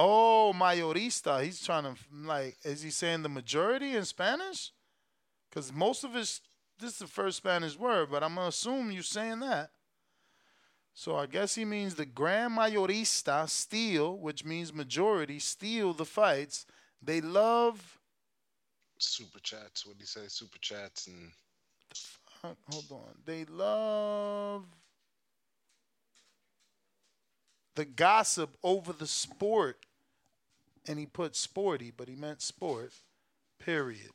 [0.03, 1.43] Oh, Mayorista.
[1.43, 4.71] He's trying to, like, is he saying the majority in Spanish?
[5.47, 6.41] Because most of his,
[6.79, 9.69] this is the first Spanish word, but I'm to assume you're saying that.
[10.95, 16.65] So I guess he means the Grand Mayorista steal, which means majority, steal the fights.
[16.99, 17.99] They love,
[18.97, 19.85] Super chats.
[19.85, 20.21] What do you say?
[20.27, 21.31] Super chats and
[22.71, 24.65] hold on, they love
[27.75, 29.85] the gossip over the sport.
[30.87, 32.93] And he put sporty, but he meant sport,
[33.59, 34.09] period.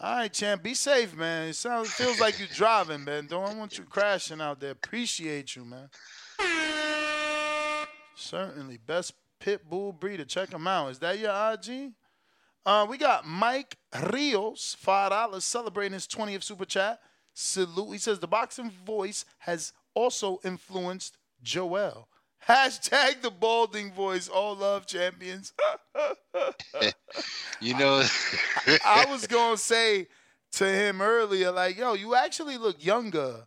[0.00, 0.62] All right, champ.
[0.62, 1.48] Be safe, man.
[1.48, 3.26] It sounds feels like you're driving, man.
[3.26, 4.70] Don't want you crashing out there.
[4.70, 5.88] Appreciate you, man.
[8.14, 10.24] Certainly, best pit bull breeder.
[10.24, 10.90] Check him out.
[10.90, 11.92] Is that your IG?
[12.64, 13.76] Uh, we got Mike
[14.12, 17.00] Rios, five dollars, celebrating his 20th super chat.
[17.34, 17.92] Salute.
[17.92, 22.08] He says the boxing voice has also influenced Joel.
[22.46, 24.28] Hashtag the balding voice.
[24.28, 25.52] All love champions.
[27.60, 28.02] you know.
[28.84, 30.08] I was gonna say
[30.52, 33.46] to him earlier, like, yo, you actually look younger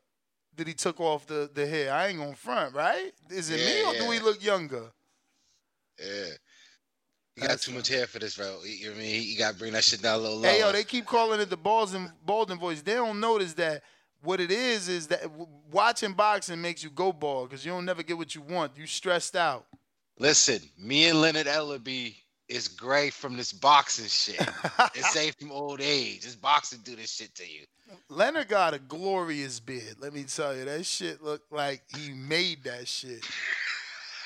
[0.57, 1.93] that he took off the, the hair.
[1.93, 3.11] I ain't gonna front, right?
[3.29, 4.91] Is it me Yeah, or do we look younger?
[5.99, 6.25] Yeah.
[7.35, 8.59] You got too much hair for this, bro.
[8.65, 9.23] You know what I mean?
[9.23, 10.51] You got to bring that shit down a little lower.
[10.51, 12.81] Hey yo, they keep calling it the Baldwin Baldwin voice.
[12.81, 13.83] They don't notice that
[14.23, 15.23] what it is is that
[15.71, 18.77] watching boxing makes you go bald because you don't never get what you want.
[18.77, 19.65] You stressed out.
[20.19, 22.15] Listen, me and Leonard Ellerbe
[22.47, 24.39] is gray from this boxing shit.
[24.95, 26.21] it's safe from old age.
[26.21, 27.65] This boxing do this shit to you.
[28.09, 29.95] Leonard got a glorious beard.
[29.99, 33.25] Let me tell you, that shit looked like he made that shit.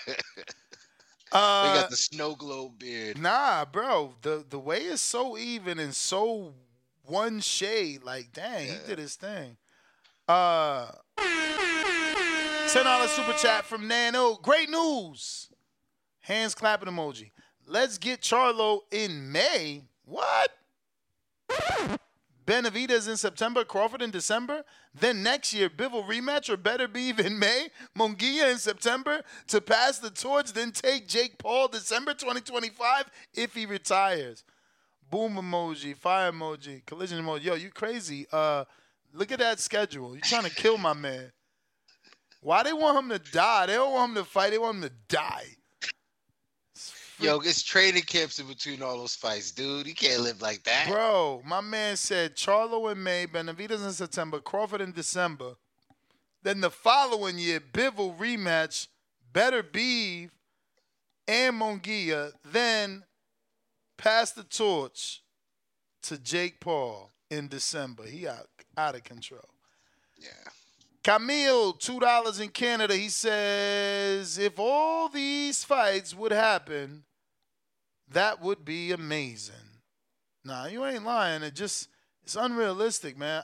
[1.32, 3.18] They Uh, got the snow globe beard.
[3.18, 4.14] Nah, bro.
[4.22, 6.54] The the way is so even and so
[7.04, 8.04] one shade.
[8.04, 9.58] Like, dang, he did his thing.
[10.28, 10.88] Uh
[12.70, 14.36] ten dollar super chat from Nano.
[14.36, 15.50] Great news.
[16.22, 17.32] Hands clapping emoji.
[17.68, 19.84] Let's get Charlo in May.
[20.04, 20.50] What?
[22.46, 24.64] Benavidez in September, Crawford in December.
[24.94, 27.70] Then next year, Bivol rematch or Beterbiev in May.
[27.98, 33.66] Munguia in September to pass the torch, then take Jake Paul December 2025 if he
[33.66, 34.44] retires.
[35.10, 37.44] Boom emoji, fire emoji, collision emoji.
[37.46, 38.28] Yo, you crazy.
[38.32, 38.66] Uh
[39.16, 40.16] look at that schedule.
[40.16, 41.32] You trying to kill my man.
[42.42, 43.66] Why they want him to die?
[43.66, 45.46] They don't want him to fight, they want him to die.
[47.20, 49.88] Yo, it's training camps in between all those fights, dude.
[49.88, 50.88] You can't live like that.
[50.90, 55.56] Bro, my man said Charlo in May, Benavidez in September, Crawford in December.
[56.44, 58.88] Then the following year, Bivol rematch,
[59.34, 60.30] Beterbiev,
[61.28, 62.34] and Munguia.
[62.44, 63.04] Then
[63.98, 65.24] pass the torch
[66.04, 68.04] to Jake Paul in December.
[68.06, 68.48] He out,
[68.78, 69.50] out of control.
[70.20, 70.30] Yeah.
[71.04, 72.96] Camille, two dollars in Canada.
[72.96, 77.04] He says, if all these fights would happen,
[78.12, 79.56] that would be amazing.
[80.44, 81.44] Nah, you ain't lying.
[81.44, 81.90] It just
[82.24, 83.44] it's unrealistic, man.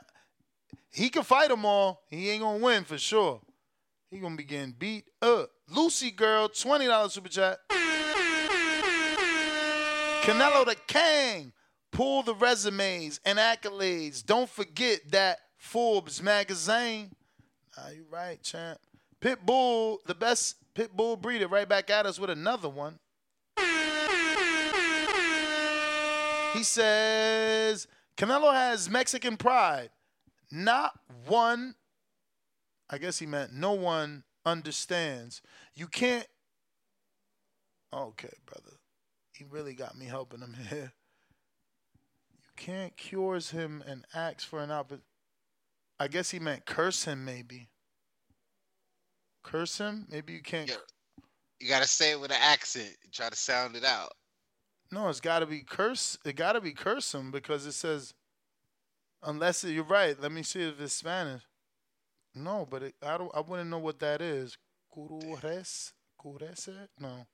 [0.91, 2.01] He can fight them all.
[2.09, 3.41] He ain't gonna win for sure.
[4.09, 5.51] He gonna be getting beat up.
[5.69, 7.59] Lucy girl, twenty dollars super chat.
[10.21, 11.53] Canelo the Kang.
[11.91, 14.25] Pull the resumes and accolades.
[14.25, 17.11] Don't forget that Forbes magazine.
[17.77, 18.79] Nah, you right, champ.
[19.21, 22.97] Pitbull, the best Pitbull breeder, right back at us with another one.
[26.53, 27.87] He says
[28.17, 29.89] Canelo has Mexican pride.
[30.51, 30.93] Not
[31.27, 31.75] one,
[32.89, 35.41] I guess he meant no one understands.
[35.75, 36.27] You can't.
[37.93, 38.77] Okay, brother.
[39.33, 40.91] He really got me helping him here.
[42.61, 45.07] Can't cures him and ask for an opportunity.
[45.99, 47.69] I guess he meant curse him, maybe.
[49.43, 50.05] Curse him?
[50.11, 50.69] Maybe you can't.
[51.59, 52.95] You gotta say it with an accent.
[53.11, 54.11] Try to sound it out.
[54.91, 56.19] No, it's got to be curse.
[56.23, 58.13] It got to be curse him because it says,
[59.23, 60.21] unless it, you're right.
[60.21, 61.41] Let me see if it's Spanish.
[62.35, 63.31] No, but it, I don't.
[63.33, 64.55] I wouldn't know what that is.
[64.93, 67.25] Cures, cures, no.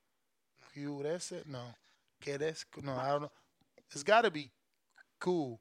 [0.73, 1.63] Cures, no.
[2.21, 2.93] Queres, no.
[2.93, 3.31] I don't know.
[3.91, 4.51] It's got to be
[5.19, 5.59] cool.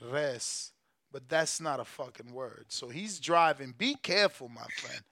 [0.00, 0.72] Res,
[1.12, 2.66] but that's not a fucking word.
[2.68, 3.74] So he's driving.
[3.76, 5.02] Be careful, my friend.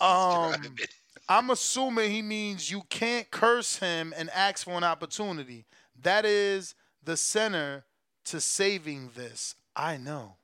[0.00, 0.76] Um,
[1.28, 5.66] I'm assuming he means you can't curse him and ask for an opportunity.
[6.02, 7.84] That is the center
[8.26, 9.54] to saving this.
[9.74, 10.36] I know.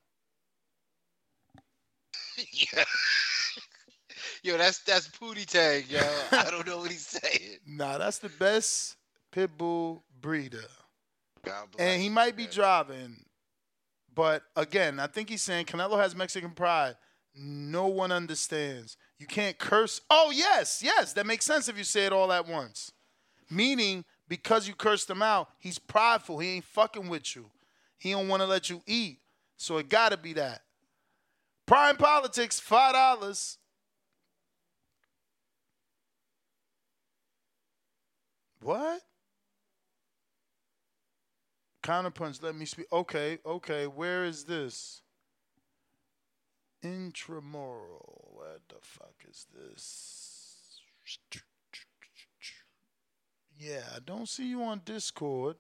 [2.52, 2.84] yeah.
[4.42, 6.00] Yo, that's that's Pootie Tang, yo.
[6.32, 7.58] I don't know what he's saying.
[7.64, 8.96] Nah, that's the best
[9.30, 10.64] pit bull breeder.
[11.44, 13.24] God bless And he might be driving,
[14.14, 16.96] but again, I think he's saying Canelo has Mexican pride.
[17.34, 18.96] No one understands.
[19.18, 20.00] You can't curse.
[20.10, 22.92] Oh, yes, yes, that makes sense if you say it all at once.
[23.50, 26.38] Meaning, because you cursed him out, he's prideful.
[26.38, 27.50] He ain't fucking with you.
[27.98, 29.18] He don't want to let you eat.
[29.56, 30.62] So it gotta be that.
[31.66, 33.58] Prime politics, five dollars.
[38.60, 39.00] What?
[41.82, 42.86] Counterpunch, let me speak.
[42.92, 45.02] Okay, okay, where is this?
[46.82, 48.30] Intramural.
[48.34, 50.80] Where the fuck is this?
[53.58, 55.56] Yeah, I don't see you on Discord.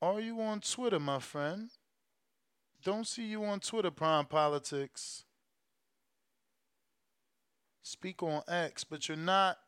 [0.00, 1.70] Are you on Twitter, my friend?
[2.84, 5.24] Don't see you on Twitter, Prime Politics.
[7.82, 9.58] Speak on X, but you're not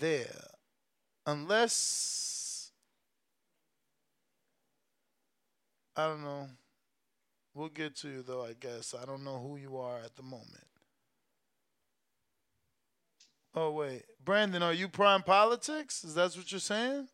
[0.00, 0.50] there.
[1.26, 2.35] Unless
[5.96, 6.48] I don't know.
[7.54, 8.94] We'll get to you though, I guess.
[8.94, 10.66] I don't know who you are at the moment.
[13.54, 14.02] Oh wait.
[14.22, 16.04] Brandon, are you prime politics?
[16.04, 17.08] Is that what you're saying?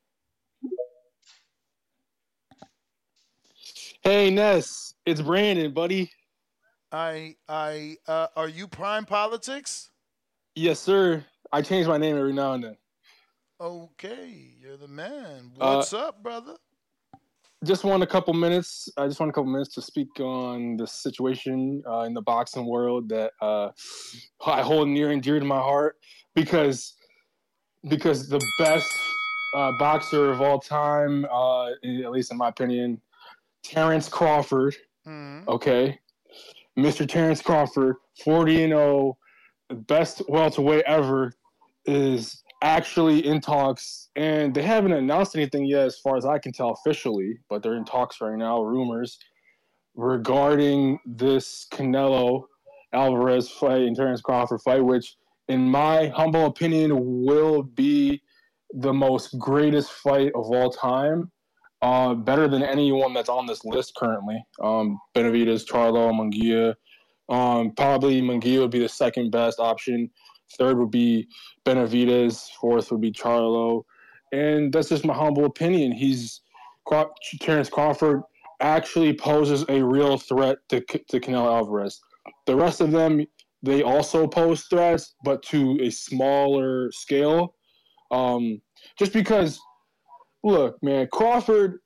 [4.03, 6.11] Hey Ness, it's Brandon, buddy.
[6.91, 9.91] I I uh are you prime politics?
[10.57, 11.25] Yes, sir.
[11.53, 12.77] I change my name every now and then.
[13.61, 15.53] Okay, you're the man.
[15.61, 16.57] Uh, What's up, brother?
[17.65, 18.89] Just want a couple minutes.
[18.97, 22.67] I just want a couple minutes to speak on the situation uh, in the boxing
[22.67, 23.71] world that uh,
[24.45, 25.97] I hold near and dear to my heart
[26.35, 26.95] because
[27.89, 28.91] because the best
[29.55, 33.01] uh, boxer of all time, uh, at least in my opinion,
[33.63, 34.75] Terrence Crawford.
[35.49, 35.99] Okay,
[36.79, 37.09] Mr.
[37.09, 39.19] Terrence Crawford, forty and zero,
[39.71, 41.33] best welterweight ever,
[41.87, 46.53] is actually in talks, and they haven't announced anything yet, as far as I can
[46.53, 49.19] tell officially, but they're in talks right now, rumors
[49.95, 52.45] regarding this Canelo
[52.93, 55.17] Alvarez fight and Terrence Crawford fight, which,
[55.49, 58.23] in my humble opinion, will be
[58.75, 61.31] the most greatest fight of all time.
[61.83, 64.41] Uh, better than anyone that's on this list currently.
[64.63, 66.75] Um, Benavidez, Charlo, Munguia.
[67.29, 70.09] Um, probably Munguia would be the second best option.
[70.59, 71.29] Third would be
[71.65, 72.49] Benavidez.
[72.61, 73.85] Fourth would be Charlo.
[74.33, 75.93] And that's just my humble opinion.
[75.93, 76.41] He's
[77.41, 78.23] Terrence Crawford
[78.61, 82.01] actually poses a real threat to, to Canelo Alvarez.
[82.47, 83.27] The rest of them,
[83.63, 87.55] they also pose threats, but to a smaller scale.
[88.11, 88.61] Um,
[88.99, 89.61] just because,
[90.45, 91.81] look, man, Crawford,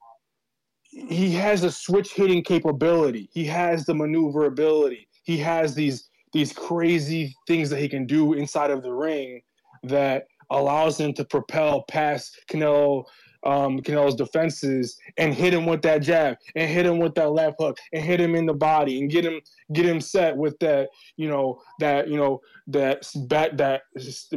[0.90, 3.28] he has a switch hitting capability.
[3.32, 5.08] He has the maneuverability.
[5.24, 9.40] He has these these crazy things that he can do inside of the ring
[9.82, 13.04] that allows him to propel past Canelo
[13.44, 17.56] um, Canelo's defenses and hit him with that jab and hit him with that left
[17.60, 19.40] hook and hit him in the body and get him
[19.72, 23.82] get him set with that you know that you know that back that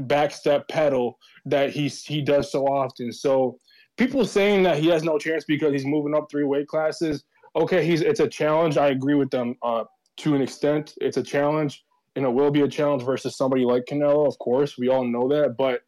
[0.01, 3.11] back step pedal that he he does so often.
[3.11, 3.57] So
[3.97, 7.26] people saying that he has no chance because he's moving up three weight classes.
[7.55, 8.77] Okay, he's it's a challenge.
[8.77, 9.84] I agree with them uh,
[10.17, 10.93] to an extent.
[11.01, 11.84] It's a challenge
[12.15, 14.27] and it will be a challenge versus somebody like Canelo.
[14.27, 15.56] Of course, we all know that.
[15.57, 15.81] But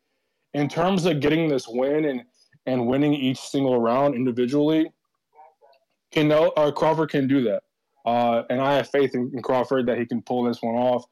[0.54, 2.24] in terms of getting this win and
[2.68, 4.92] and winning each single round individually,
[6.14, 7.64] Canelo or Crawford can do that.
[8.06, 11.06] Uh, and I have faith in, in, Crawford that he can pull this one off.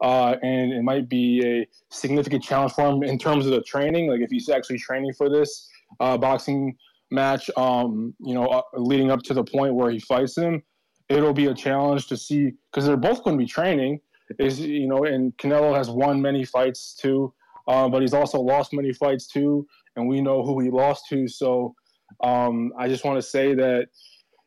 [0.00, 4.10] Uh, and it might be a significant challenge for him in terms of the training.
[4.10, 5.68] Like if he's actually training for this
[6.00, 6.76] uh, boxing
[7.10, 10.62] match, um, you know, uh, leading up to the point where he fights him,
[11.10, 14.00] it'll be a challenge to see because they're both going to be training.
[14.38, 17.34] Is you know, and Canelo has won many fights too,
[17.66, 19.66] uh, but he's also lost many fights too,
[19.96, 21.26] and we know who he lost to.
[21.26, 21.74] So
[22.22, 23.88] um, I just want to say that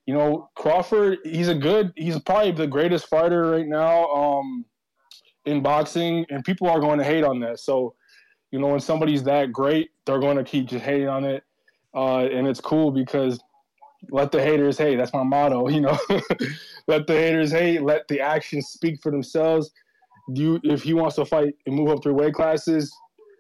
[0.06, 4.66] you know Crawford, he's a good, he's probably the greatest fighter right now um,
[5.46, 7.60] in boxing, and people are going to hate on that.
[7.60, 7.96] So
[8.52, 11.44] you know, when somebody's that great, they're going to keep just hating on it,
[11.94, 13.40] uh, and it's cool because
[14.10, 14.98] let the haters hate.
[14.98, 15.68] That's my motto.
[15.70, 15.98] You know,
[16.88, 17.82] let the haters hate.
[17.82, 19.72] Let the actions speak for themselves.
[20.30, 22.96] You, if he wants to fight and move up three weight classes,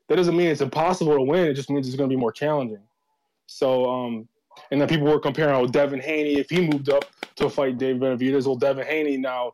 [0.10, 1.48] that doesn't mean it's impossible to win.
[1.48, 2.84] It just means it's going to be more challenging.
[3.46, 4.28] So, um,
[4.72, 7.98] and then people were comparing, oh, Devin Haney, if he moved up to fight Dave
[7.98, 9.52] Benavidez, well, Devin Haney now,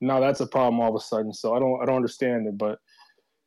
[0.00, 1.32] now that's a problem all of a sudden.
[1.32, 2.56] So I don't, I don't understand it.
[2.56, 2.78] But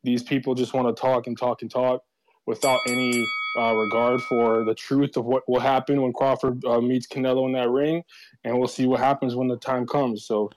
[0.04, 2.02] these people just want to talk and talk and talk
[2.46, 3.26] without any
[3.58, 7.52] uh, regard for the truth of what will happen when Crawford uh, meets Canelo in
[7.52, 8.02] that ring,
[8.44, 10.26] and we'll see what happens when the time comes.
[10.26, 10.50] So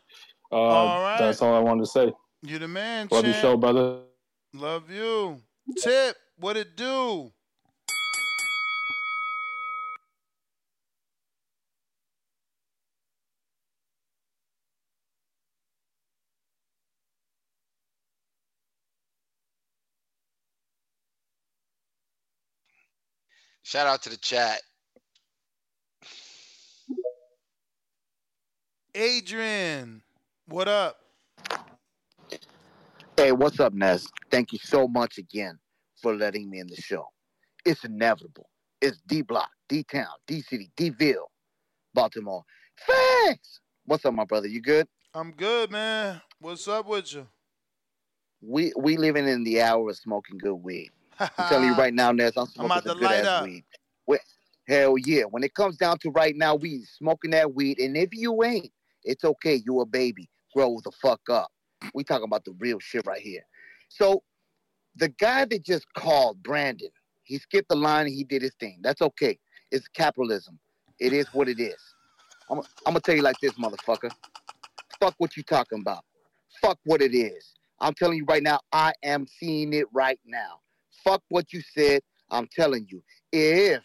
[0.52, 1.18] uh, All right.
[1.19, 2.14] that's all I wanted to say.
[2.44, 3.36] You the man, Love champ.
[3.36, 4.02] show, brother.
[4.53, 5.41] Love you.
[5.78, 7.32] Tip, what it do?
[23.68, 24.61] Shout out to the chat.
[28.95, 30.02] Adrian,
[30.45, 30.99] what up?
[33.18, 34.07] Hey, what's up, Ness?
[34.31, 35.60] Thank you so much again
[36.02, 37.10] for letting me in the show.
[37.65, 38.48] It's inevitable.
[38.80, 41.30] It's D Block, D Town, D City, D Ville,
[41.94, 42.45] Baltimore.
[42.88, 43.60] Thanks.
[43.85, 44.48] What's up, my brother?
[44.48, 44.88] You good?
[45.14, 46.22] I'm good, man.
[46.39, 47.27] What's up with you?
[48.39, 50.91] We we living in the hour of smoking good weed.
[51.19, 53.64] I'm telling you right now, Ness, I'm smoking about some good ass weed.
[54.06, 54.19] Well,
[54.68, 55.23] hell yeah.
[55.23, 58.72] When it comes down to right now, we smoking that weed, and if you ain't,
[59.03, 59.61] it's okay.
[59.65, 60.30] You a baby.
[60.56, 61.49] Grow the fuck up.
[61.94, 63.45] We talking about the real shit right here.
[63.89, 64.23] So
[64.95, 66.89] the guy that just called Brandon,
[67.23, 68.80] he skipped the line and he did his thing.
[68.81, 69.38] That's okay.
[69.72, 70.60] It's capitalism.
[70.99, 71.77] It is what it is.
[72.49, 74.11] I'm, I'm gonna tell you like this, motherfucker.
[74.99, 76.03] Fuck what you talking about.
[76.61, 77.53] Fuck what it is.
[77.80, 80.61] I'm telling you right now, I am seeing it right now.
[81.07, 82.01] Fuck what you said.
[82.29, 83.01] I'm telling you.
[83.31, 83.81] If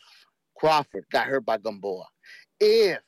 [0.56, 2.04] Crawford got hurt by Gamboa,
[2.58, 2.98] if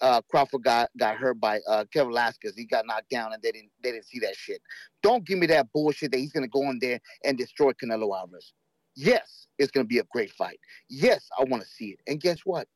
[0.00, 3.50] uh, Crawford got, got hurt by uh, Kevin Velasquez, he got knocked down and they
[3.50, 4.60] didn't they didn't see that shit.
[5.02, 8.52] Don't give me that bullshit that he's gonna go in there and destroy Canelo Alvarez.
[8.94, 10.60] Yes, it's gonna be a great fight.
[10.88, 12.00] Yes, I want to see it.
[12.06, 12.68] And guess what?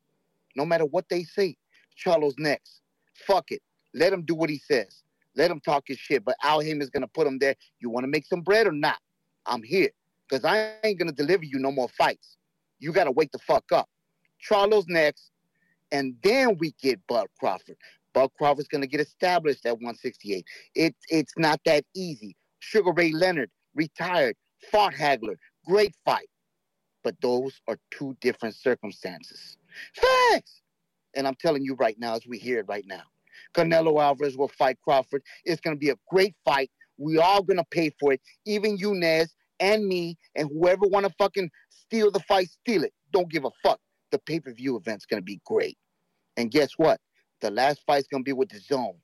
[0.56, 1.56] No matter what they say,
[1.96, 2.80] Charlo's next.
[3.24, 3.62] Fuck it.
[3.94, 5.04] Let him do what he says.
[5.36, 6.24] Let him talk his shit.
[6.24, 7.54] But Al Haymon's gonna put him there.
[7.78, 8.98] You want to make some bread or not?
[9.46, 9.90] I'm here
[10.28, 12.36] because I ain't gonna deliver you no more fights.
[12.78, 13.88] You gotta wake the fuck up.
[14.40, 15.30] Charlo's next,
[15.92, 17.76] and then we get Bud Crawford.
[18.12, 20.44] Bud Crawford's gonna get established at 168.
[20.74, 22.36] It, it's not that easy.
[22.60, 24.36] Sugar Ray Leonard retired,
[24.70, 25.36] fought Hagler,
[25.66, 26.28] great fight.
[27.04, 29.56] But those are two different circumstances.
[29.94, 30.62] Facts!
[31.14, 33.02] And I'm telling you right now, as we hear it right now,
[33.54, 35.22] Canelo Alvarez will fight Crawford.
[35.44, 36.70] It's to be a great fight.
[36.98, 38.20] We all to pay for it.
[38.44, 42.92] Even you, Nez, and me, and whoever want to fucking steal the fight, steal it.
[43.12, 43.80] Don't give a fuck.
[44.10, 45.76] The pay-per-view event's going to be great.
[46.36, 47.00] And guess what?
[47.40, 48.96] The last fight's to be with the zone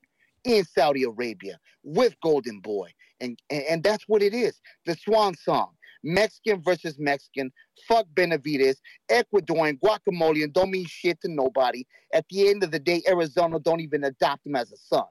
[0.44, 2.90] in Saudi Arabia with Golden Boy.
[3.20, 4.60] And, and, and that's what it is.
[4.86, 5.72] The swan song.
[6.06, 7.50] Mexican versus Mexican.
[7.88, 8.76] Fuck Benavidez.
[9.10, 11.86] Ecuadorian guacamole don't mean shit to nobody.
[12.12, 15.04] At the end of the day, Arizona don't even adopt him as a son.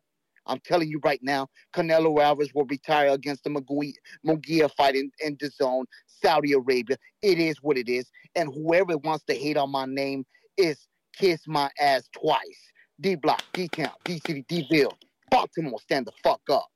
[0.46, 3.94] I'm telling you right now, Canelo Alvarez will retire against the Munguia,
[4.26, 6.98] Munguia fight in, in the zone, Saudi Arabia.
[7.22, 8.10] It is what it is.
[8.36, 10.26] And whoever wants to hate on my name
[10.58, 12.72] is kiss my ass twice.
[13.00, 14.98] D Block, D Town, D City, D Ville.
[15.30, 16.68] Baltimore, stand the fuck up.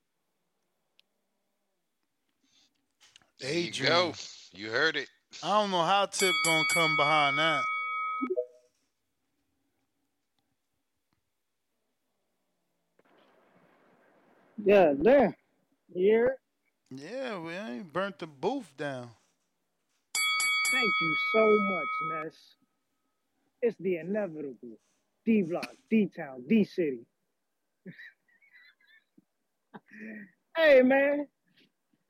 [3.40, 3.92] There you Adrian.
[3.92, 4.14] go.
[4.52, 5.08] You heard it.
[5.42, 7.62] I don't know how Tip gonna come behind that.
[14.64, 15.36] Yeah, there.
[15.94, 16.36] Here.
[16.90, 19.10] Yeah, we ain't burnt the booth down.
[20.72, 22.36] Thank you so much, Ness.
[23.62, 24.78] It's the inevitable.
[25.24, 27.00] D Block, D Town, D City.
[30.56, 31.26] hey man,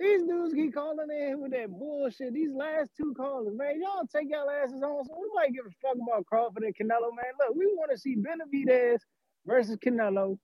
[0.00, 2.34] these dudes keep calling in with that bullshit.
[2.34, 5.04] These last two callers, man, y'all take y'all asses on.
[5.04, 7.32] So nobody give a fuck about Crawford and Canelo, man.
[7.40, 8.98] Look, we want to see Benavidez
[9.46, 10.38] versus Canelo.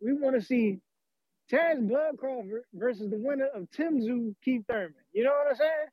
[0.00, 0.78] We want to see
[1.48, 4.94] Terrence Blood Crawford versus the winner of Tim Tszyu, Keith Thurman.
[5.12, 5.88] You know what I'm saying?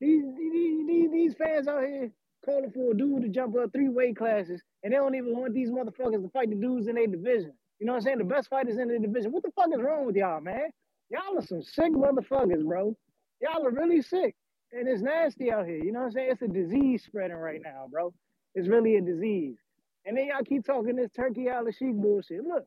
[0.00, 2.10] These, these, these, these fans out here
[2.44, 5.54] calling for a dude to jump up three weight classes, and they don't even want
[5.54, 7.52] these motherfuckers to fight the dudes in their division.
[7.78, 8.18] You know what I'm saying?
[8.18, 9.32] The best fighters in the division.
[9.32, 10.70] What the fuck is wrong with y'all, man?
[11.10, 12.96] Y'all are some sick motherfuckers, bro.
[13.40, 14.34] Y'all are really sick.
[14.72, 15.76] And it's nasty out here.
[15.76, 16.28] You know what I'm saying?
[16.32, 18.12] It's a disease spreading right now, bro.
[18.54, 19.56] It's really a disease.
[20.04, 22.44] And then y'all keep talking this Turki Alalshikh bullshit.
[22.44, 22.66] Look,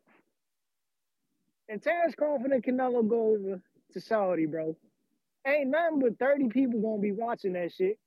[1.69, 3.61] and Terrence Crawford and Canelo go over
[3.93, 4.77] to Saudi, bro.
[5.47, 7.97] Ain't nothing but 30 people gonna be watching that shit.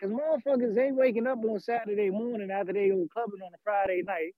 [0.00, 4.02] Cause motherfuckers ain't waking up on Saturday morning after they go clubbing on a Friday
[4.06, 4.34] night.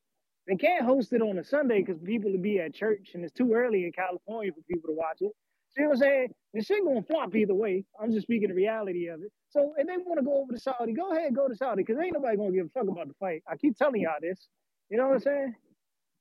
[0.46, 3.34] They can't host it on a Sunday because people will be at church and it's
[3.34, 5.32] too early in California for people to watch it.
[5.76, 6.28] See what I'm saying?
[6.54, 7.84] The shit gonna flop either way.
[8.00, 9.32] I'm just speaking the reality of it.
[9.50, 12.00] So if they want to go over to Saudi, go ahead, go to Saudi, because
[12.02, 13.42] ain't nobody gonna give a fuck about the fight.
[13.50, 14.48] I keep telling y'all this.
[14.90, 15.56] You know what I'm saying?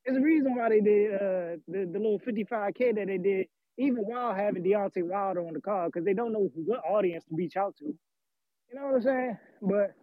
[0.04, 3.46] There's a reason why they did uh, the, the little 55K that they did,
[3.78, 7.36] even while having Deontay Wilder on the card, because they don't know what audience to
[7.36, 7.86] reach out to.
[7.86, 7.96] You
[8.80, 9.38] know what I'm saying?
[9.62, 9.94] But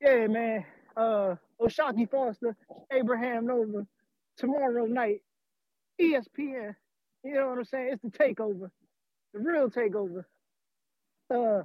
[0.00, 0.66] yeah, man.
[0.96, 2.56] Uh O'Shaquie Foster,
[2.92, 3.86] Abraham Nova,
[4.38, 5.22] tomorrow night,
[6.00, 6.74] ESPN.
[7.24, 7.90] You know what I'm saying?
[7.94, 8.70] It's the takeover.
[9.34, 10.24] The real takeover.
[11.34, 11.64] Uh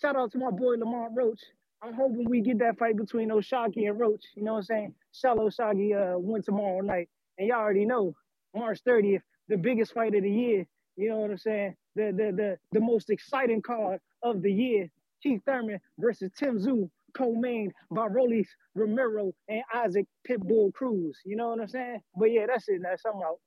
[0.00, 1.40] shout out to my boy Lamont Roach.
[1.82, 4.24] I'm hoping we get that fight between Oshaki and Roach.
[4.36, 4.94] You know what I'm saying?
[5.12, 7.08] Shall Shaggy uh win tomorrow night.
[7.38, 8.14] And y'all already know,
[8.54, 10.66] March 30th, the biggest fight of the year.
[10.96, 11.74] You know what I'm saying?
[11.96, 14.88] The the the, the most exciting card of the year.
[15.22, 21.18] Keith Thurman versus Tim Tszyu, co-main by Rolis Romero and Isaac Pitbull Cruz.
[21.26, 22.00] You know what I'm saying?
[22.16, 22.80] But yeah, that's it.
[22.82, 23.38] That's something out.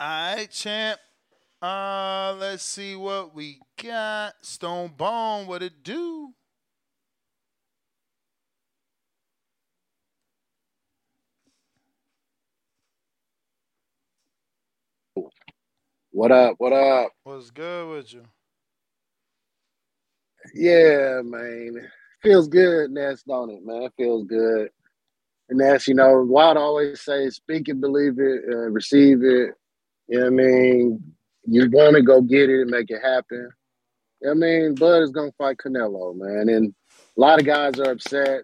[0.00, 1.00] All right, champ.
[1.60, 4.34] Uh, let's see what we got.
[4.42, 6.34] Stone Bone, what it do?
[16.18, 16.56] What up?
[16.58, 17.12] What up?
[17.22, 18.24] What's good with you?
[20.52, 21.88] Yeah, man.
[22.24, 23.88] Feels good, Ness, don't it, man?
[23.96, 24.68] Feels good.
[25.48, 29.54] And that's, you know, Wild always say, speak it, believe it, uh, receive it.
[30.08, 31.14] You know what I mean?
[31.46, 33.48] You want to go get it and make it happen.
[34.20, 34.74] You know what I mean?
[34.74, 36.48] Bud is going to fight Canelo, man.
[36.48, 36.74] And
[37.16, 38.40] a lot of guys are upset.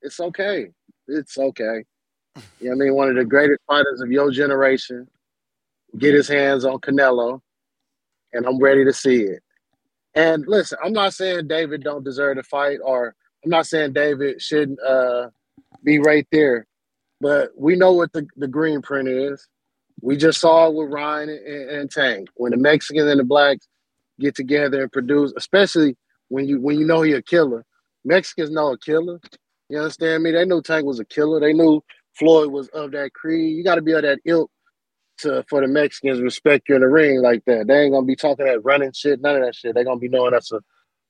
[0.00, 0.68] It's okay.
[1.08, 1.82] It's okay.
[2.60, 2.94] You know what I mean?
[2.94, 5.08] One of the greatest fighters of your generation
[5.98, 7.40] get his hands on Canelo,
[8.32, 9.42] and I'm ready to see it.
[10.14, 13.14] And listen, I'm not saying David don't deserve to fight, or
[13.44, 15.28] I'm not saying David shouldn't uh,
[15.82, 16.66] be right there,
[17.20, 19.46] but we know what the, the green print is.
[20.00, 23.66] We just saw it with Ryan and, and Tank when the Mexicans and the blacks
[24.20, 25.96] get together and produce, especially
[26.28, 27.64] when you when you know he a killer.
[28.04, 29.20] Mexicans know a killer.
[29.68, 30.30] You understand me?
[30.32, 31.40] They knew Tank was a killer.
[31.40, 31.82] They knew
[32.18, 33.56] Floyd was of that creed.
[33.56, 34.50] You got to be of that ilk
[35.18, 37.66] to for the Mexicans respect you in the ring like that.
[37.66, 39.74] They ain't gonna be talking that running shit, none of that shit.
[39.74, 40.60] They're gonna be knowing that's a,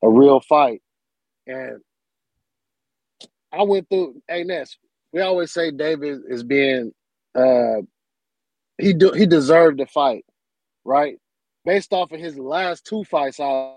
[0.02, 0.82] a real fight.
[1.46, 1.80] And
[3.52, 4.76] I went through hey Ness,
[5.12, 6.92] we always say David is being
[7.34, 7.82] uh
[8.78, 10.24] he do he deserved the fight,
[10.84, 11.18] right?
[11.64, 13.74] Based off of his last two fights, I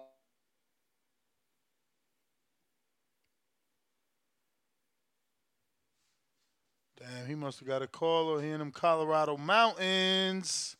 [7.07, 10.75] Damn, he must have got a call or he in them Colorado mountains.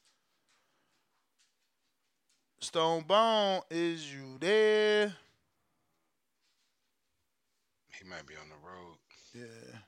[2.59, 5.13] Stone Bone, is you there?
[7.89, 8.97] He might be on the road.
[9.33, 9.79] Yeah.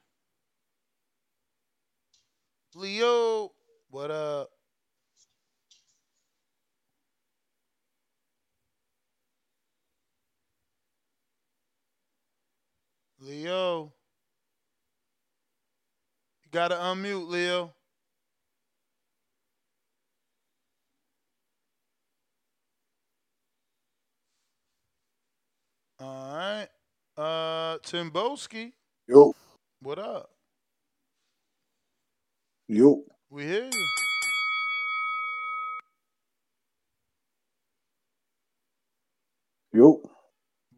[2.76, 3.52] Leo,
[3.90, 4.52] what up?
[13.20, 13.92] Leo.
[16.52, 17.74] Gotta unmute, Leo.
[26.00, 26.68] All right.
[27.18, 28.72] Uh Timboski.
[29.08, 29.34] Yo.
[29.82, 30.32] What up?
[32.68, 33.04] Yo.
[33.30, 33.88] We hear you.
[39.74, 40.02] Yo.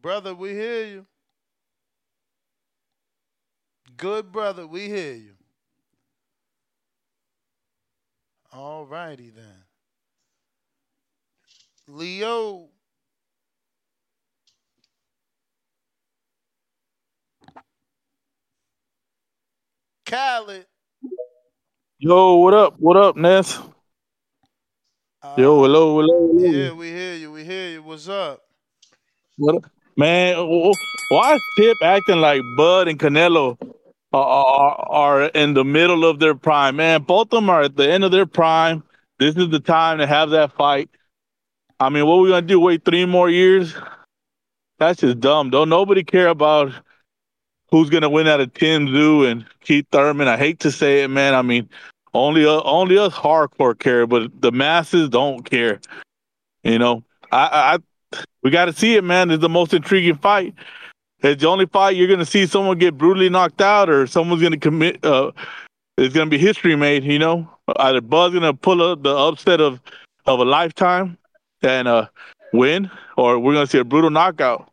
[0.00, 1.06] Brother, we hear you.
[3.96, 5.41] Good brother, we hear you.
[8.52, 9.64] All righty then.
[11.88, 12.68] Leo.
[20.04, 20.66] Khaled.
[21.98, 22.74] Yo, what up?
[22.78, 23.58] What up, Ness?
[25.22, 26.50] Uh, Yo, hello, hello, hello.
[26.50, 27.32] Yeah, we hear you.
[27.32, 27.82] We hear you.
[27.82, 28.42] What's up?
[29.38, 29.70] What up?
[29.96, 30.72] Man, wh-
[31.10, 33.56] why is Tip acting like Bud and Canelo
[34.12, 36.76] are, are, are in the middle of their prime?
[36.76, 38.82] Man, both of them are at the end of their prime.
[39.18, 40.90] This is the time to have that fight.
[41.80, 42.60] I mean, what we gonna do?
[42.60, 43.74] Wait three more years?
[44.78, 45.50] That's just dumb.
[45.50, 46.72] Don't nobody care about
[47.70, 50.28] who's gonna win out of Tim Tszyu and Keith Thurman.
[50.28, 51.34] I hate to say it, man.
[51.34, 51.68] I mean,
[52.14, 55.80] only uh, only us hardcore care, but the masses don't care.
[56.62, 57.78] You know, I, I
[58.42, 59.30] we got to see it, man.
[59.30, 60.54] It's the most intriguing fight.
[61.22, 64.56] It's the only fight you're gonna see someone get brutally knocked out, or someone's gonna
[64.56, 65.04] commit.
[65.04, 65.30] Uh,
[65.96, 67.04] it's gonna be history made.
[67.04, 69.80] You know, either Bud's gonna pull up the upset of
[70.26, 71.16] of a lifetime
[71.62, 72.08] and uh
[72.52, 74.68] win, or we're gonna see a brutal knockout.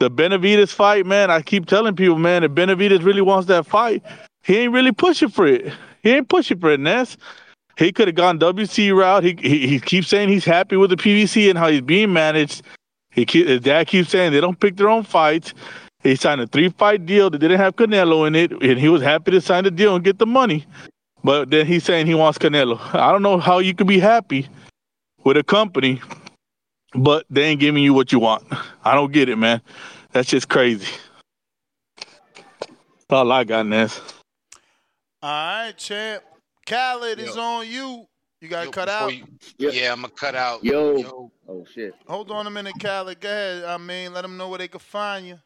[0.00, 1.30] The Benavidez fight, man.
[1.30, 4.02] I keep telling people, man, if Benavidez really wants that fight,
[4.42, 5.72] he ain't really pushing for it.
[6.02, 7.16] He ain't pushing for it, Ness.
[7.76, 9.22] He could have gone WC route.
[9.22, 12.62] He, he he keeps saying he's happy with the PBC and how he's being managed.
[13.18, 15.52] He keep, his dad keeps saying they don't pick their own fights.
[16.04, 19.02] He signed a three fight deal that didn't have Canelo in it, and he was
[19.02, 20.64] happy to sign the deal and get the money.
[21.24, 22.78] But then he's saying he wants Canelo.
[22.94, 24.48] I don't know how you could be happy
[25.24, 26.00] with a company,
[26.94, 28.44] but they ain't giving you what you want.
[28.84, 29.62] I don't get it, man.
[30.12, 30.86] That's just crazy.
[31.96, 34.00] That's all I got, Ness.
[35.24, 36.22] All right, champ.
[36.66, 38.06] Khaled is on you.
[38.40, 39.12] You got to cut out.
[39.56, 40.62] Yeah, I'm gonna cut out.
[40.62, 41.32] Yo.
[41.48, 41.94] Oh shit.
[42.06, 43.20] Hold on a minute, Khaled.
[43.20, 43.64] Go ahead.
[43.64, 45.38] I mean, let them know where they can find you.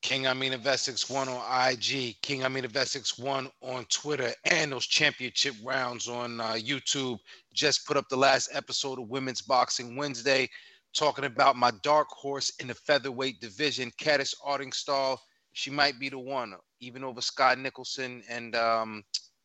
[0.00, 5.54] King Amin Investix one on IG, King Amin Investix one on Twitter, and those championship
[5.62, 7.18] rounds on uh, YouTube.
[7.54, 10.48] Just put up the last episode of Women's Boxing Wednesday,
[10.94, 15.16] talking about my dark horse in the featherweight division, Karriss Artingstall.
[15.52, 19.02] She might be the one, even over Skye Nicolson and um,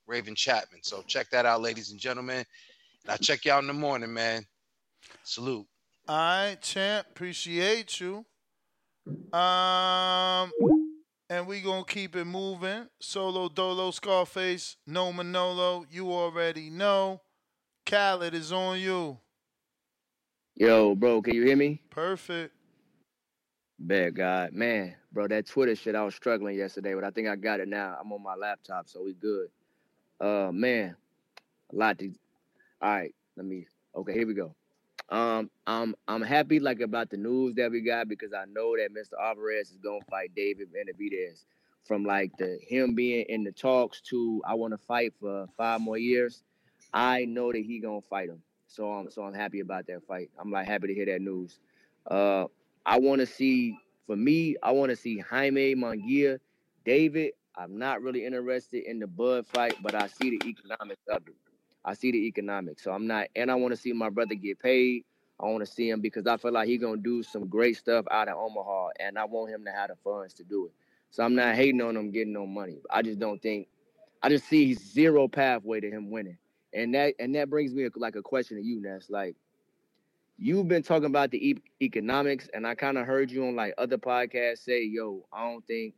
[0.08, 0.82] Raven Chapman.
[0.84, 2.44] So check that out, ladies and gentlemen.
[3.04, 4.44] And I'll check you out in the morning, man.
[5.24, 5.66] Salute.
[6.10, 7.06] All right, champ.
[7.12, 8.26] Appreciate you.
[9.32, 10.52] Um,
[11.30, 12.88] and we gonna keep it moving.
[13.00, 15.86] Solo Dolo Scarface, No Manolo.
[15.92, 17.22] You already know.
[17.86, 19.20] Khaled is on you.
[20.56, 21.80] Yo, bro, can you hear me?
[21.92, 22.56] Perfect.
[23.78, 25.94] Bad God, man, bro, that Twitter shit.
[25.94, 27.96] I was struggling yesterday, but I think I got it now.
[28.02, 29.50] I'm on my laptop, so we good.
[30.20, 30.96] Uh, man,
[31.72, 32.12] a lot to.
[32.82, 33.68] All right, let me.
[33.96, 34.56] Okay, here we go.
[35.10, 38.94] Um, I'm I'm happy like about the news that we got because I know that
[38.94, 39.20] Mr.
[39.20, 41.46] Alvarez is gonna fight David Benavidez.
[41.86, 45.82] From like the him being in the talks to I want to fight for five
[45.82, 46.44] more years,
[46.94, 48.44] I know that he gonna fight him.
[48.68, 50.30] So I'm so I'm happy about that fight.
[50.40, 51.60] I'm like happy to hear that news.
[52.06, 52.46] Uh,
[52.86, 53.76] I want to see
[54.06, 56.40] for me, I want to see Jaime Munguia,
[56.86, 57.32] David.
[57.56, 61.36] I'm not really interested in the Bud fight, but I see the economics of it.
[61.86, 62.84] I see the economics.
[62.84, 65.06] So I'm not, and I want to see my brother get paid.
[65.40, 68.06] I want to see him because I feel like he's gonna do some great stuff
[68.12, 70.74] out of Omaha, and I want him to have the funds to do it.
[71.12, 72.80] So I'm not hating on him getting no money.
[72.92, 73.68] I just don't think.
[74.22, 76.38] I just see zero pathway to him winning,
[76.74, 79.10] and that and that brings me like a question to you, Ness.
[79.10, 79.36] Like,
[80.38, 83.74] you've been talking about the e- economics, and I kind of heard you on like
[83.78, 85.96] other podcasts say, "Yo, I don't think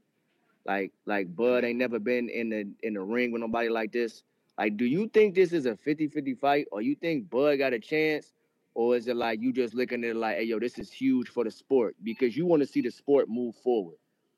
[0.65, 4.23] like like Bud ain't never been in the in the ring with nobody like this."
[4.57, 7.79] Like, do you think this is a 50-50 fight, or you think Bud got a
[7.79, 8.33] chance,
[8.73, 11.29] or is it like you just looking at it like, "Hey, yo, this is huge
[11.29, 13.97] for the sport," because you want to see the sport move forward?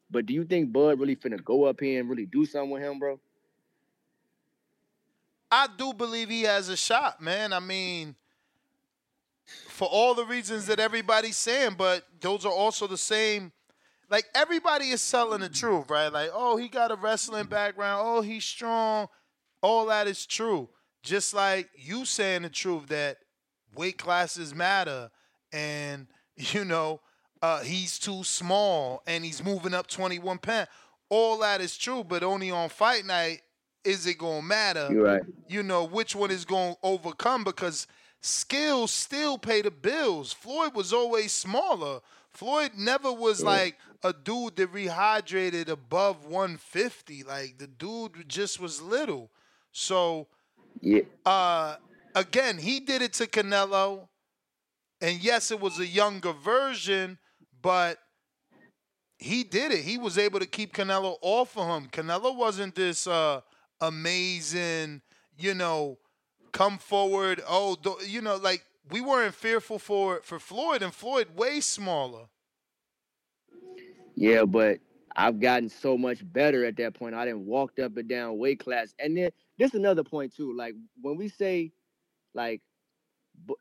[0.10, 2.84] But do you think Bud really finna go up here and really do something with
[2.84, 3.20] him, bro?
[5.52, 7.54] I do believe he has a shot, man.
[7.54, 8.16] I mean,
[9.68, 13.52] for all the reasons that everybody's saying, but those are also the same.
[14.10, 16.12] Like everybody is selling the truth, right?
[16.12, 18.02] Like, oh, he got a wrestling background.
[18.04, 19.08] Oh, he's strong.
[19.64, 20.70] All that is true.
[21.02, 23.18] Just like you saying the truth that
[23.76, 25.10] weight classes matter,
[25.52, 26.08] and
[26.38, 27.00] you know,
[27.42, 30.70] uh, he's too small and he's moving up 21 pounds.
[31.10, 33.42] All that is true, but only on fight night
[33.84, 34.90] is it gonna matter.
[34.92, 35.22] You're right.
[35.48, 37.88] You know which one is gonna overcome because
[38.22, 40.34] skills still pay the bills.
[40.34, 42.00] Floyd was always smaller.
[42.32, 43.50] Floyd never was Yeah.
[43.50, 47.24] like a dude that rehydrated above 150.
[47.24, 49.30] Like the dude just was little.
[49.74, 50.28] So
[50.82, 51.02] Yeah.
[51.26, 51.78] uh
[52.16, 54.08] again, he did it to Canelo.
[55.02, 57.18] And yes, it was a younger version,
[57.62, 58.00] but
[59.20, 59.84] he did it.
[59.84, 61.90] He was able to keep Canelo off of him.
[61.90, 63.42] Canelo wasn't this uh
[63.82, 65.02] amazing,
[65.38, 66.00] you know,
[66.54, 67.42] come forward.
[67.48, 72.28] Oh, you know, like we weren't fearful for for Floyd, and Floyd way smaller.
[74.16, 74.80] Yeah, but
[75.16, 77.16] I've gotten so much better at that point.
[77.16, 78.96] I didn't walked up and down weight class.
[79.00, 80.56] And then this another point too.
[80.56, 81.72] Like when we say
[82.34, 82.62] like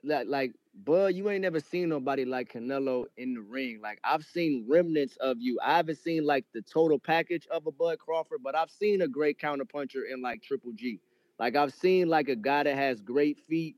[0.05, 3.81] like like Bud, you ain't never seen nobody like Canelo in the ring.
[3.83, 5.59] Like I've seen remnants of you.
[5.62, 9.09] I haven't seen like the total package of a Bud Crawford, but I've seen a
[9.09, 11.01] great counterpuncher in like Triple G.
[11.39, 13.77] Like I've seen like a guy that has great feet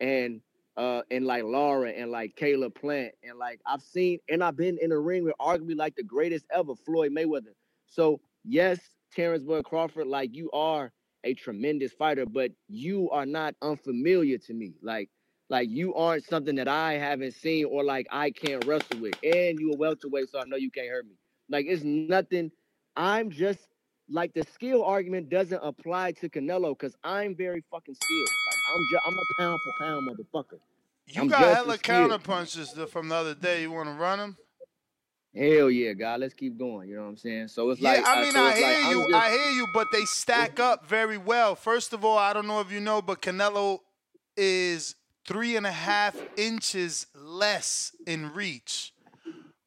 [0.00, 0.40] and
[0.76, 4.78] uh and like Lara and like Caleb Plant and like I've seen and I've been
[4.80, 7.54] in the ring with arguably like the greatest ever, Floyd Mayweather.
[7.86, 8.80] So yes,
[9.12, 10.92] Terrence Bud Crawford, like you are
[11.24, 14.74] a tremendous fighter, but you are not unfamiliar to me.
[14.82, 15.10] Like
[15.50, 19.16] like you aren't something that I haven't seen or like I can't wrestle with.
[19.22, 21.16] And you a welterweight, so I know you can't hurt me.
[21.50, 22.50] Like it's nothing.
[22.96, 23.60] I'm just
[24.08, 28.36] like the skill argument doesn't apply to Canelo because I'm very fucking skilled.
[28.46, 30.58] Like I'm just I'm a pound for pound motherfucker.
[31.06, 33.62] You I'm got hella counter punches from the other day.
[33.62, 34.36] You want to run them?
[35.36, 36.88] Hell yeah, God, let's keep going.
[36.88, 37.48] You know what I'm saying?
[37.48, 38.98] So it's Yeah, like I mean, so I hear like, you.
[39.08, 41.56] just- I hear you, but they stack up very well.
[41.56, 43.80] First of all, I don't know if you know, but Canelo
[44.36, 44.94] is
[45.26, 48.93] three and a half inches less in reach.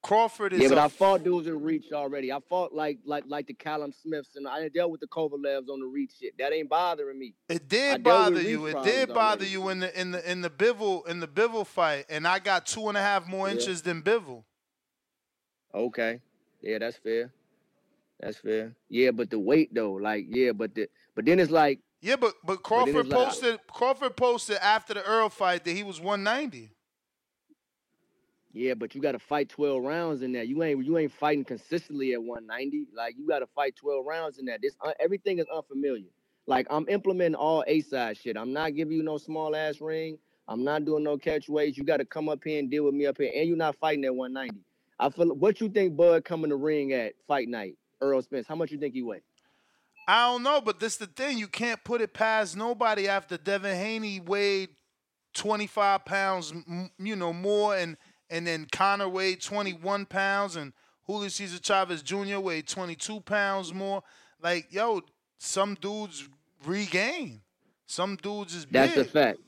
[0.07, 2.31] Crawford is Yeah, but a I fought dudes in reach already.
[2.31, 5.81] I fought like like like the Callum Smiths and I dealt with the Kovalevs on
[5.81, 6.33] the reach shit.
[6.39, 7.33] That ain't bothering me.
[7.49, 8.67] It did bother you.
[8.67, 9.51] It did bother already.
[9.51, 12.65] you in the in the in the Bivol in the Bivol fight, and I got
[12.65, 13.55] two and a half more Yeah.
[13.55, 14.43] inches than Bivol.
[15.75, 16.21] Okay.
[16.61, 17.31] Yeah, that's fair.
[18.21, 18.75] That's fair.
[18.89, 22.33] Yeah, but the weight though, like yeah, but the but then it's like Yeah, but
[22.45, 26.71] but Crawford like- posted Crawford posted after the Errol fight that he was 190.
[28.57, 30.43] Yeah, but you got to fight 12 rounds in there.
[30.43, 32.87] You ain't you ain't fighting consistently at 190.
[32.95, 34.61] Like you got to fight 12 rounds in that.
[34.63, 36.07] This uh, everything is unfamiliar.
[36.47, 38.35] Like I'm implementing all A side shit.
[38.35, 40.17] I'm not giving you no small ass ring.
[40.47, 41.77] I'm not doing no catch weights.
[41.77, 43.75] You got to come up here and deal with me up here, and you're not
[43.75, 44.59] fighting at 190.
[44.99, 45.35] I feel.
[45.35, 47.75] What you think Bud coming to ring at fight night?
[48.01, 48.47] Errol Spence.
[48.47, 49.21] How much you think he weigh?
[50.07, 51.37] I don't know, but this the thing.
[51.37, 54.69] You can't put it past nobody after Devin Haney weighed
[55.35, 56.53] 25 pounds,
[56.97, 57.97] you know, more, and
[58.29, 60.73] and then Connor weighed 21 pounds, and
[61.05, 62.39] Julio Cesar Chavez Jr.
[62.39, 64.03] weighed 22 pounds more.
[64.41, 65.01] Like, yo,
[65.37, 66.27] some dudes
[66.65, 67.41] regain.
[67.85, 68.73] Some dudes is big.
[68.73, 69.39] That's a fact.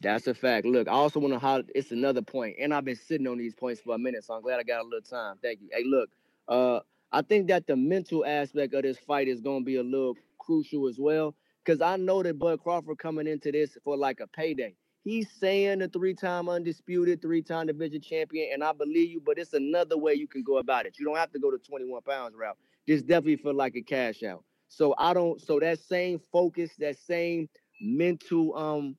[0.00, 0.64] That's a fact.
[0.64, 1.70] Look, I also want to highlight.
[1.74, 4.42] It's another point, and I've been sitting on these points for a minute, so I'm
[4.42, 5.36] glad I got a little time.
[5.42, 5.68] Thank you.
[5.72, 6.08] Hey, look,
[6.46, 6.80] uh,
[7.10, 10.14] I think that the mental aspect of this fight is going to be a little
[10.38, 11.34] crucial as well,
[11.64, 14.74] because I know that Bud Crawford coming into this for like a payday.
[15.08, 19.22] He's saying the three-time undisputed, three-time division champion, and I believe you.
[19.24, 20.98] But it's another way you can go about it.
[20.98, 22.58] You don't have to go to 21 pounds route.
[22.86, 24.44] This definitely feel like a cash out.
[24.68, 25.40] So I don't.
[25.40, 27.48] So that same focus, that same
[27.80, 28.96] mental um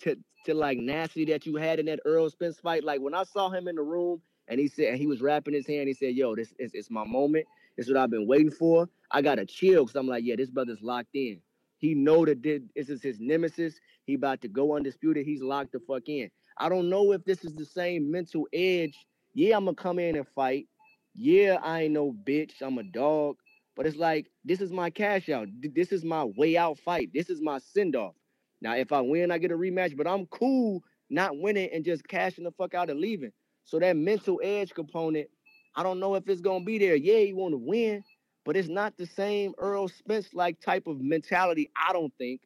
[0.00, 0.16] to
[0.46, 2.82] to like nasty that you had in that Errol Spence fight.
[2.82, 5.54] Like when I saw him in the room and he said and he was wrapping
[5.54, 7.46] his hand, he said, "Yo, this is it's my moment.
[7.76, 10.50] It's what I've been waiting for." I got a chill because I'm like, "Yeah, this
[10.50, 11.40] brother's locked in.
[11.82, 13.74] He know that this is his nemesis.
[14.06, 15.26] He about to go undisputed.
[15.26, 18.96] He's locked the fuck in." I don't know if this is the same mental edge.
[19.34, 20.68] Yeah, I'm gonna come in and fight.
[21.14, 22.62] Yeah, I ain't no bitch.
[22.62, 23.36] I'm a dog.
[23.76, 25.48] But it's like this is my cash out.
[25.74, 27.10] This is my way out fight.
[27.14, 28.14] This is my send off.
[28.62, 29.96] Now, if I win, I get a rematch.
[29.96, 33.32] But I'm cool not winning and just cashing the fuck out and leaving.
[33.64, 35.28] So that mental edge component,
[35.76, 36.96] I don't know if it's gonna be there.
[36.96, 38.04] Yeah, you want to win,
[38.44, 41.70] but it's not the same Errol Spence like type of mentality.
[41.76, 42.40] I don't think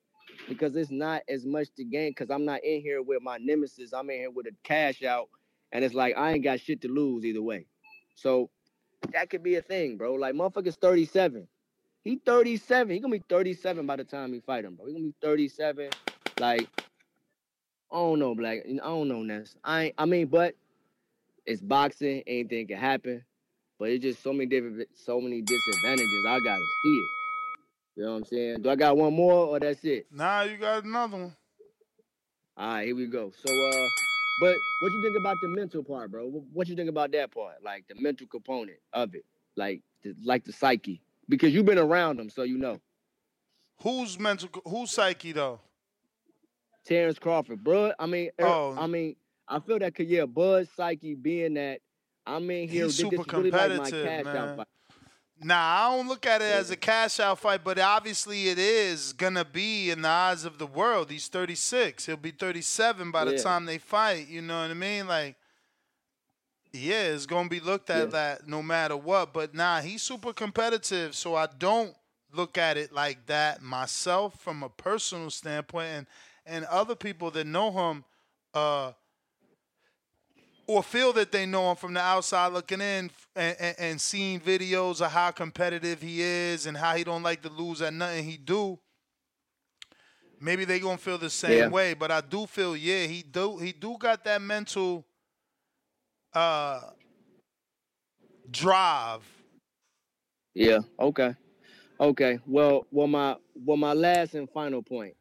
[0.49, 2.11] because it's not as much to gain.
[2.11, 3.93] Because I'm not in here with my nemesis.
[3.93, 5.29] I'm in here with a cash out,
[5.73, 7.67] and it's like I ain't got shit to lose either way.
[8.15, 8.51] So
[9.13, 10.15] that could be a thing, bro.
[10.15, 11.47] Like motherfucker's 37.
[12.05, 12.95] He 37.
[12.95, 14.87] He gonna be 37 by the time he fight him, bro.
[14.87, 15.91] He gonna be 37.
[16.39, 16.69] Like,
[17.91, 18.61] I don't know, Black.
[18.67, 19.57] I don't know, Ness.
[19.65, 20.55] I I mean, but
[21.47, 22.23] it's boxing.
[22.27, 23.25] Anything can happen.
[23.79, 26.25] But it's just so many different, so many disadvantages.
[26.27, 27.09] I gotta see it.
[27.97, 28.63] You know what I'm saying?
[28.63, 30.07] Do I got one more or that's it?
[30.13, 31.37] Nah, you got another one.
[32.57, 33.31] All right, here we go.
[33.45, 33.87] So, uh,
[34.41, 36.27] but what you think about the mental part, bro?
[36.53, 39.25] What you think about that part, like the mental component of it,
[39.57, 42.81] like the, like the psyche, because you've been around them, so you know.
[43.83, 44.49] Who's mental?
[44.67, 45.61] Who's psyche though?
[46.87, 47.93] Terrence Crawford, bro.
[47.99, 48.77] I mean, er, Oh.
[48.79, 49.17] I mean,
[49.49, 51.81] I feel that could yeah, Bud Psyche being that
[52.27, 52.85] I'm in here.
[52.85, 54.65] He's super is really like competitive, man.
[55.39, 55.55] Nah,
[55.89, 59.45] I don't look at it as a cash out fight, but obviously it is gonna
[59.45, 61.11] be in the eyes of the world.
[61.11, 62.07] He's 36.
[62.07, 63.43] He'll be 37 by the Yeah.
[63.43, 64.29] time they fight.
[64.29, 65.07] You know what I mean?
[65.07, 65.37] Like,
[66.73, 68.13] yeah, it's gonna be looked at Yeah.
[68.39, 69.33] that no matter what.
[69.35, 71.95] But nah, he's super competitive, so I don't
[72.33, 75.89] look at it like that myself from a personal standpoint.
[75.89, 76.07] And
[76.49, 78.05] and other people that know him,
[78.55, 78.93] uh,
[80.67, 84.41] or feel that they know him from the outside looking in and, and, and seeing
[84.41, 88.25] videos of how competitive he is and how he don't like to lose at nothing
[88.25, 88.79] he do
[90.41, 91.71] maybe they gonna feel the same Yeah.
[91.71, 95.05] way but i do feel yeah he do he do got that mental
[96.35, 96.81] uh
[98.51, 99.23] drive
[100.55, 100.81] Yeah.
[101.01, 101.35] Okay.
[102.01, 102.39] Okay.
[102.47, 105.16] Well, well, my well, my last and final point.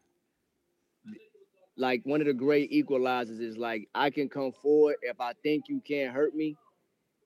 [1.78, 5.66] Like one of the great equalizers is like I can come forward if I think
[5.68, 6.56] you can't hurt me,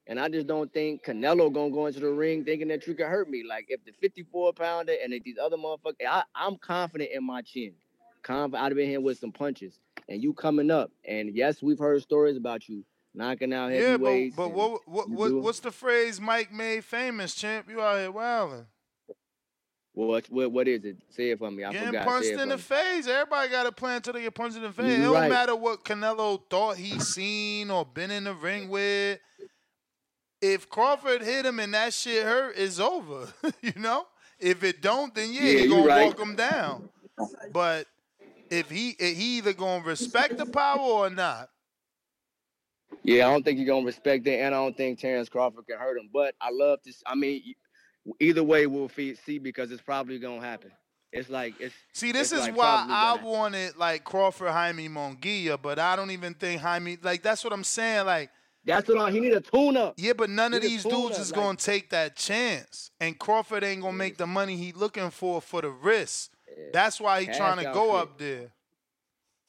[0.06, 3.06] and I just don't think Canelo gonna go into the ring thinking that you can
[3.06, 3.44] hurt me.
[3.48, 7.42] Like if the 54 pounder and if these other motherfuckers, I, I'm confident in my
[7.42, 7.74] chin.
[8.22, 9.78] Confident I'd have been here with some punches,
[10.08, 10.90] and you coming up.
[11.06, 14.36] And yes, we've heard stories about you knocking out heavyweights.
[14.36, 17.98] yeah but, but what, what, what what's the phrase mike made famous champ you out
[17.98, 18.66] here wilding
[19.92, 20.96] what, what what is it?
[21.10, 21.64] Say it for me.
[21.64, 22.06] I Getting forgot.
[22.06, 22.62] punched in the me.
[22.62, 23.06] face.
[23.06, 24.98] Everybody got a plan until they get punched in the face.
[24.98, 29.18] It don't matter what Canelo thought he seen or been in the ring with.
[30.40, 33.28] If Crawford hit him and that shit hurt, it's over.
[33.62, 34.06] you know?
[34.38, 36.06] If it don't, then yeah, Yeah, you gonna right.
[36.06, 36.88] walk him down.
[37.52, 37.86] But
[38.48, 41.50] if he if he either gonna respect the power or not.
[43.02, 45.78] Yeah, I don't think you're gonna respect it, and I don't think Terrence Crawford can
[45.78, 46.08] hurt him.
[46.12, 46.92] But I love to.
[47.06, 47.42] I mean,
[48.18, 50.70] either way, we'll fe- see because it's probably gonna happen.
[51.12, 51.74] It's like it's.
[51.92, 56.10] See, this it's is like why I wanted like Crawford Jaime Munguia, but I don't
[56.12, 58.06] even think Jaime like that's what I'm saying.
[58.06, 58.30] Like
[58.64, 59.94] That's what I, he need a tune up.
[59.96, 63.82] Yeah, but none of these dudes is like- gonna take that chance, and Crawford ain't
[63.82, 66.30] gonna make the money he looking for for the risk.
[66.72, 68.52] That's why he Cash trying to go up there.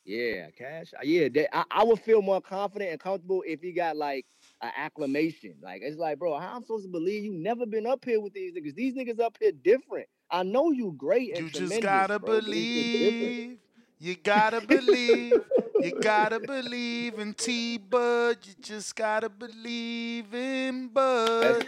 [0.04, 0.94] Yeah, cash.
[1.04, 4.26] Yeah, that, I, I would feel more confident and comfortable if he got like
[4.62, 5.56] an acclamation.
[5.62, 8.34] Like it's like, bro, how I'm supposed to believe you never been up here with
[8.34, 8.76] these niggas?
[8.76, 10.08] These niggas up here different.
[10.30, 13.20] I know you great You just gotta bro, but it's just different.
[13.20, 13.58] believe.
[14.00, 15.42] You gotta believe.
[15.82, 18.38] You gotta believe in T Bud.
[18.44, 21.66] You just gotta believe in Bud.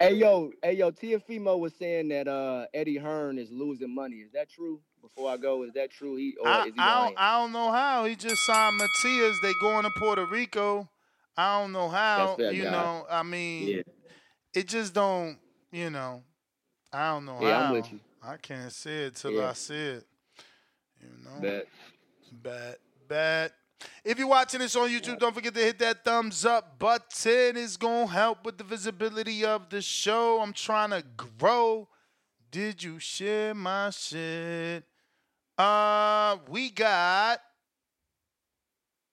[0.00, 4.16] Hey yo, hey yo, Teofimo was saying that uh Eddie Hearn is losing money.
[4.16, 4.80] Is that true?
[5.02, 6.16] Before I go, is that true?
[6.16, 8.04] He or I, is he I, don't, I don't know how.
[8.04, 9.36] He just signed Matias.
[9.42, 10.88] They going to Puerto Rico.
[11.38, 12.34] I don't know how.
[12.36, 12.72] fair, You God.
[12.72, 13.82] know, I mean, Yeah.
[14.52, 15.38] it just don't.
[15.70, 16.22] You know,
[16.92, 17.64] I don't know Yeah, how.
[17.66, 18.00] I'm with you.
[18.22, 19.50] I can't see it till Yeah.
[19.50, 20.06] I see it.
[21.00, 21.68] You know, Bet.
[22.32, 23.52] bet, bet.
[24.04, 27.56] If you're watching this on YouTube, don't forget to hit that thumbs up button.
[27.56, 30.40] It's gonna help with the visibility of the show.
[30.40, 31.88] I'm trying to grow.
[32.50, 34.82] Did you share my shit?
[35.56, 37.40] Uh, we got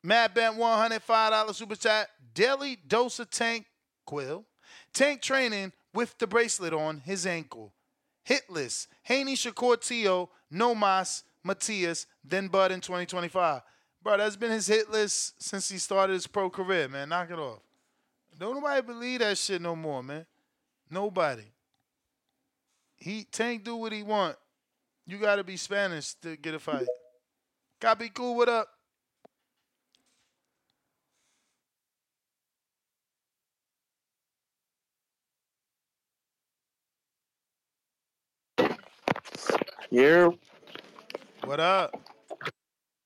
[0.03, 2.09] Matt Bent $105 super chat.
[2.35, 3.65] Daily dose of Tank
[4.05, 4.45] Quill.
[4.93, 7.73] Tank training with the bracelet on his ankle.
[8.29, 8.87] Hitless.
[9.03, 13.61] Haney Shakur Tio, Nomas, Matias, then Bud in 2025.
[14.03, 17.09] Bro, that's been his hit list since he started his pro career, man.
[17.09, 17.61] Knock it off.
[18.37, 20.25] Don't nobody believe that shit no more, man.
[20.91, 21.45] Nobody.
[22.97, 24.35] He Tank do what he want.
[25.07, 26.85] You gotta be Spanish to get a fight.
[27.99, 28.35] Be cool.
[28.35, 28.67] What up?
[39.89, 40.29] Yeah.
[41.43, 41.95] What up?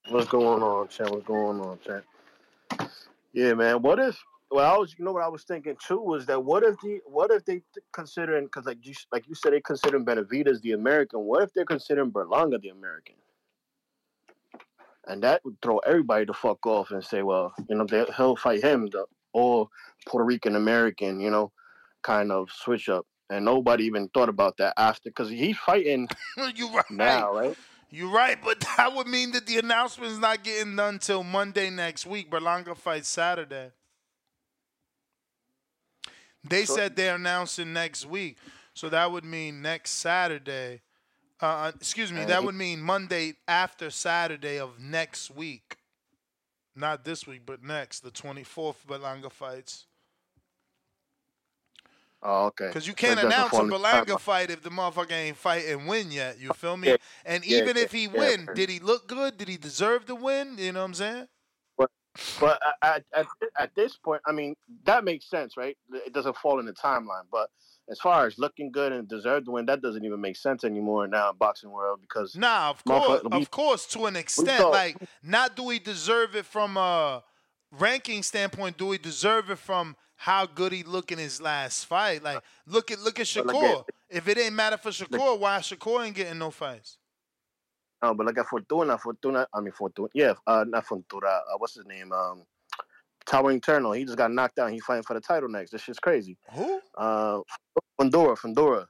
[0.10, 1.12] What's going on, chat?
[1.12, 2.04] What's going on, chat?
[3.34, 3.82] Yeah, man.
[3.82, 4.20] What if?
[4.52, 7.00] Well, I was, you know, what I was thinking too was that what if the,
[7.06, 7.62] what if they
[7.94, 11.20] considering, because like you, like you said, they considering Benavidez the American.
[11.22, 13.16] What if they're considering Berlanga the American?
[15.08, 18.36] And that would throw everybody the fuck off and say, well, you know, they, he'll
[18.36, 19.70] fight him, the all
[20.08, 21.52] Puerto Rican American, you know,
[22.02, 23.06] kind of switch up.
[23.30, 26.08] And nobody even thought about that after, because he's fighting
[26.56, 26.90] you right.
[26.90, 27.56] now, right?
[27.92, 31.70] You're right, but that would mean that the announcement is not getting done till Monday
[31.70, 32.30] next week.
[32.32, 33.72] Berlanga fights Saturday.
[36.44, 38.38] They So- said they're announcing next week,
[38.74, 40.82] so that would mean next Saturday.
[41.42, 45.78] Uh, excuse me, that would mean Monday after Saturday of next week.
[46.76, 48.86] Not this week, but next, the 24th.
[48.88, 49.86] Berlanga fights.
[52.22, 52.68] Oh, okay.
[52.68, 54.20] Because you can't announce a fall in the Berlanga timeline.
[54.20, 56.40] fight if the motherfucker ain't fight and win yet.
[56.40, 56.90] You feel me?
[56.90, 56.98] Yeah.
[57.26, 59.38] And Yeah, even yeah, if he win, did he look good?
[59.38, 60.58] Did he deserve to win?
[60.58, 61.28] You know what I'm saying?
[61.78, 61.90] But
[62.40, 63.28] but at, at
[63.58, 65.78] at this point, I mean, that makes sense, right?
[65.94, 67.24] It doesn't fall in the timeline.
[67.32, 67.50] But
[67.90, 71.08] as far as looking good and deserve to win, that doesn't even make sense anymore
[71.08, 74.70] now in uh, boxing world because Nah, of course, we- of course, to an extent.
[74.70, 77.24] Like, not do we deserve it from a
[77.72, 78.78] ranking standpoint?
[78.78, 82.22] Do we deserve it from how good he look in his last fight?
[82.22, 83.86] Like, look at look at Shakur.
[84.10, 86.98] If it ain't matter for Shakur, why Shakur ain't getting no fights?
[88.02, 91.28] Oh, but like at Fortuna, Fortuna, I mean Fortuna, yeah, uh, not Fortuna.
[91.28, 92.12] Uh, what's his name?
[92.12, 92.44] Um,
[93.26, 93.94] Towering Inferno.
[93.94, 94.72] He just got knocked out.
[94.72, 95.72] He fighting for the title next.
[95.72, 96.38] This shit's crazy.
[96.52, 96.82] Who?
[96.98, 97.40] Uh,
[97.98, 98.88] Fundora, Fundora.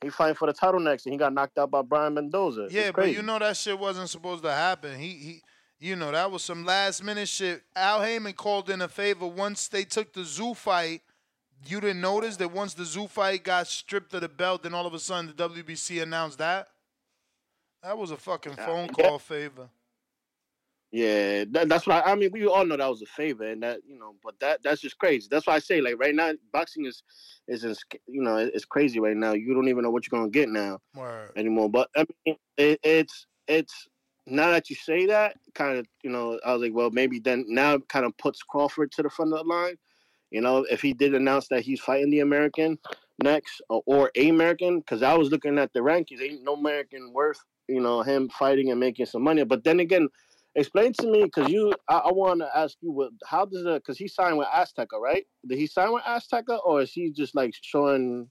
[0.00, 2.68] He fighting for the title next, and he got knocked out by Brian Mendoza.
[2.70, 4.96] Yeah, but you know that shit wasn't supposed to happen.
[4.96, 5.42] He he
[5.80, 7.62] you know, that was some last minute shit.
[7.76, 11.02] Al Haymon called in a favor once they took the Tszyu fight.
[11.66, 14.86] You didn't notice that once the Tszyu fight got stripped of the belt, then all
[14.86, 16.68] of a sudden the WBC announced that?
[17.82, 19.04] That was a fucking phone yeah.
[19.04, 19.68] call favor.
[20.90, 22.30] Yeah, that, that's what I, I mean.
[22.32, 24.96] We all know that was a favor, and that you know, but that that's just
[24.98, 25.28] crazy.
[25.30, 27.02] That's why I say, like right now, boxing is
[27.46, 29.32] is is you know it's crazy right now.
[29.32, 31.32] You don't even know what you're gonna get now Word.
[31.36, 31.68] anymore.
[31.68, 33.86] But I mean, it, it's it's
[34.30, 37.44] now that you say that, kind of you know, I was like, well, maybe then
[37.48, 39.76] now it kind of puts Crawford to the front of the line.
[40.30, 42.78] You know, if he did announce that he's fighting the American
[43.22, 47.12] next or, or a American, because I was looking at the rankings, ain't no American
[47.12, 49.44] worth you know him fighting and making some money.
[49.44, 50.08] But then again,
[50.54, 53.82] explain to me because you, I, I want to ask you, what how does it?
[53.82, 55.24] Because he signed with Azteca, right?
[55.46, 58.28] Did he sign with Azteca, or is he just like showing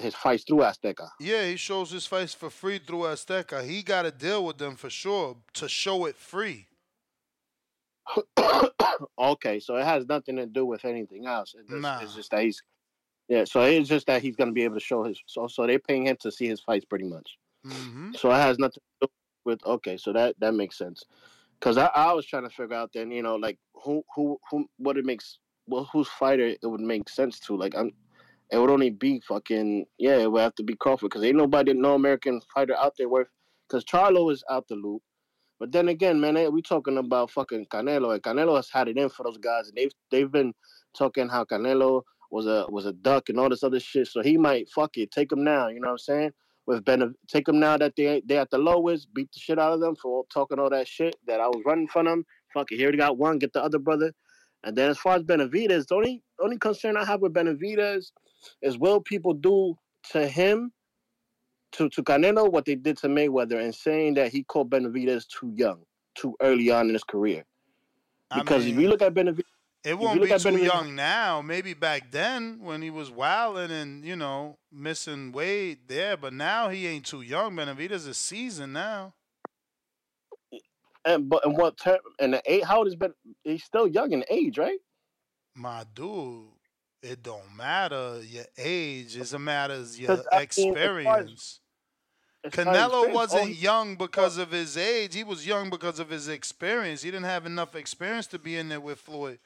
[0.00, 1.08] his fights through Azteca?
[1.20, 3.64] Yeah, he shows his fights for free through Azteca.
[3.64, 6.66] He got to deal with them for sure to show it free.
[9.18, 11.54] okay, so it has nothing to do with anything else.
[11.58, 12.00] It just, Nah.
[12.00, 12.62] It's just that he's,
[13.28, 13.44] yeah.
[13.44, 15.20] So it's just that he's gonna be able to show his.
[15.26, 17.38] So so they're paying him to see his fights pretty much.
[17.66, 18.12] Mm-hmm.
[18.14, 19.12] So it has nothing to do
[19.44, 19.64] with.
[19.64, 21.04] Okay, so that that makes sense.
[21.58, 24.66] Because I, I was trying to figure out then, you know, like who who who
[24.78, 27.56] what it makes well whose fighter it would make sense to.
[27.56, 27.92] Like I'm,
[28.52, 30.18] it would only be fucking yeah.
[30.18, 33.28] It would have to be Crawford because ain't nobody no American fighter out there worth.
[33.66, 35.02] Because Charlo is out the loop.
[35.58, 38.98] But then again, man, eh, we talking about fucking Canelo, and Canelo has had it
[38.98, 40.52] in for those guys, and they've they've been
[40.96, 44.08] talking how Canelo was a was a duck and all this other shit.
[44.08, 45.68] So he might fuck it, take him now.
[45.68, 46.30] You know what I'm saying?
[46.66, 49.72] With Ben, take them now that they they at the lowest, beat the shit out
[49.72, 52.26] of them for talking all that shit that I was running from them.
[52.52, 54.12] Fuck it, here we got one, get the other brother.
[54.64, 58.12] And then as far as Benavidez, the only only concern I have with Benavidez
[58.60, 59.76] is will people do
[60.10, 60.72] to him,
[61.72, 65.52] to to Canelo what they did to Mayweather, and saying that he called Benavidez too
[65.56, 67.44] young, too early on in his career.
[68.34, 69.42] Because if you look at Benavidez,
[69.84, 71.42] It won't be too Benavidez- young now.
[71.42, 76.68] Maybe back then when he was wilding and you know missing weight there, but now
[76.68, 77.56] he ain't too young.
[77.56, 79.14] Benavidez is seasoned now.
[81.04, 82.64] and but and what term and the eight?
[82.64, 83.12] How old is Ben?
[83.44, 84.78] He's still young in age, right?
[85.54, 86.48] My dude,
[87.02, 89.16] it don't matter your age.
[89.16, 91.60] It's a matter of your 'Cause, I mean, as far as- experience.
[92.44, 95.14] as as Canelo wasn't young because of his age.
[95.14, 97.02] He was young because of his experience.
[97.02, 99.38] He didn't have enough experience to be in there with Floyd.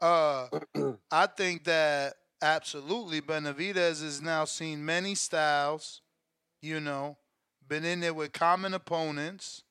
[0.00, 0.48] Uh,
[1.12, 6.00] I think that absolutely Benavidez has now seen many styles,
[6.60, 7.18] you know,
[7.68, 9.62] been in there with common opponents.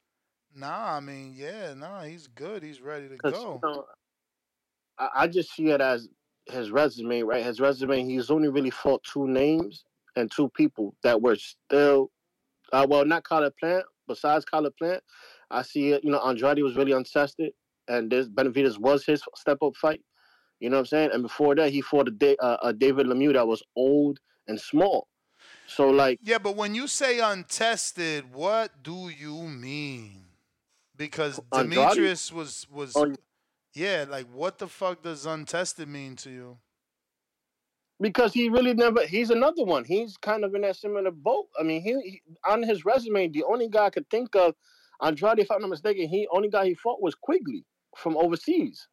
[0.55, 2.63] Nah, I mean, yeah, nah, he's good.
[2.63, 3.59] He's ready to go.
[3.63, 3.85] you know,
[4.97, 6.07] I, I just see it as
[6.47, 7.43] his resume, right?
[7.43, 12.11] His resume, he's only really fought two names and two people that were still,
[12.71, 15.01] uh, well, not Caleb Plant, besides Caleb Plant.
[15.49, 17.51] I see you know, Andrade was really untested,
[17.87, 20.01] and this Benavidez was his step up fight.
[20.59, 21.09] You know what I'm saying?
[21.13, 25.07] And before that, he fought a, uh, a David Lemieux that was old and small.
[25.67, 30.25] So like, Yeah, but when you say untested, what do you mean?
[30.95, 31.39] Because?
[31.51, 33.13] Demetrius was was Oh,
[33.73, 36.57] yeah, like what the fuck does untested mean to you?
[37.99, 39.05] because he really never.
[39.05, 39.85] He's another one.
[39.85, 41.47] He's kind of in that similar boat.
[41.59, 44.55] I mean, he, he on his resume, the only guy I could think of,
[45.01, 47.65] Andrade, if I'm not mistaken, he only guy he fought was Quigley
[47.97, 48.87] from overseas.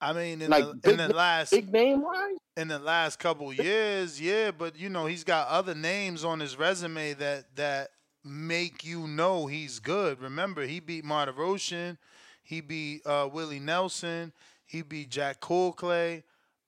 [0.00, 2.36] I mean, in Like the big, in the last big name wise.
[2.56, 6.56] in the last couple years, yeah, but you know he's got other names on his
[6.58, 7.90] resume that that
[8.24, 10.20] make you know he's good.
[10.20, 11.98] Remember, he beat Martirosyan,
[12.42, 14.32] he beat uh, Willie Nelson,
[14.64, 16.22] he beat Jack Culcay.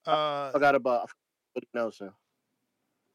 [0.06, 1.10] Uh, Forgot about
[1.54, 2.10] Willie Nelson.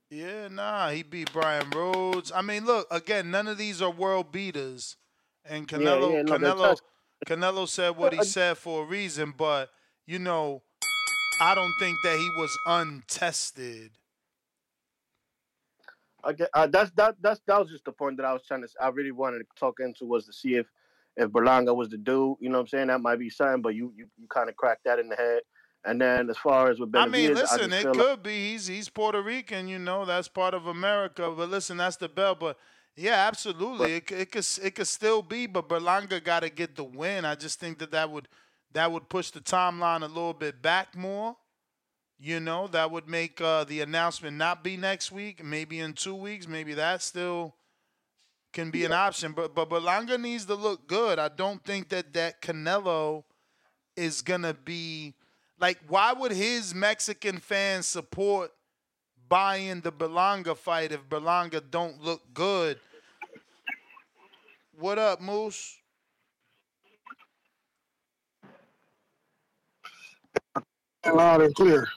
[0.09, 2.31] yeah, nah, he beat Brian Rose.
[2.33, 4.97] I mean, look again, none of these are world beaters,
[5.45, 6.77] and Canelo yeah, no, Canelo
[7.25, 9.69] Canelo said what he said for a reason, but
[10.07, 10.63] you know,
[11.41, 13.91] I don't think that he was untested.
[16.25, 18.67] Okay, uh, that's that that's that was just the point that I was trying to.
[18.81, 20.65] I really wanted to talk into was to see if
[21.19, 22.37] if Berlanga was the dude.
[22.39, 22.87] You know what I'm saying?
[22.87, 25.41] That might be something, but you you, you kind of cracked that in the head.
[25.85, 28.67] And then as far as with I mean, listen, just it could like, be he's
[28.67, 31.31] he's Puerto Rican, you know, that's part of America.
[31.35, 32.35] But listen, that's the bell.
[32.35, 32.57] But
[32.95, 35.45] yeah, absolutely, it, it could it could still be.
[35.45, 37.25] But Berlanga got to get the win.
[37.25, 38.27] I just think that that would
[38.73, 41.37] that would push the timeline a little bit back more.
[42.21, 46.15] You know, that would make uh, the announcement not be next week, maybe in two
[46.15, 46.47] weeks.
[46.47, 47.55] Maybe that still
[48.53, 49.33] can be an option.
[49.33, 51.19] But but Berlanga needs to look good.
[51.19, 53.23] I don't think that that Canelo
[53.95, 55.13] is gonna be
[55.59, 55.79] like.
[55.87, 58.51] Why would his Mexican fans support
[59.27, 62.79] buying the Berlanga fight if Berlanga don't look good?
[64.77, 65.77] What up, Moose?
[71.05, 71.87] Loud and clear.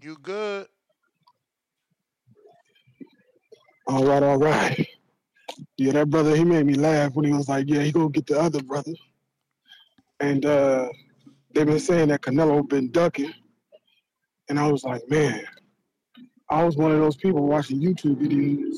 [0.00, 0.66] You good?
[3.86, 4.86] All right, all right.
[5.76, 8.26] Yeah, that brother, he made me laugh when he was like, "Yeah, he gonna get
[8.26, 8.92] the other brother."
[10.20, 10.88] And uh
[11.52, 13.32] they've been saying that Canelo been ducking,
[14.48, 15.44] and I was like, man,
[16.50, 18.74] I was one of those people watching YouTube videos.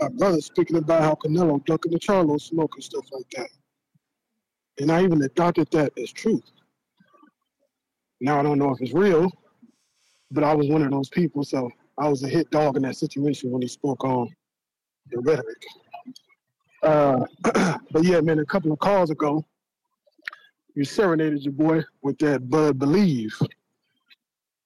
[0.00, 3.48] My brother speaking about how Canelo ducking the Charlo smoke and stuff like that,
[4.78, 6.44] and I even adopted that as truth.
[8.20, 9.30] Now I don't know if it's real,
[10.30, 12.96] but I was one of those people, so I was a hit dog in that
[12.96, 14.28] situation when he spoke on
[15.10, 15.62] the rhetoric.
[16.82, 17.24] Uh,
[17.90, 19.44] but yeah, man, a couple of calls ago,
[20.74, 23.34] you serenaded your boy with that Bud Believe,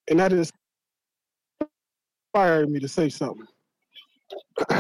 [0.09, 0.33] and that
[2.35, 3.47] inspired me to say something.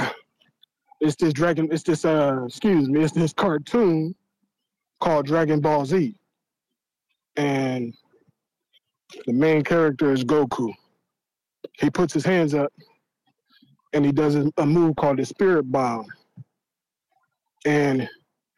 [1.00, 4.14] it's this Dragon, it's this, uh, excuse me, it's this cartoon
[5.00, 6.14] called Dragon Ball Z,
[7.36, 7.94] and
[9.26, 10.72] the main character is Goku.
[11.80, 12.72] He puts his hands up
[13.92, 16.06] and he does a move called the Spirit Bomb.
[17.64, 18.08] And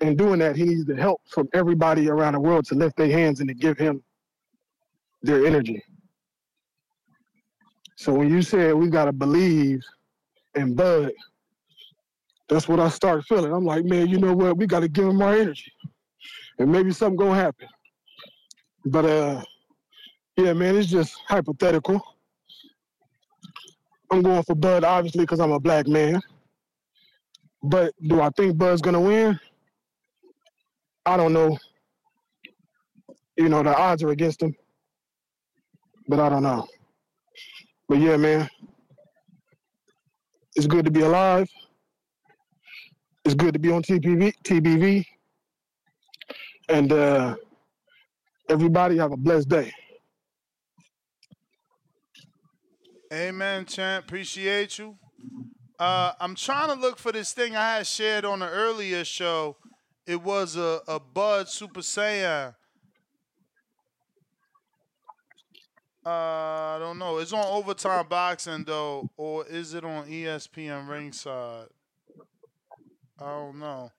[0.01, 3.11] in doing that, he needs the help from everybody around the world to lift their
[3.11, 4.03] hands and to give him
[5.23, 5.83] their energy.
[7.97, 9.81] So when you said we gotta believe
[10.55, 11.13] in Bud,
[12.49, 13.53] that's what I start feeling.
[13.53, 14.57] I'm like, man, you know what?
[14.57, 15.73] We gotta give him our energy,
[16.59, 17.69] and maybe something gonna happen.
[18.85, 19.43] But uh,
[20.37, 22.01] yeah, man, it's just hypothetical.
[24.11, 26.21] I'm going for Bud, obviously, because I'm a black man.
[27.63, 29.39] But do I think Bud's gonna win?
[31.07, 31.59] I don't know.
[33.37, 34.55] You know, the odds are against him,
[36.09, 36.67] but I don't know.
[37.89, 38.49] But yeah, man,
[40.55, 41.49] it's good to be alive.
[43.25, 45.05] It's good to be on TPV, TBV,
[46.69, 47.37] and uh,
[48.49, 49.73] everybody have a blessed day.
[53.13, 54.07] Amen, champ.
[54.07, 54.97] Appreciate you.
[55.79, 59.57] Uh, I'm trying to look for this thing I had shared on the earlier show.
[60.07, 62.55] It was a, a Bud Super Saiyan.
[66.05, 67.19] Uh, I don't know.
[67.19, 71.69] It's on Overtime Boxing though, or is it on ESPN Ringside?
[73.21, 73.93] I don't know.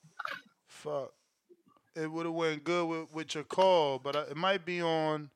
[0.67, 1.13] Fuck.
[1.95, 5.29] It would have went good with, with your call, but uh, it might be on.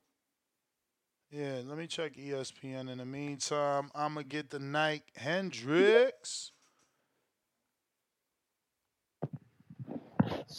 [1.30, 2.90] Yeah, let me check ESPN.
[2.90, 6.52] In the meantime, I'm gonna get the Nike Hendrix.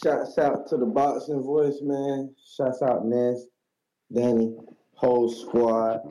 [0.04, 2.36] Shouts out to the boxing voice, man.
[2.56, 3.48] Shouts out Ness,
[4.14, 4.56] Danny,
[4.94, 6.02] whole squad.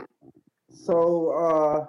[0.70, 1.86] So uh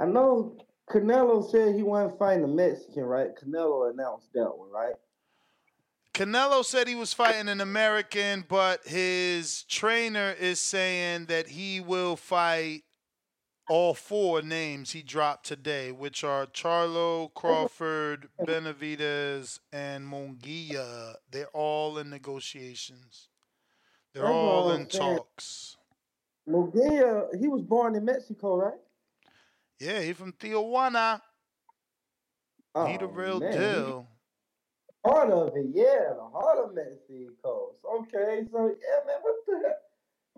[0.00, 0.58] I know
[0.90, 3.30] Canelo said he wasn't fighting a Mexican, right?
[3.34, 4.94] Canelo announced that one, right?
[6.18, 12.16] Canelo said he was fighting an American, but his trainer is saying that he will
[12.16, 12.82] fight
[13.68, 21.14] all four names he dropped today, which are Charlo, Crawford, Benavidez, and Munguia.
[21.30, 23.28] They're all in negotiations.
[24.12, 25.76] They're That's all in talks.
[26.48, 28.80] Munguia, he was born in Mexico, right?
[29.78, 31.20] Yeah, he's from Tijuana.
[32.88, 34.08] he the Oh, real man, deal.
[35.06, 37.72] Heart of it, yeah, the heart of Mexico.
[38.00, 39.76] Okay, so yeah, man, what the heck?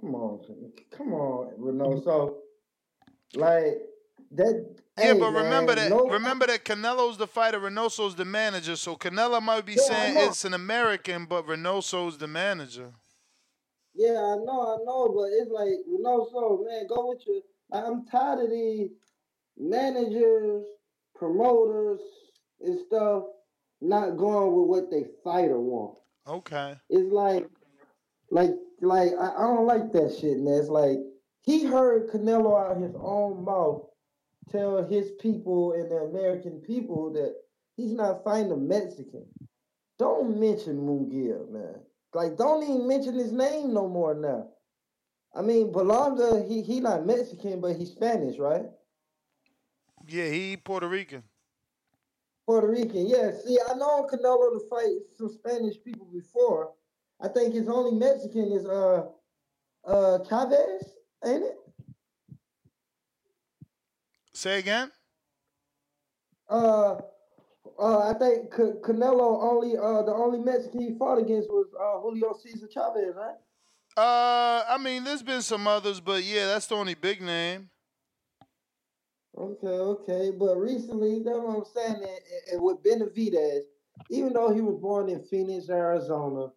[0.00, 0.40] Come on,
[0.90, 2.02] come on, Renault.
[2.04, 2.38] So,
[3.34, 3.82] like
[4.32, 4.76] that.
[4.98, 8.76] Yeah, hey, but remember man, that no- remember that Canelo's the fighter, Reynoso's the manager.
[8.76, 10.28] So Canelo might be Yeah, I saying know.
[10.28, 12.92] it's an American, but Reynoso's the manager.
[13.94, 16.28] Yeah, I know, I know, but it's like Renault.
[16.32, 17.42] So, man, go with your.
[17.72, 18.90] I'm tired of these
[19.58, 20.64] managers,
[21.14, 22.00] promoters,
[22.60, 23.24] and stuff
[23.80, 25.98] not going with what they fighter want.
[26.26, 26.76] Okay.
[26.88, 27.46] It's like,
[28.30, 28.50] like,
[28.80, 30.54] like I, I don't like that shit, man.
[30.54, 30.98] It's like
[31.42, 33.86] he heard Canelo out his own mouth
[34.50, 37.34] tell his people and the American people that
[37.76, 39.26] he's not fighting a Mexican.
[39.98, 41.76] Don't mention Munguia, man.
[42.14, 44.48] Like, don't even mention his name no more now.
[45.34, 48.64] I mean, Belonga, he he not Mexican, but he's Spanish, right?
[50.08, 51.22] Yeah, he Puerto Rican.
[52.50, 53.30] Puerto Rican, yeah.
[53.30, 56.72] See, I know Canelo to fight some Spanish people before.
[57.20, 59.06] I think his only Mexican is uh
[59.84, 60.82] uh Chavez,
[61.24, 61.56] ain't it?
[64.32, 64.90] Say again?
[66.48, 66.96] Uh,
[67.78, 72.00] uh, I think C- Canelo only uh the only Mexican he fought against was uh
[72.00, 73.36] Julio Cesar Chavez, right?
[73.96, 77.70] Uh, I mean, there's been some others, but yeah, that's the only big name.
[79.40, 81.96] Okay, okay, but recently, that's what I'm saying.
[82.04, 82.20] And,
[82.52, 83.62] and- with Benavidez,
[84.10, 86.48] even though he was born in Phoenix, Arizona,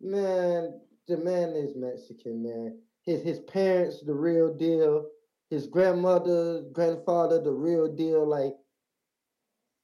[0.00, 2.80] man, the man is Mexican, man.
[3.04, 5.08] His his parents, the real deal.
[5.50, 8.26] His grandmother, grandfather, the real deal.
[8.26, 8.54] Like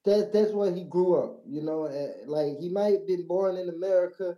[0.05, 1.41] that, that's where he grew up.
[1.47, 1.89] You know,
[2.27, 4.37] like he might have been born in America.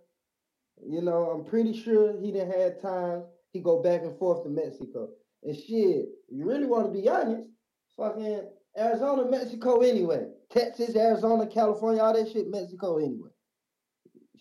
[0.85, 3.23] You know, I'm pretty sure he didn't have time.
[3.53, 5.09] He go back and forth to Mexico.
[5.43, 7.49] And shit, you really want to be honest,
[7.97, 8.47] fucking
[8.77, 10.27] Arizona, Mexico anyway.
[10.49, 13.29] Texas, Arizona, California, all that shit, Mexico anyway.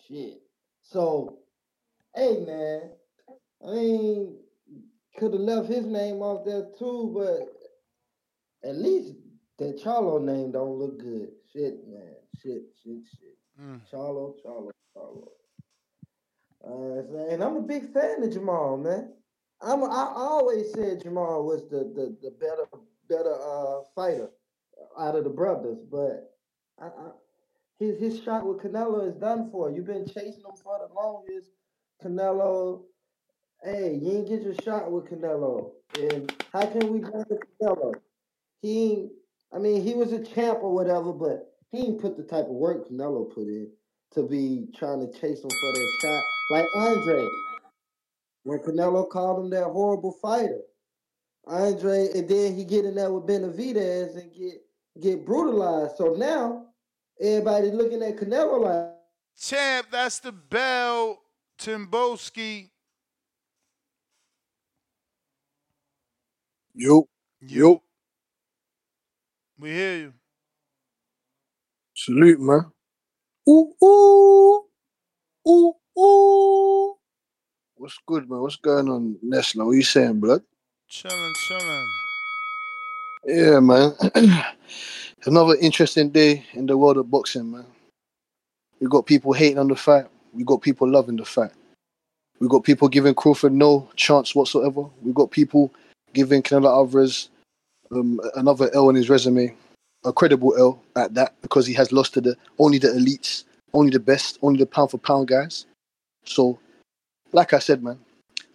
[0.07, 0.41] Shit.
[0.81, 1.39] So,
[2.15, 2.91] hey man,
[3.65, 4.37] I mean,
[5.17, 9.13] could have left his name off there too, but at least
[9.57, 11.29] that Charlo name don't look good.
[11.53, 12.15] Shit, man.
[12.41, 13.37] Shit, shit, shit.
[13.61, 13.81] Mm.
[13.91, 15.27] Charlo, Charlo, Charlo.
[16.63, 19.13] Uh, and I'm a big fan of Jermall, man.
[19.61, 22.65] I'm I always said Jermall was the the, the better
[23.11, 24.29] better uh fighter
[24.99, 26.31] out of the brothers, but
[26.81, 27.11] I, I,
[27.79, 29.71] his his shot with Canelo is done for.
[29.71, 31.51] You've been chasing him for the longest.
[32.03, 32.83] Canelo,
[33.63, 35.71] hey, you ain't get your shot with Canelo.
[35.99, 37.25] And how can we blame
[37.61, 37.93] Canelo?
[38.61, 39.09] He
[39.53, 42.51] I mean, he was a champ or whatever, but he ain't put the type of
[42.51, 43.71] work Canelo put in
[44.13, 46.23] to be trying to chase him for that shot.
[46.51, 47.27] Like Andre,
[48.43, 50.61] when Canelo called him that horrible fighter.
[51.47, 54.61] Andre, and then he get in there with Benavidez and get
[55.01, 55.97] get brutalized.
[55.97, 56.67] So now
[57.19, 58.95] everybody looking at Canelo like,
[59.39, 61.19] Champ, that's the bell.
[61.59, 62.69] Timboski.
[66.73, 67.07] Yo,
[67.39, 67.83] yo,
[69.59, 70.13] We hear you.
[71.93, 72.71] salute, man.
[73.47, 74.63] Ooh, ooh,
[75.47, 76.95] ooh, ooh.
[77.75, 78.39] What's good, man?
[78.41, 79.65] What's going on, Nesla?
[79.65, 80.41] What you saying, blood?
[80.91, 81.87] Chilling, chilling.
[83.25, 83.93] Yeah, man.
[85.25, 87.65] Another interesting day in the world of boxing, man.
[88.81, 90.07] We got people hating on the fight.
[90.33, 91.51] We got people loving the fight.
[92.41, 94.83] We got people giving Crawford no chance whatsoever.
[95.01, 95.73] We got people
[96.11, 97.29] giving Canelo Alvarez
[97.93, 99.55] um, another L on his resume,
[100.03, 103.91] a credible L at that, because he has lost to the only the elites, only
[103.91, 105.67] the best, only the pound for pound guys.
[106.25, 106.59] So,
[107.31, 107.97] like I said, man,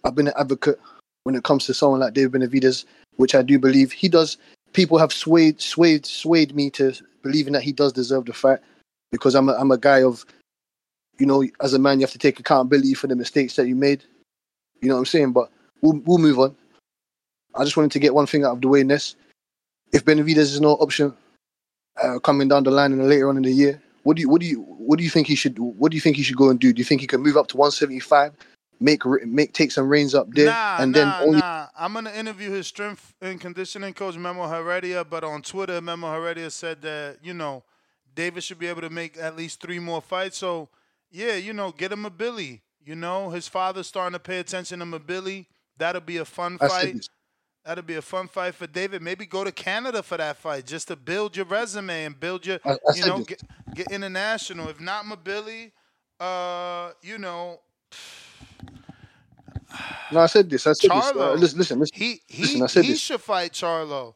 [0.03, 0.79] I've been an advocate
[1.27, 2.85] when it comes to someone like David Benavidez,
[3.17, 4.37] which I do believe he does.
[4.71, 8.59] People have swayed, swayed, swayed me to believing that he does deserve the fight
[9.11, 10.25] because I'm a, I'm a guy of,
[11.19, 13.75] you know, as a man, you have to take accountability for the mistakes that you
[13.75, 14.05] made.
[14.79, 15.33] You know what I'm saying?
[15.33, 15.49] But
[15.81, 16.55] we'll, we'll move on.
[17.55, 19.17] I just wanted to get one thing out of the way, Ness.
[19.91, 21.13] If Benavidez is no option
[22.01, 24.39] uh, coming down the line and later on in the year, what do you what
[24.39, 26.49] do you what do you think he should what do you think he should go
[26.49, 26.71] and do?
[26.71, 28.31] Do you think he can move up to 175,
[28.79, 31.67] make make take some reins up there, Nah, and nah, then only nah.
[31.77, 36.49] I'm gonna interview his strength and conditioning coach Memo Heredia, but on Twitter, Memo Heredia
[36.51, 37.63] said that you know
[38.15, 40.37] David should be able to make at least three more fights.
[40.37, 40.69] So
[41.11, 42.61] yeah, you know, get him a Billy.
[42.83, 45.47] You know, his father's starting to pay attention to a Billy.
[45.77, 46.99] That'll be a fun fight.
[47.65, 49.01] That'd be a fun fight for David.
[49.01, 52.59] Maybe go to Canada for that fight just to build your resume and build your,
[52.65, 53.41] I- I you know, get,
[53.73, 54.69] get international.
[54.69, 55.71] If not Mbilli,
[56.19, 57.59] uh, you know,
[60.11, 60.67] No, I said this.
[60.67, 61.13] I said this.
[61.15, 61.97] Uh, listen, listen, listen.
[61.97, 63.01] he he listen, I said he this.
[63.01, 64.15] should fight Charlo.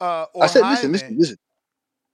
[0.00, 0.70] Uh, or I said, Jaime.
[0.70, 1.36] listen, listen, listen.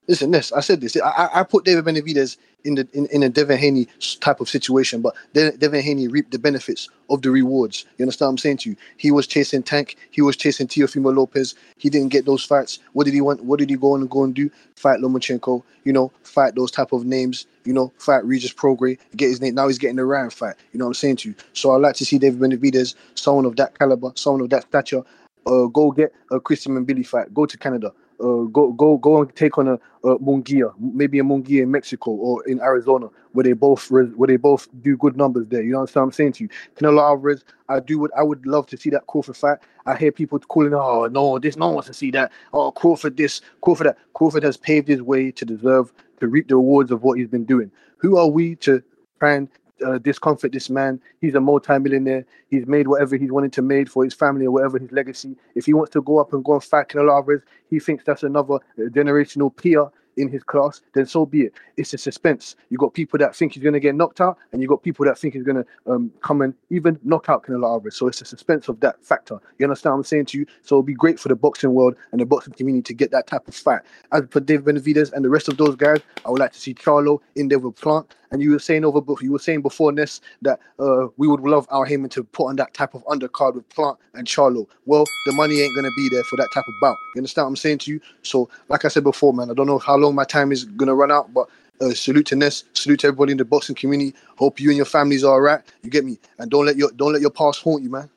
[0.07, 0.53] Listen, this.
[0.53, 0.97] I said this.
[0.97, 2.37] I, I I put David Benavidez
[2.67, 3.87] in the in, in a Devin Haney
[4.19, 7.85] type of situation, but De- Devin Haney reaped the benefits of the rewards.
[7.97, 8.75] You understand what I'm saying to you?
[8.97, 9.95] He was chasing Tank.
[10.11, 11.55] He was chasing Teofimo Lopez.
[11.77, 12.79] He didn't get those fights.
[12.93, 13.43] What did he want?
[13.43, 14.51] What did he go and go and do?
[14.75, 15.63] Fight Lomachenko.
[15.85, 17.47] You know, fight those type of names.
[17.63, 18.99] You know, fight Regis Prograis.
[19.15, 19.55] Get his name.
[19.55, 20.55] Now he's getting the Ryan fight.
[20.73, 21.35] You know what I'm saying to you?
[21.53, 25.03] So I like to see David Benavidez, someone of that caliber, someone of that stature,
[25.47, 27.33] uh, go get a Christian Mbilli fight.
[27.33, 27.93] Go to Canada.
[28.19, 29.73] Uh, go go go and take on a,
[30.03, 34.37] a Munguia, maybe a Munguia in Mexico or in Arizona, where they both where they
[34.37, 35.61] both do good numbers there.
[35.61, 36.49] You know what I'm saying to you?
[36.75, 39.59] Canelo Alvarez, I do what I would love to see that Crawford fight.
[39.85, 42.31] I hear people calling, oh no, this no one wants to see that.
[42.53, 43.97] Oh Crawford this, Crawford that.
[44.15, 47.45] Crawford has paved his way to deserve to reap the rewards of what he's been
[47.45, 47.71] doing.
[47.97, 48.81] Who are we to
[49.19, 49.47] try and
[49.85, 50.99] uh, discomfort this man.
[51.21, 52.25] He's a multi-millionaire.
[52.49, 55.35] He's made whatever he's wanted to made for his family or whatever his legacy.
[55.55, 58.23] If he wants to go up and go and fight Canelo Alvarez, he thinks that's
[58.23, 61.53] another uh, generational peer in his class, then so be it.
[61.77, 62.55] It's a suspense.
[62.69, 65.05] You got people that think he's going to get knocked out, and you got people
[65.05, 67.95] that think he's going to um, come and even knock out Canelo Alvarez.
[67.95, 69.39] So it's a suspense of that factor.
[69.59, 70.45] You understand what I'm saying to you?
[70.63, 73.27] So it'll be great for the boxing world and the boxing community to get that
[73.27, 73.81] type of fight.
[74.11, 76.73] As for David Benavidez and the rest of those guys, I would like to see
[76.73, 78.15] Charlo in there with Plant.
[78.31, 81.67] And you were saying over, you were saying before Ness that uh, we would love
[81.71, 84.67] Al Haymon to put on that type of undercard with Plant and Charlo.
[84.85, 86.97] Well, the money ain't gonna be there for that type of bout.
[87.15, 88.01] You understand what I'm saying to you?
[88.23, 90.95] So, like I said before, man, I don't know how long my time is gonna
[90.95, 91.47] run out, but
[91.81, 94.15] uh, salute to Ness, salute to everybody in the boxing community.
[94.37, 95.61] Hope you and your families are alright.
[95.83, 96.19] You get me?
[96.39, 98.09] And don't let your don't let your past haunt you, man.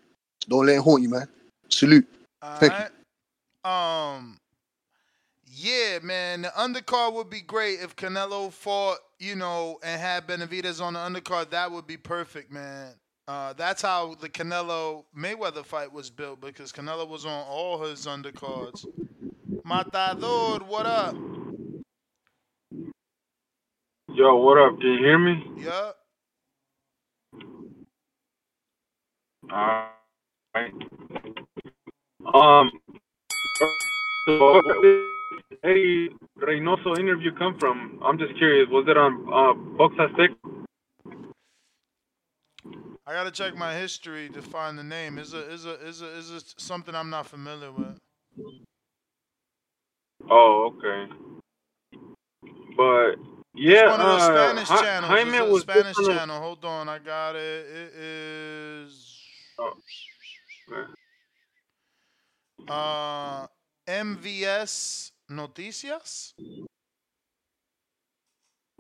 [0.49, 1.29] Don't let it haunt you, man.
[1.69, 2.07] Salute.
[2.59, 3.71] Thank you.
[3.71, 4.39] Um,
[5.47, 10.81] yeah, man, the undercard would be great if Canelo fought, you know, and had Benavidez
[10.83, 11.51] on the undercard.
[11.51, 12.95] That would be perfect, man.
[13.29, 18.07] Uh, that's how the Canelo Mayweather fight was built because Canelo was on all his
[18.07, 18.85] undercards.
[19.65, 21.15] Matador, what up?
[24.09, 24.81] Yo, what up?
[24.81, 25.45] Can you hear me?
[25.59, 25.93] Yeah.
[29.53, 30.73] Alright.
[32.35, 32.71] Um.
[34.27, 35.07] So, where did
[35.63, 36.11] Eddy
[36.43, 38.01] Reynoso interview come from?
[38.05, 38.69] I'm just curious.
[38.71, 40.31] Was it on uh, Box Aztec?
[43.07, 45.19] I gotta check my history to find the name.
[45.19, 47.99] Is a is a is a is it something I'm not familiar with?
[50.31, 51.13] Oh, okay.
[52.77, 53.17] But
[53.55, 55.11] yeah, It's one of those uh, Spanish channels.
[55.11, 56.41] Jaime it's a was Spanish channel.
[56.41, 57.67] Hold on, I got it.
[57.67, 59.19] It is
[62.69, 63.47] uh
[63.89, 66.35] MVS Noticias.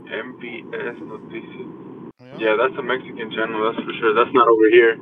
[0.01, 2.11] MVS Noticias.
[2.39, 4.15] Yeah, that's a Mexican channel, that's for sure.
[4.15, 4.99] That's not over here.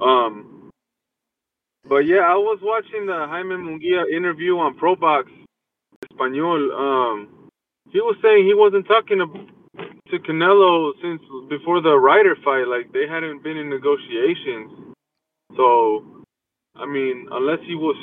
[0.00, 0.70] Um,
[1.88, 5.24] but yeah, I was watching the Jaime Munguia interview on ProBox
[6.10, 6.72] Espanol.
[6.72, 7.48] Um,
[7.90, 9.26] he was saying he wasn't talking to,
[10.10, 12.66] to Canelo since before the Ryder fight.
[12.66, 14.94] Like they hadn't been in negotiations.
[15.56, 16.24] So,
[16.74, 17.96] I mean, unless he was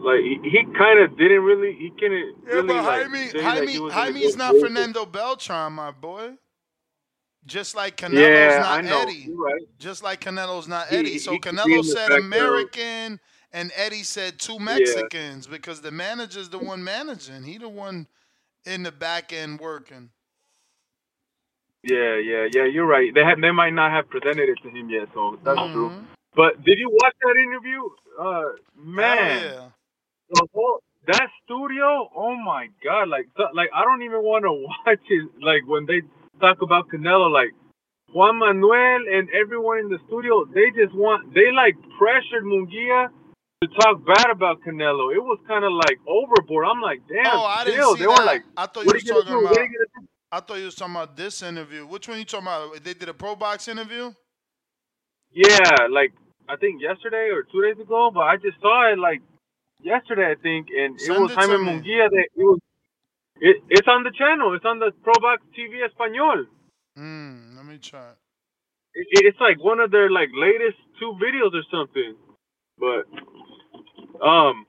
[0.00, 3.42] like he, he kind of didn't really he couldn't Yeah, really but like Jaime, say
[3.42, 4.56] Jaime, Jaime's not.
[4.60, 6.32] Fernando Beltran, my boy.
[7.46, 8.84] Just like Canelo's Yeah, not.
[9.08, 9.28] Eddy.
[9.34, 9.62] Right.
[9.78, 11.18] Just like Canelo's not He- Eddy.
[11.18, 12.26] So he could be Canelo said back, though.
[12.26, 13.20] American,
[13.52, 17.42] and Eddy said two Mexicans because the manager's the one managing.
[17.44, 18.06] He the one
[18.66, 20.10] in the back end working.
[21.82, 22.64] Yeah, yeah, yeah.
[22.66, 23.12] You're right.
[23.14, 25.88] They had they might not have presented it to him yet, so that's true.
[25.90, 26.04] Mhm.
[26.36, 27.80] But did you watch that interview?
[28.20, 29.68] Uh, man, yeah.
[30.30, 32.10] The whole that studio.
[32.16, 33.08] Oh my god!
[33.08, 35.28] Like, so, like I don't even want to watch it.
[35.42, 36.02] Like when they
[36.40, 37.50] talk about Canelo, like
[38.12, 43.08] Juan Manuel and everyone in the studio, they just want they like pressured Munguia
[43.62, 45.14] to talk bad about Canelo.
[45.14, 46.66] It was kind of like overboard.
[46.70, 47.94] I'm like, damn, Oh, I didn't chill.
[47.94, 48.18] see They that.
[48.18, 49.40] were like, I thought you what are was gonna talking do?
[49.40, 49.50] about.
[49.52, 50.06] What are you gonna do?
[50.32, 51.86] I thought you was talking about this interview.
[51.86, 52.84] Which one you talking about?
[52.84, 54.12] They did a pro box interview.
[55.32, 56.12] Yeah, like
[56.48, 59.22] I think yesterday or two days ago, but I just saw it like
[59.84, 61.58] yesterday, I think, and it Send was it Jaime to.
[61.58, 62.10] Munguia.
[62.10, 62.60] That it was.
[63.40, 64.54] It, it's on the channel.
[64.54, 66.44] It's on the ProBox TV Español.
[66.98, 68.12] Mm, let me try.
[68.94, 72.16] It, it's like one of their like latest two videos or something.
[72.78, 73.06] But
[74.26, 74.66] um,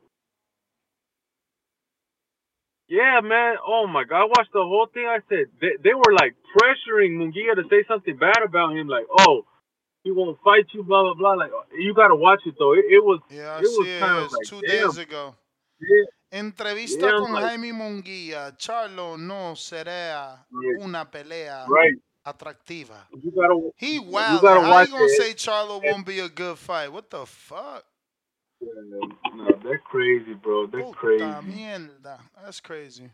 [2.90, 3.58] yeah, man.
[3.68, 5.08] Oh my god, I watched the whole thing.
[5.08, 8.88] I said they, they were like pressuring Munguia to say something bad about him.
[8.88, 9.46] Like, oh,
[10.04, 11.34] he won't fight you, blah blah blah.
[11.34, 12.74] Like uh, you gotta watch it though.
[12.74, 14.26] It, it was Yeah, I it was it kind here.
[14.26, 14.88] of like two damn.
[14.88, 15.36] days ago.
[15.80, 16.40] Yeah.
[16.40, 18.56] Entrevista Yeah, con like- Jaime Munguía.
[18.58, 20.86] Charlo no será Yeah.
[20.86, 21.96] una pelea Right.
[22.26, 23.08] atractiva.
[23.22, 25.18] You gotta He you gotta How watch you gonna it.
[25.22, 26.90] say Charlo won't be a good fight?
[26.92, 27.84] What the fuck?
[28.62, 30.68] No, they're crazy, bro.
[30.68, 31.24] They're Puta crazy.
[31.26, 32.20] mierda.
[32.44, 33.10] That's crazy.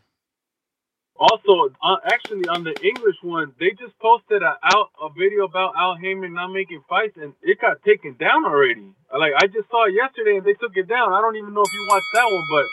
[1.18, 5.74] Also, uh, actually, on the English one, they just posted a out a video about
[5.76, 8.92] Al Haymon not making fights, and it got taken down already.
[9.16, 11.12] Like I just saw it yesterday, and they took it down.
[11.12, 12.66] I don't even know if you watched that one, but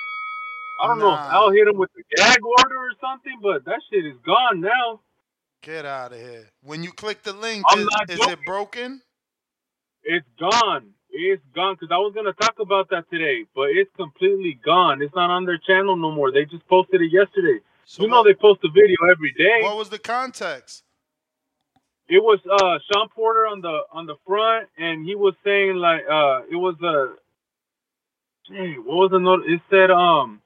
[0.84, 1.32] I don't know if Nah.
[1.32, 3.40] Al hit him with the gag order or something.
[3.42, 5.02] But that shit is gone now.
[5.64, 6.48] Get out of here.
[6.64, 9.02] When you click the link, is, is it broken?
[10.04, 10.92] It's gone.
[11.12, 15.02] It's gone because I was gonna talk about that today, but it's completely gone.
[15.02, 16.32] It's not on their channel no more.
[16.32, 17.60] They just posted it yesterday.
[17.88, 19.62] You know they post a video every day.
[19.62, 20.84] What was the context?
[22.08, 26.02] It was uh Sean Porter on the on the front, and he was saying like
[26.10, 27.16] uh it was a.
[28.52, 29.44] Hey, what was the note?
[29.48, 30.40] It said um,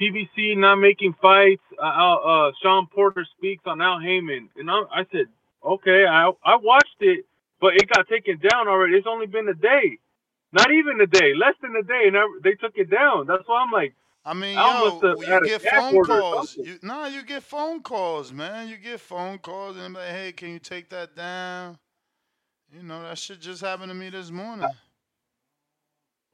[0.00, 1.62] PBC not making fights.
[1.78, 5.26] Uh, uh, uh Sean Porter speaks on Al Haymon, and I, I said
[5.64, 7.24] okay, I I watched it,
[7.60, 8.94] but it got taken down already.
[8.94, 9.98] It's only been a day,
[10.52, 13.26] not even a day, less than a day, and I, they took it down.
[13.26, 13.94] That's why I'm like,
[14.24, 16.56] I mean, Al yo, you get phone calls.
[16.56, 18.68] You, nah, you get phone calls, man.
[18.68, 21.78] You get phone calls and like, hey, can you take that down?
[22.72, 24.68] You know, that shit just happened to me this morning.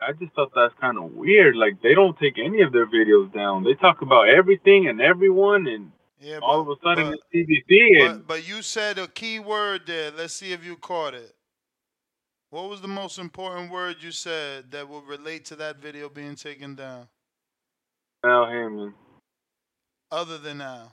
[0.00, 1.56] I just thought that's kind of weird.
[1.56, 3.64] Like they don't take any of their videos down.
[3.64, 8.00] They talk about everything and everyone, and Yeah, all of a sudden but- it's PBC.
[8.04, 10.10] And But, but you said a key word there.
[10.10, 11.34] Let's see if you caught it.
[12.50, 16.34] What was the most important word you said that would relate to that video being
[16.36, 17.08] taken down?
[18.26, 18.92] Al
[20.10, 20.92] Other than uh, now,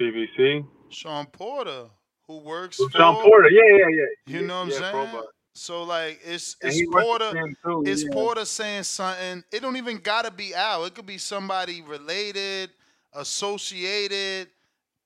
[0.00, 1.86] BBC, Sean Porter,
[2.26, 3.50] who works Sean for Porter.
[3.50, 4.38] Yeah, yeah, yeah.
[4.38, 5.22] You know what I'm yeah, saying?
[5.56, 7.32] So like it's it's Porter
[7.64, 8.10] too, it's yeah.
[8.12, 9.44] Porter saying something.
[9.52, 10.84] It don't even gotta be Al.
[10.84, 12.70] It could be somebody related,
[13.12, 14.48] associated,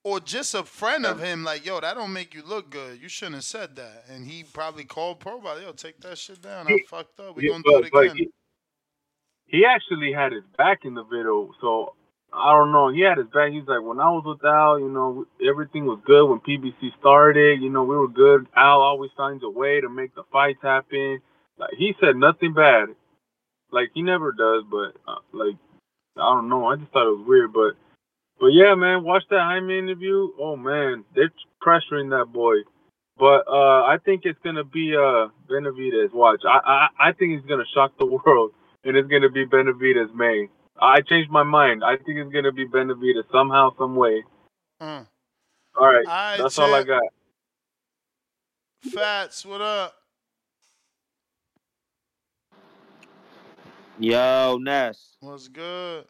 [0.05, 1.45] or just a friend of him.
[1.45, 3.01] Like, yo, that don't make you look good.
[3.01, 4.05] You shouldn't have said that.
[4.11, 6.67] And he probably called Pro yo, take that shit down.
[6.67, 7.37] I fucked up.
[7.37, 8.17] We Yeah, gonna do it again.
[8.17, 8.29] he,
[9.49, 11.95] he actually had his back in the video, so
[12.33, 12.91] I don't know.
[12.91, 13.51] He had his back.
[13.51, 16.27] He's like, when I was with Al, you know, everything was good.
[16.27, 18.47] When PBC started, you know, we were good.
[18.55, 21.21] Al always finds a way to make the fights happen.
[21.59, 22.91] Like he said nothing bad.
[23.71, 25.57] Like he never does, but uh, like
[26.17, 26.67] I don't know.
[26.67, 27.73] I just thought it was weird, but
[28.41, 30.29] but yeah, man, watch that Jaime interview.
[30.39, 32.57] Oh man, they're pressuring that boy.
[33.19, 36.13] But uh, I think it's gonna be uh Benavidez.
[36.13, 38.53] Watch, I I I think he's gonna shock the world,
[38.89, 40.49] and it's gonna be Benavidez May.
[40.81, 41.85] I changed my mind.
[41.85, 44.25] I think it's gonna be Benavidez somehow, some way.
[44.81, 45.05] Uh.
[45.79, 47.03] All right, Alright, that's all I got.
[48.91, 49.95] Fats, what up?
[53.99, 55.17] Yo, Ness.
[55.21, 56.05] What's good?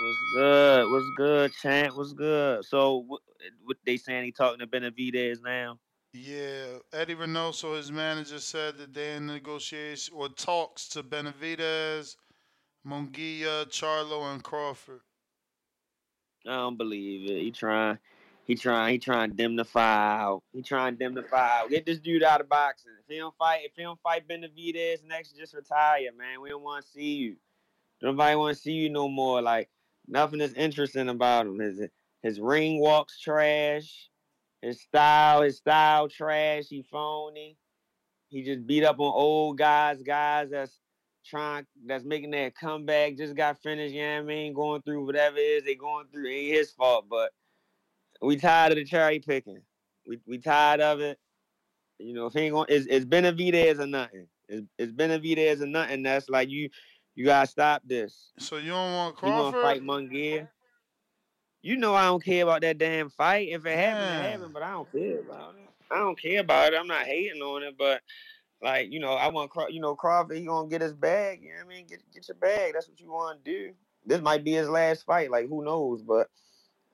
[0.00, 0.90] What's good?
[0.90, 1.96] What's good, Chant?
[1.96, 2.64] What's good?
[2.64, 3.20] So, what,
[3.64, 4.24] what they saying?
[4.24, 5.78] He talking to Benavidez now?
[6.14, 12.16] Yeah, Eddy Reynoso, his manager, said that they're in negotiation or talks to Benavidez,
[12.86, 15.00] Munguia, Charlo, and Crawford.
[16.46, 17.42] I don't believe it.
[17.42, 17.98] He trying,
[18.46, 20.42] he trying, he trying to indemnify out.
[20.54, 21.70] He trying to indemnify out.
[21.70, 22.92] Get this dude out of boxing.
[22.98, 26.40] If he don't fight, if he don't fight Benavidez next, just retire, man.
[26.40, 27.36] We don't want to see you.
[28.00, 29.42] Nobody want to see you no more.
[29.42, 29.68] Like
[30.06, 31.58] nothing is interesting about him.
[31.58, 31.82] His
[32.22, 34.08] his ring walks trash.
[34.62, 36.66] His style, his style trash.
[36.68, 37.56] He phony.
[38.28, 40.78] He just beat up on old guys, guys that's
[41.24, 43.16] trying, that's making that comeback.
[43.16, 43.94] Just got finished.
[43.94, 44.52] You know what I mean?
[44.52, 46.26] Going through whatever it is they going through.
[46.26, 47.30] It ain't his fault, but
[48.20, 49.62] we tired of the cherry picking.
[50.06, 51.18] We we tired of it.
[51.98, 54.26] You know, if he ain't going, it's, it's Benavidez or nothing.
[54.48, 56.02] It's, it's Benavidez or nothing.
[56.02, 56.70] That's like you,
[57.14, 58.30] you gotta stop this.
[58.38, 59.36] So you don't want Crawford?
[59.36, 60.48] You gonna fight Munguia?
[61.68, 63.48] You know I don't care about that damn fight.
[63.50, 64.30] If it happens, it Man.
[64.30, 64.50] happens.
[64.54, 65.68] But I don't care about it.
[65.90, 66.78] I don't care about it.
[66.80, 68.00] I'm not hating on it, but
[68.62, 70.38] like you know, I want Craw- you know Crawford.
[70.38, 71.42] He gonna get his bag.
[71.42, 71.86] You know what I mean?
[71.86, 72.72] Get get your bag.
[72.72, 73.74] That's what you want to do.
[74.06, 75.30] This might be his last fight.
[75.30, 76.00] Like who knows?
[76.00, 76.30] But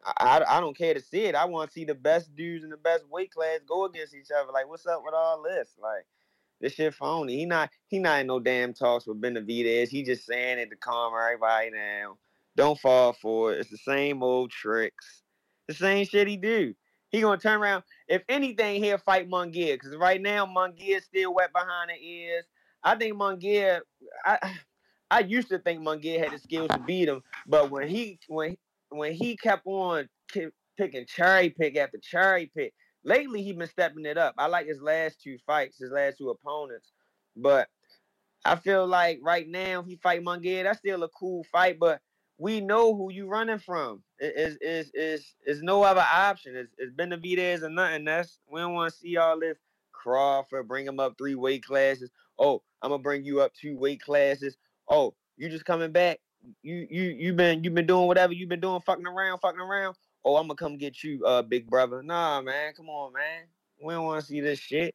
[0.05, 1.37] I, I, I don't care to see it.
[1.37, 4.33] I want to see the best dudes in the best weight class go against each
[4.37, 4.51] other.
[4.51, 5.69] Like what's up with all this?
[5.81, 6.05] Like
[6.61, 7.37] this shit phony.
[7.37, 9.89] He not he not in no damn talks with Benavidez.
[9.89, 12.17] He just saying it to calm everybody down.
[12.57, 13.61] Don't fall for it.
[13.61, 15.23] It's the same old tricks.
[15.69, 16.75] The same shit he do.
[17.11, 17.85] He gonna turn around.
[18.09, 19.75] If anything, he'll fight Munguia.
[19.75, 22.45] Because right now, Munguia's still wet behind the ears.
[22.83, 23.81] I think Munguia.
[24.25, 24.57] I
[25.11, 28.57] I used to think Munguia had the skills to beat him, but when he when
[28.89, 32.75] when he kept on ki- picking cherry pick after cherry pick,
[33.05, 34.35] lately he been stepping it up.
[34.39, 36.93] I like his last two fights, his last two opponents,
[37.37, 37.69] but
[38.45, 42.01] I feel like right now he fight Munguia, that's still a cool fight, but
[42.39, 44.02] we know who you running from.
[44.19, 46.56] Is is is is no other option.
[46.56, 48.05] It's, it's Benavidez or nothing.
[48.05, 49.59] That's we don't want to see all this
[49.93, 52.11] Crawford bring him up three weight classes.
[52.39, 54.56] Oh, I'm gonna bring you up two weight classes.
[54.89, 56.20] Oh, you just coming back.
[56.62, 59.97] You you you been you been doing whatever you been doing, fucking around, fucking around.
[60.24, 62.02] Oh, I'm gonna come get you, uh, big brother.
[62.02, 63.43] Nah, man, come on, man.
[63.82, 64.94] We don't want to see this shit.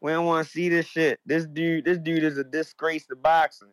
[0.00, 1.20] We don't want to see this shit.
[1.26, 3.72] This dude, this dude is a disgrace to boxing.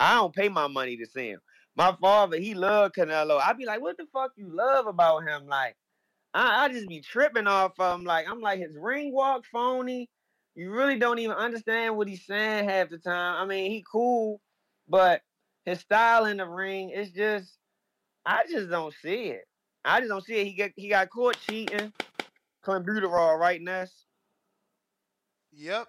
[0.00, 1.40] I don't pay my money to see him.
[1.78, 3.40] My father, he loved Canelo.
[3.40, 5.46] I'd be like, what the fuck you love about him?
[5.46, 5.76] Like,
[6.34, 8.04] I, I just be tripping off of him.
[8.04, 10.10] Like, I'm like, his ring walk phony.
[10.56, 13.40] You really don't even understand what he's saying half the time.
[13.40, 14.40] I mean, he cool,
[14.88, 15.22] but
[15.66, 17.56] his style in the ring is just,
[18.26, 19.44] I just don't see it.
[19.84, 20.46] I just don't see it.
[20.46, 21.92] He get he got caught cheating.
[22.66, 24.04] Clenbuterol, right, Ness?
[25.52, 25.86] Yep.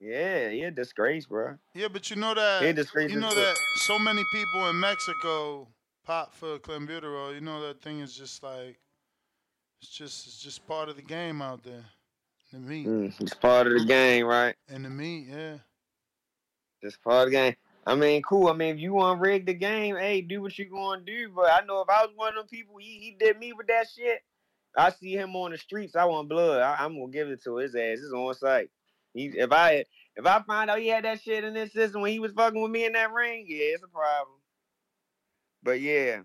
[0.00, 1.56] Yeah, he a disgrace, bro.
[1.74, 3.10] Yeah, but you know that He a disgrace.
[3.10, 3.36] you as know fuck.
[3.36, 3.56] that
[3.86, 5.68] so many people in Mexico
[6.06, 7.34] pop for clenbuterol.
[7.34, 8.78] You know that thing is just like
[9.82, 11.84] it's just it's just part of the game out there.
[12.52, 14.56] The meat Mm, it's part of the game, right?
[14.68, 15.58] and the meat, yeah.
[16.82, 17.56] It's part of the game.
[17.86, 18.48] I mean, cool.
[18.48, 21.30] I mean, if you want to rig the game, hey, do what you gonna do.
[21.34, 23.66] But I know if I was one of them people, he, he did me with
[23.68, 24.22] that shit.
[24.76, 25.94] I see him on the streets.
[25.96, 26.62] I want blood.
[26.62, 27.98] I, I'm gonna give it to his ass.
[28.02, 28.70] It's on site.
[29.14, 29.84] He, if I
[30.16, 32.60] if I find out he had that shit in his system when he was fucking
[32.60, 34.36] with me in that ring, yeah, it's a problem.
[35.62, 36.20] But yeah,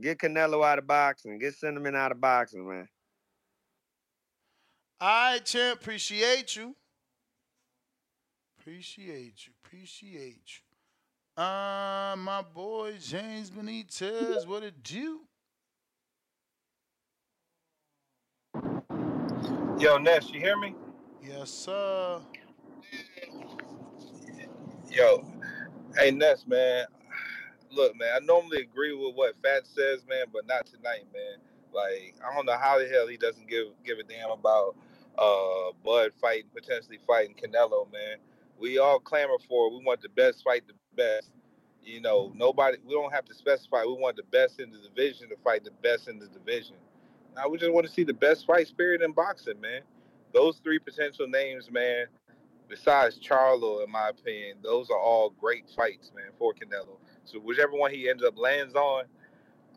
[0.00, 1.38] get Canelo out of boxing.
[1.38, 2.88] Get Cinnamon out of boxing, man.
[5.00, 5.80] All right, champ.
[5.80, 6.74] Appreciate you.
[8.58, 9.52] Appreciate you.
[9.64, 11.42] Appreciate you.
[11.42, 15.20] Uh, my boy James Benitez, what it do?
[19.78, 20.74] Yo, Ness, you hear me?
[21.46, 22.20] Yes, sir.
[24.90, 25.24] Yo,
[25.96, 26.86] hey Ness, man.
[27.70, 31.38] Look, man, I normally agree with what Fat says, man, but not tonight, man.
[31.72, 34.74] Like, I don't know how the hell he doesn't give give a damn about
[35.16, 38.16] uh Bud fighting, potentially fighting Canelo, man.
[38.58, 39.74] We all clamor for it.
[39.78, 41.30] We want the best fight the best.
[41.84, 43.84] You know, nobody we don't have to specify.
[43.84, 46.74] We want the best in the division to fight the best in the division.
[47.36, 49.82] Now we just want to see the best fight spirit in boxing, man.
[50.36, 52.08] Those three potential names, man,
[52.68, 56.98] besides Charlo, in my opinion, those are all great fights, man, for Canelo.
[57.24, 59.04] So whichever one he ends up lands on,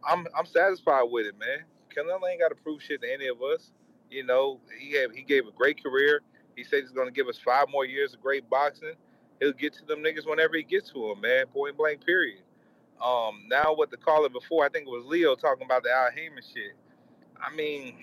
[0.05, 1.59] I'm I'm satisfied with it, man.
[1.95, 3.71] Canelo ain't got to prove shit to any of us.
[4.11, 6.19] You know, he gave he gave a great career.
[6.57, 8.95] He said he's gonna give us five more years of great boxing.
[9.39, 11.45] He'll get to them niggas whenever he gets to them, man.
[11.47, 12.41] Point blank, period.
[13.01, 16.11] Um, now what the caller before, I think it was Leo talking about the Al
[16.11, 16.73] Haymon shit.
[17.41, 17.95] I mean,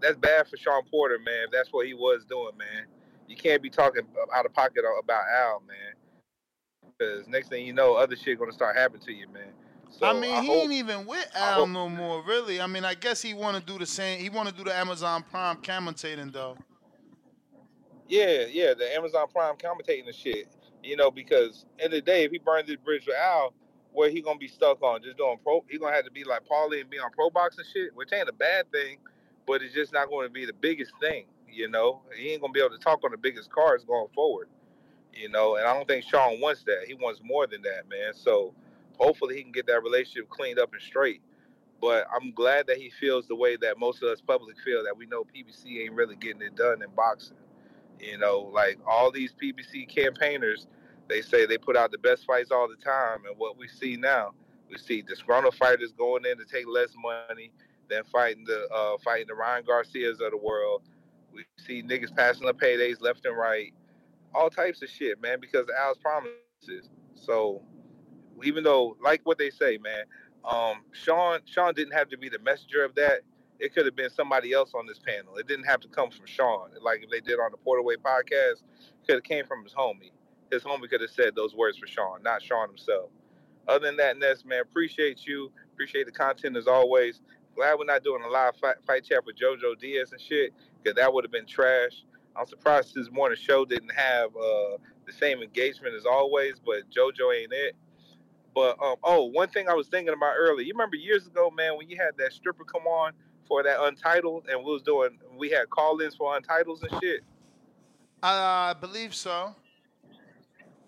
[0.00, 1.44] that's bad for Shawn Porter, man.
[1.46, 2.84] If that's what he was doing, man.
[3.26, 4.02] You can't be talking
[4.34, 5.94] out of pocket about Al, man.
[6.98, 9.52] Because next thing you know, other shit gonna start happening to you, man.
[9.90, 12.60] So I mean, he hope- ain't even with Al no more, really.
[12.60, 14.20] I mean, I guess he want to do the same.
[14.20, 16.56] He want to do the Amazon Prime commentating though.
[18.08, 20.48] Yeah, yeah, the Amazon Prime commentating the shit.
[20.82, 23.52] You know, because end of the day, if he burns this bridge with Al,
[23.92, 25.02] where he gonna be stuck on?
[25.02, 25.64] Just doing pro?
[25.68, 28.28] He gonna have to be like Paulie and be on pro boxing shit, which ain't
[28.28, 28.98] a bad thing,
[29.48, 31.24] but it's just not going to be the biggest thing.
[31.50, 34.48] You know, he ain't gonna be able to talk on the biggest cards going forward.
[35.14, 36.84] You know, and I don't think Shawn wants that.
[36.86, 38.12] He wants more than that, man.
[38.12, 38.54] So
[38.98, 41.22] hopefully he can get that relationship cleaned up and straight.
[41.80, 44.96] But I'm glad that he feels the way that most of us public feel that
[44.96, 47.36] we know PBC ain't really getting it done in boxing.
[47.98, 50.66] You know, like all these PBC campaigners,
[51.08, 53.96] they say they put out the best fights all the time, and what we see
[53.96, 54.32] now,
[54.70, 57.50] we see disgruntled fighters going in to take less money
[57.88, 60.82] than fighting the uh, fighting the Ryan Garcias of the world.
[61.32, 63.72] We see niggas passing up paydays left and right,
[64.34, 66.90] all types of shit, man, because of Al's promises.
[67.14, 67.62] So
[68.42, 70.04] even though, like what they say, man,
[70.44, 73.20] um, Shawn Shawn didn't have to be the messenger of that.
[73.58, 75.36] It could have been somebody else on this panel.
[75.36, 76.70] It didn't have to come from Shawn.
[76.80, 78.62] Like if they did on the Porterway podcast,
[79.06, 80.12] could have came from his homie.
[80.52, 83.10] His homie could have said those words for Shawn, not Shawn himself.
[83.66, 85.50] Other than that, Ness, man, appreciate you.
[85.74, 87.20] Appreciate the content as always.
[87.58, 90.94] Glad we're not doing a live fight, fight chat with JoJo Diaz and shit, because
[90.94, 92.04] that would have been trash.
[92.36, 97.36] I'm surprised this morning show didn't have uh, the same engagement as always, but JoJo
[97.36, 97.74] ain't it.
[98.54, 100.64] But um, oh, one thing I was thinking about earlier.
[100.64, 103.10] You remember years ago, man, when you had that stripper come on
[103.48, 107.22] for that Untitled, and we was doing, we had call-ins for Untitles and shit.
[108.22, 109.56] I believe so.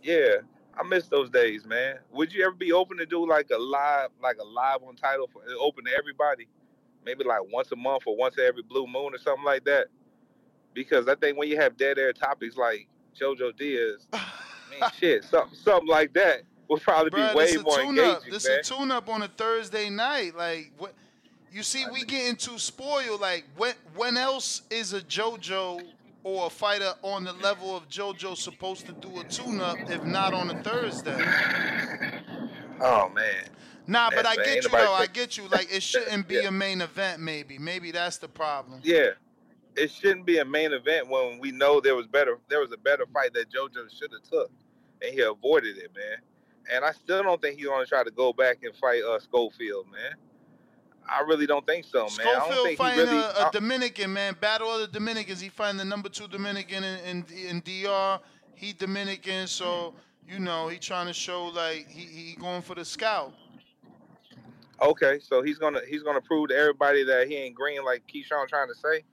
[0.05, 0.37] Yeah,
[0.79, 1.97] I miss those days, man.
[2.13, 5.43] Would you ever be open to do like a live, like a live Untitled for
[5.61, 6.47] open to everybody?
[7.05, 9.87] Maybe like once a month or once every blue moon or something like that.
[10.75, 12.87] Because I think when you have dead air topics like
[13.21, 14.21] JoJo Diaz, I
[14.71, 18.23] mean, shit, something something like that would probably Bruh, be way more tune engaging, up.
[18.31, 18.59] This man.
[18.61, 20.37] a tune up on a Thursday night.
[20.37, 20.95] Like what?
[21.53, 23.21] You see, we getting too spoiled.
[23.21, 25.83] Like when when else is a JoJo
[26.23, 30.05] or a fighter on the level of JoJo supposed to do a tune up if
[30.05, 31.19] not on a Thursday?
[32.81, 33.49] Oh man.
[33.91, 34.93] Nah, but I man, get you though.
[34.93, 35.45] I get you.
[35.51, 37.21] Like it shouldn't be a main event.
[37.21, 38.81] Maybe, maybe that's the problem.
[38.85, 39.11] Yeah.
[39.75, 42.77] It shouldn't be a main event when we know there was better there was a
[42.77, 44.51] better fight that JoJo should have took.
[45.03, 46.19] And he avoided it, man.
[46.73, 49.87] And I still don't think he's gonna try to go back and fight uh Schofield,
[49.91, 50.15] man.
[51.09, 52.21] I really don't think so, man.
[52.21, 54.37] I don't Schofield think he fighting really a, Dominican man.
[54.41, 55.41] Battle of the Dominicans.
[55.41, 58.21] He fighting the number two Dominican in, in, in DR.
[58.55, 59.95] He Dominican, so
[60.29, 63.35] you know he trying to show like he, he going for the scout.
[64.83, 68.49] Okay, so he's gonna he's gonna prove to everybody that he ain't green like Keyshawn
[68.49, 69.05] trying to say.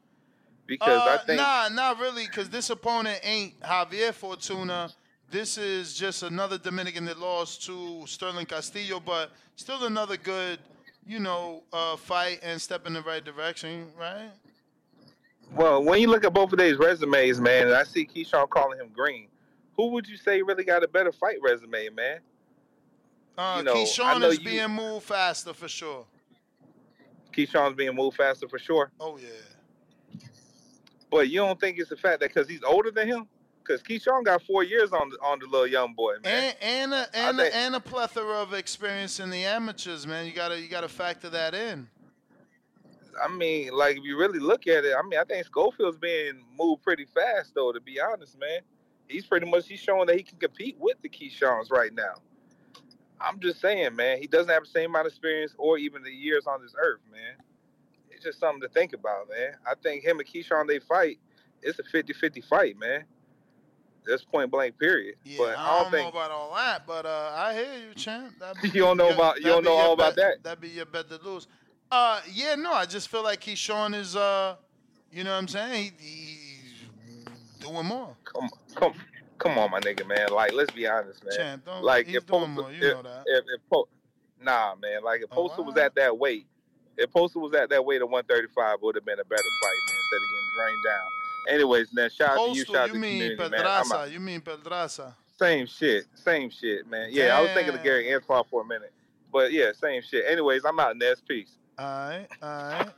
[0.65, 4.91] Because I Uh, think nah, not really, because this opponent ain't Javier Fortuna.
[5.29, 10.59] This is just another Dominican that lost to Starling Castillo, but still another good,
[11.05, 14.31] you know, uh, fight and step in the right direction, right?
[15.53, 18.79] well, when you look at both of these resumes, man, and I see Keyshawn calling
[18.79, 19.27] him green,
[19.75, 22.19] who would you say really got a better fight resume, man?
[23.37, 26.05] Uh, You know, Keyshawn is you- being moved faster for sure.
[27.31, 28.91] Keyshawn's being moved faster for sure.
[28.99, 29.27] Oh yeah.
[31.11, 33.27] But you don't think it's the fact that because he's older than him?
[33.63, 36.55] Because Keyshawn got four years on the on the little young boy, man.
[36.61, 40.25] And and a, and, a, and a plethora of experience in the amateurs, man.
[40.25, 41.87] You gotta you gotta factor that in.
[43.23, 46.43] I mean, like if you really look at it, I mean, I think Schofield's being
[46.57, 47.71] moved pretty fast, though.
[47.71, 48.61] To be honest, man,
[49.07, 52.15] he's pretty much he's showing that he can compete with the Keyshawn's right now.
[53.19, 56.11] I'm just saying, man, he doesn't have the same amount of experience or even the
[56.11, 57.33] years on this earth, man.
[58.11, 59.53] It's just something to think about, man.
[59.65, 61.19] I think him and Keyshawn they fight,
[61.61, 63.03] it's a 50-50 fight, man.
[64.05, 65.15] That's point blank, period.
[65.25, 67.93] Yeah, but I I don't, don't know about all that, but uh, I hear you,
[67.95, 68.33] champ.
[68.63, 70.43] You don't know your- about- you don't know all about that?
[70.43, 71.47] That'd be your bet to lose.
[71.91, 74.55] Uh, yeah, no, I just feel like Keyshawn is uh,
[75.11, 75.91] you know what I'm saying?
[75.99, 78.15] He, he's doing more.
[78.23, 78.93] come on, come
[79.49, 80.29] come on, my nigga, man.
[80.31, 81.61] Like, let's be honest, man.
[81.65, 83.23] Don't- like if doing Poster, more, you if, know that.
[83.25, 83.87] If, if Po-
[84.41, 85.03] nah, man.
[85.03, 86.45] Like if Oh, Poster was at that weight,
[86.97, 89.79] if Poster was at that weight of 135, it would have been a better fight,
[89.87, 89.97] man.
[89.97, 91.55] Instead of getting drained down.
[91.55, 92.09] Anyways, man.
[92.09, 92.65] Shout out to you.
[92.65, 93.51] Postal, Shout out you to the mean community, man.
[93.51, 93.95] Pedraza?
[93.97, 94.11] out.
[94.11, 95.15] You mean Pedraza?
[95.39, 96.05] Same shit.
[96.15, 97.09] Same shit, man.
[97.11, 98.91] Yeah, I was thinking of Gary Antuanne for a minute,
[99.31, 100.25] but yeah, same shit.
[100.27, 100.97] Anyways, I'm out.
[100.97, 101.51] Ness, peace.
[101.77, 102.89] All right, all right.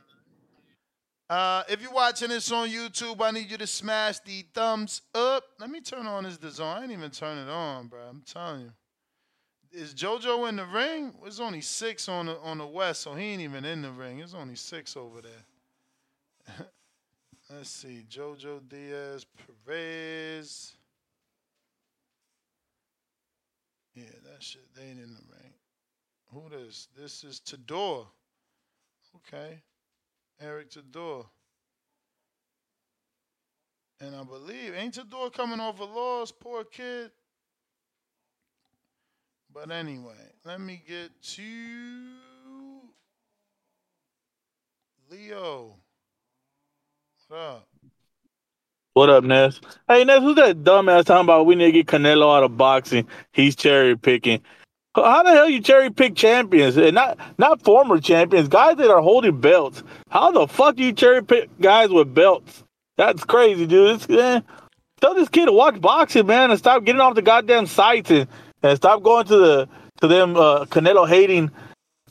[1.30, 5.44] Uh, if you're watching this on YouTube, I need you to smash the thumbs up.
[5.60, 6.78] Let me turn on this design.
[6.78, 8.00] I ain't even turn it on, bro.
[8.00, 8.72] I'm telling you.
[9.70, 11.14] Is JoJo in the ring?
[11.24, 14.18] It's only six on the on the west, so he ain't even in the ring.
[14.18, 16.56] It's only six over there.
[17.54, 18.04] Let's see.
[18.10, 19.24] JoJo Diaz
[19.64, 20.72] Perez.
[23.94, 24.02] Yeah,
[24.32, 24.62] that shit.
[24.74, 25.52] They ain't in the ring.
[26.32, 26.88] Who this?
[27.00, 28.06] This is Tador.
[29.14, 29.60] Okay.
[30.40, 31.26] Eric Tador.
[34.00, 36.32] And I believe, ain't Tador coming off a loss?
[36.32, 37.10] Poor kid.
[39.52, 40.14] But anyway,
[40.44, 41.42] let me get to
[45.10, 45.76] Leo.
[47.28, 47.68] What up?
[48.94, 49.60] What up, Ness?
[49.88, 53.06] Hey, Ness, who's that dumbass talking about we need to get Canelo out of boxing?
[53.32, 54.40] He's cherry picking.
[54.94, 59.00] How the hell you cherry pick champions and not not former champions, guys that are
[59.00, 59.82] holding belts?
[60.08, 62.64] How the fuck do you cherry pick guys with belts?
[62.96, 64.00] That's crazy, dude.
[64.08, 68.28] Tell this kid to watch boxing, man, and stop getting off the goddamn sites and,
[68.62, 69.68] and stop going to the
[70.00, 71.50] to them uh, Canelo hating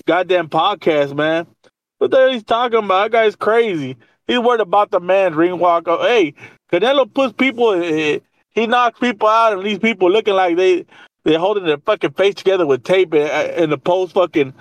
[0.06, 1.48] goddamn podcast, man.
[1.98, 3.12] What the hell he's talking about?
[3.12, 3.98] That guy's crazy.
[4.26, 6.34] He's worried about the man ring Hey,
[6.72, 7.74] Canelo puts people.
[7.74, 8.20] eh,
[8.52, 10.86] He knocks people out, and these people looking like they
[11.24, 13.22] they're holding their fucking face together with tape in,
[13.56, 14.54] in uh, the post fucking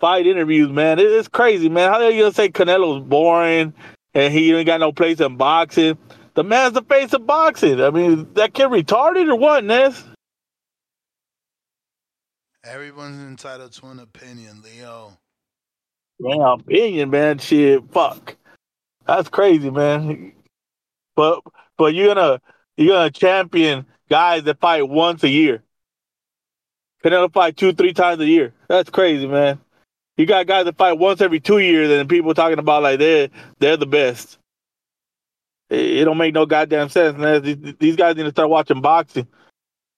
[0.00, 0.70] fight interviews.
[0.70, 1.90] Man, It- it's crazy, man.
[1.90, 3.72] How are you gonna say Canelo's boring
[4.14, 5.96] and he ain't got no place in boxing?
[6.34, 7.80] The man's the face of boxing.
[7.80, 10.02] I mean, that kid retarded or what, Ness?
[12.64, 15.12] Everyone's entitled to an opinion, Leo.
[16.18, 17.38] Man, opinion, man.
[17.38, 18.36] Shit, fuck.
[19.06, 20.32] That's crazy, man.
[21.14, 21.40] But
[21.76, 22.40] but you're gonna
[22.76, 25.62] you're gonna champion guys that fight once a year.
[27.04, 28.54] Canelo fight two, three times a year.
[28.66, 29.60] That's crazy, man.
[30.16, 33.28] You got guys that fight once every two years, and people talking about like they're
[33.58, 34.38] they're the best.
[35.68, 37.76] It, don't make no goddamn sense, man.
[37.78, 39.26] These, guys need to start watching boxing.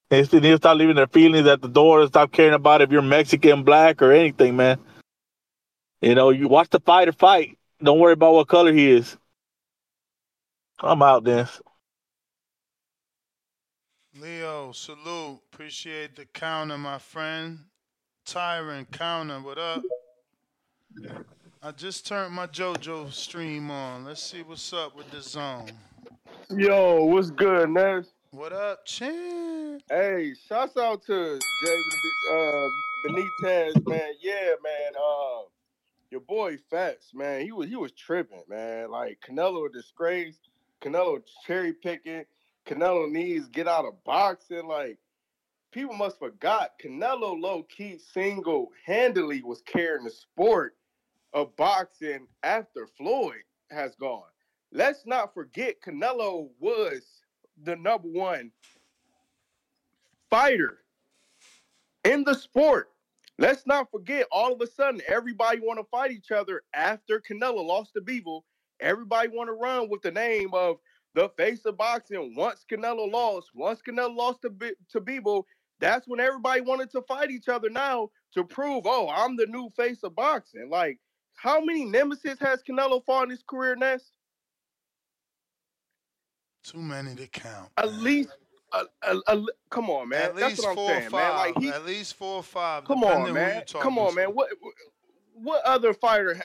[0.09, 2.91] They need to start leaving their feelings at the door and stop caring about if
[2.91, 4.79] you're Mexican, black, or anything, man.
[6.01, 7.59] You know, you watch the fighter fight.
[7.83, 9.17] Don't worry about what color he is.
[10.79, 11.61] I'm out, Dennis.
[14.21, 15.41] Leo, salute.
[15.53, 17.59] Appreciate the counter, my friend.
[18.25, 19.83] Tyrant counter, what up?
[21.63, 24.05] I just turned my JoJo stream on.
[24.05, 25.71] Let's see what's up with the zone.
[26.51, 28.07] Yo, what's good, Ness?
[28.31, 29.81] What up, Chan?
[29.91, 31.79] Hey, shouts out to Jay
[32.33, 32.69] uh,
[33.07, 34.13] Benitez, man.
[34.23, 34.93] Yeah, man.
[34.97, 35.43] Uh,
[36.11, 37.43] your boy Fats, man.
[37.43, 38.91] He was he was tripping, man.
[38.91, 40.39] Like Canelo a disgrace.
[40.81, 42.25] Canelo cherry picking.
[42.67, 44.67] Canelo needs get out of boxing.
[44.67, 44.99] Like
[45.73, 50.77] people must forgot Canelo low key single handedly was carrying the sport
[51.33, 54.23] of boxing after Floyd has gone.
[54.73, 57.03] Let's not forget Canelo was
[57.63, 58.51] the number one
[60.29, 60.79] fighter
[62.05, 62.91] in the sport.
[63.39, 67.65] Let's not forget, all of a sudden, everybody want to fight each other after Canelo
[67.65, 68.43] lost to Bivol.
[68.81, 70.79] Everybody want to run with the name of
[71.17, 72.35] the face of boxing.
[72.37, 75.45] Once Canelo lost, once Canelo lost to, B- to Bivol,
[75.81, 79.71] that's when everybody wanted to fight each other now to prove, oh, I'm the new
[79.77, 80.69] face of boxing.
[80.71, 81.01] Like,
[81.35, 84.13] how many nemesis has Canelo fought in his career, Ness?
[86.63, 87.71] Too many to count.
[87.79, 88.29] At least,
[88.73, 90.23] a, a, a, come on, man.
[90.23, 91.11] At That's least what I'm four saying, or man.
[91.11, 91.55] five.
[91.55, 92.85] Like he, At least four or five.
[92.85, 93.63] come on, man.
[93.81, 94.17] Come on, to.
[94.17, 94.29] man.
[94.31, 94.51] What
[95.35, 96.43] what other fighter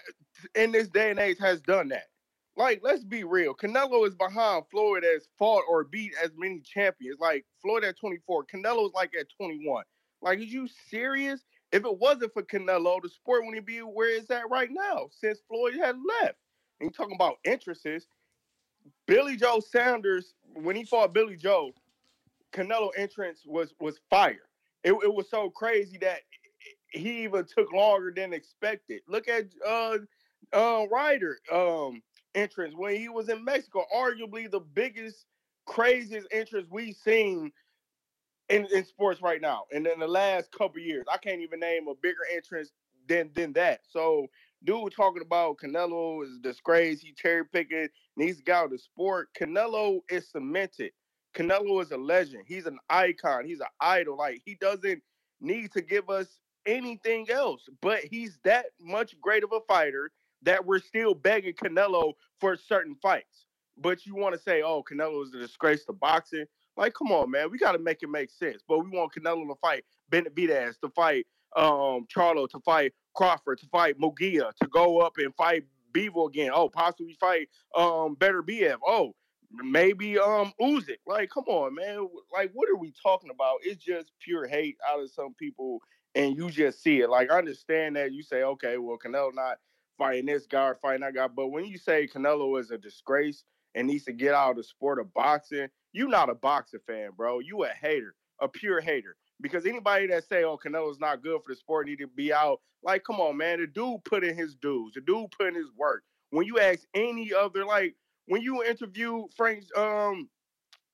[0.56, 2.11] in this day and age has done that?
[2.58, 3.56] Like, let's be real.
[3.56, 7.20] Canelo is behind Floyd as fought or beat as many champions.
[7.20, 9.84] Like Floyd at 24, Canelo is like at 21.
[10.22, 11.44] Like, are you serious?
[11.72, 15.40] If it wasn't for Canelo, the sport wouldn't be where it's at right now since
[15.48, 16.36] Floyd had left.
[16.80, 18.08] And you're talking about interests.
[19.08, 21.72] Billy Joe Saunders, when he fought Billy Joe,
[22.52, 24.50] Canelo entrance was was fire.
[24.84, 26.22] It, it was so crazy that
[26.90, 29.02] he even took longer than expected.
[29.08, 30.00] Look at uh
[30.52, 32.02] uh Ryder um
[32.36, 35.26] entrance when he was in Mexico, arguably the biggest,
[35.66, 37.52] craziest entrance we've seen
[38.50, 39.64] in, in sports right now.
[39.72, 42.72] And in the last couple years, I can't even name a bigger entrance
[43.08, 43.82] than than that.
[43.90, 44.28] So
[44.64, 48.80] dude talking about Canelo is disgrace, he cherry picking, needs to get out of the
[48.80, 49.30] sport.
[49.40, 50.92] Canelo is cemented.
[51.36, 52.44] Canelo is a legend.
[52.46, 53.46] He's an icon.
[53.46, 54.18] He's an idol.
[54.18, 55.02] Like he doesn't
[55.40, 56.28] need to give us
[56.66, 60.12] anything else, but he's that much great of a fighter
[60.44, 63.46] that we're still begging Canelo for certain fights.
[63.78, 66.46] But you want to say, oh, Canelo is a disgrace to boxing.
[66.78, 67.52] Like, come on, man.
[67.52, 68.62] We got to make it make sense.
[68.68, 73.66] But we want Canelo to fight Benavidez, to fight um Charlo, to fight Crawford, to
[73.68, 76.52] fight Munguia, to go up and fight Bivol again.
[76.54, 78.78] Oh, possibly fight um Beterbiev.
[78.86, 79.16] Oh,
[79.52, 81.00] maybe um Usyk.
[81.06, 82.08] Like, come on, man.
[82.32, 83.58] Like, what are we talking about?
[83.64, 85.82] It's just pure hate out of some people,
[86.16, 87.10] and you just see it.
[87.10, 89.58] Like, I understand that you say, okay, well, Canelo not
[90.02, 93.44] fighting this guy or fighting that guy, but when you say Canelo is a disgrace
[93.76, 97.12] and needs to get out of the sport of boxing, you not a boxing fan,
[97.16, 97.38] bro.
[97.38, 99.16] You a hater, a pure hater.
[99.42, 102.62] Because anybody that say, "Oh, Canelo's not good for the sport, need to be out,"
[102.82, 103.60] like, come on, man.
[103.60, 104.94] The dude put in his dues.
[104.96, 106.04] The dude put in his work.
[106.32, 107.96] When you ask any other, like,
[108.26, 110.28] when you interview Frank um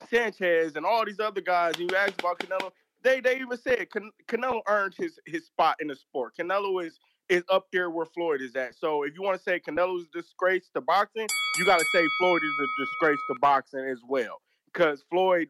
[0.09, 2.71] Sanchez and all these other guys, and you ask about Canelo,
[3.03, 6.35] they they even said Can- Canelo earned his his spot in the sport.
[6.37, 6.99] Canelo is
[7.29, 8.75] is up there where Floyd is at.
[8.75, 11.27] So if you want to say Canelo's a disgrace to boxing,
[11.57, 14.41] you got to say Floyd is a disgrace to boxing as well,
[14.71, 15.49] because Floyd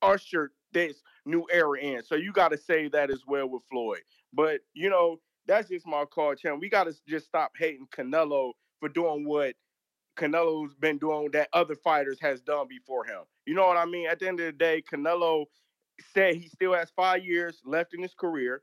[0.00, 2.02] ushered this new era in.
[2.02, 4.00] So you got to say that as well with Floyd.
[4.32, 6.58] But you know that's just my call, Chan.
[6.60, 9.54] We got to just stop hating Canelo for doing what
[10.16, 13.22] Canelo's been doing that other fighters has done before him.
[13.46, 14.08] You know what I mean?
[14.08, 15.46] At the end of the day, Canelo
[16.14, 18.62] said he still has five years left in his career.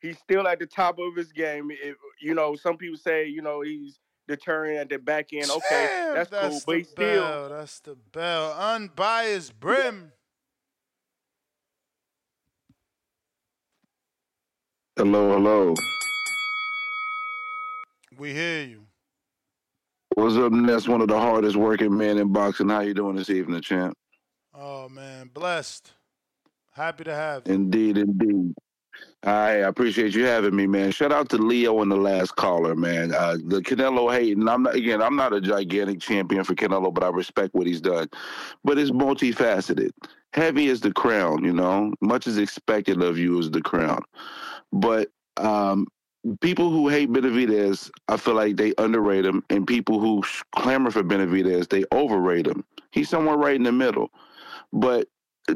[0.00, 1.70] He's still at the top of his game.
[1.70, 3.98] It- you know, some people say, you know, he's
[4.28, 5.50] deterring at the back end.
[5.50, 7.48] Okay, Damn, that's, cool, that's but the he's still bell.
[7.48, 8.52] That's the bell.
[8.52, 10.12] Unbiased brim.
[14.96, 15.74] Hello, hello.
[18.18, 18.86] We hear you.
[20.14, 20.88] What's up, Ness?
[20.88, 22.68] One of the hardest working men in boxing.
[22.68, 23.96] How you doing this evening, champ?
[24.52, 25.92] Oh man, blessed.
[26.72, 27.54] Happy to have you.
[27.54, 28.54] Indeed, indeed.
[29.22, 30.92] I appreciate you having me, man.
[30.92, 33.12] Shout out to Leo and the last caller, man.
[33.12, 34.48] Uh, the Canelo hating.
[34.48, 35.02] I'm not again.
[35.02, 38.08] I'm not a gigantic champion for Canelo, but I respect what he's done.
[38.64, 39.90] But it's multifaceted.
[40.32, 41.92] Heavy is the crown, you know.
[42.00, 44.02] Much is expected of you as the crown.
[44.72, 45.86] But um,
[46.40, 50.22] people who hate Benavidez, I feel like they underrate him, and people who
[50.54, 52.64] clamor for Benavidez, they overrate him.
[52.92, 54.10] He's somewhere right in the middle.
[54.72, 55.08] But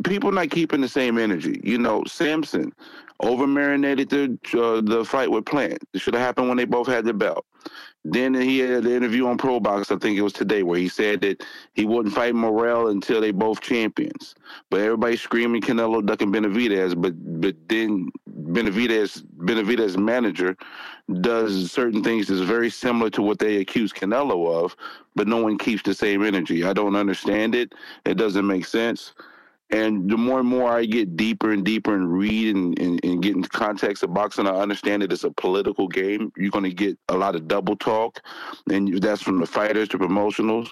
[0.02, 1.60] people not keeping the same energy.
[1.62, 2.72] You know, Sampson
[3.20, 5.78] over marinated the uh, the fight with Plant.
[5.92, 7.44] It should have happened when they both had the belt.
[8.06, 10.88] Then he had the interview on Pro Box, I think it was today, where he
[10.88, 11.42] said that
[11.72, 14.34] he wouldn't fight Morrell until they both champions.
[14.68, 20.54] But everybody screaming Canelo ducking Benavidez, but but then Benavidez Benavidez manager
[21.22, 24.76] does certain things that's very similar to what they accuse Canelo of,
[25.14, 26.64] but no one keeps the same energy.
[26.64, 27.72] I don't understand it.
[28.04, 29.14] It doesn't make sense.
[29.70, 33.22] And the more and more I get deeper and deeper and read and, and, and
[33.22, 36.32] get into context of boxing, I understand that it's a political game.
[36.36, 38.20] You're going to get a lot of double talk,
[38.70, 40.68] and that's from the fighters to promotionals,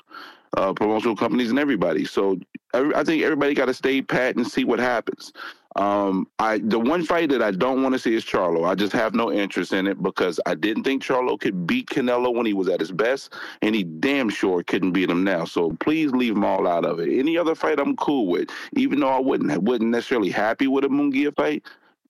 [0.56, 2.04] uh, promotional companies, and everybody.
[2.04, 2.38] So
[2.74, 5.32] I, I think everybody got to stay pat and see what happens.
[5.76, 8.68] Um, I the one fight that I don't want to see is Charlo.
[8.68, 12.34] I just have no interest in it because I didn't think Charlo could beat Canelo
[12.34, 13.32] when he was at his best,
[13.62, 15.44] and he damn sure couldn't beat him now.
[15.44, 17.18] So please leave them all out of it.
[17.18, 20.88] Any other fight I'm cool with, even though I wouldn't wasn't necessarily happy with a
[20.88, 21.64] Munguia fight.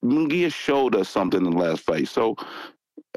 [0.05, 2.37] Munguia showed us something in the last fight, so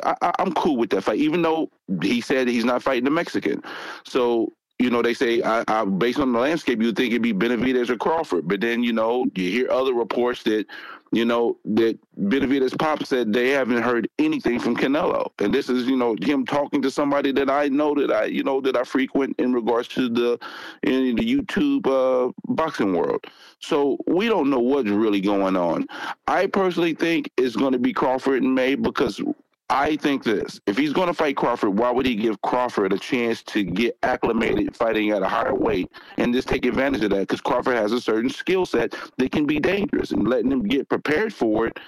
[0.03, 1.19] I, am cool with that fight.
[1.19, 3.63] Even though he said he's not fighting the Mexican,
[4.05, 7.22] so you know, they say, I, I, based on the landscape, you would think it'd
[7.22, 8.47] be Benavidez or Crawford.
[8.47, 10.65] But then, you know, you hear other reports that,
[11.14, 15.31] you know, that Benavidez Pop said they haven't heard anything from Canelo.
[15.39, 18.43] And this is, you know, him talking to somebody that I know that I, you
[18.43, 20.38] know, that I frequent in regards to the,
[20.84, 23.23] in the YouTube uh, boxing world.
[23.60, 25.88] So we don't know what's really going on.
[26.27, 29.22] I personally think it's going to be Crawford in May because
[29.69, 32.99] I think this: if he's going to fight Crawford, why would he give Crawford a
[32.99, 37.21] chance to get acclimated fighting at a higher weight and just take advantage of that?
[37.21, 40.87] Because Crawford has a certain skill set that can be dangerous, and letting him get
[40.87, 41.79] prepared for it,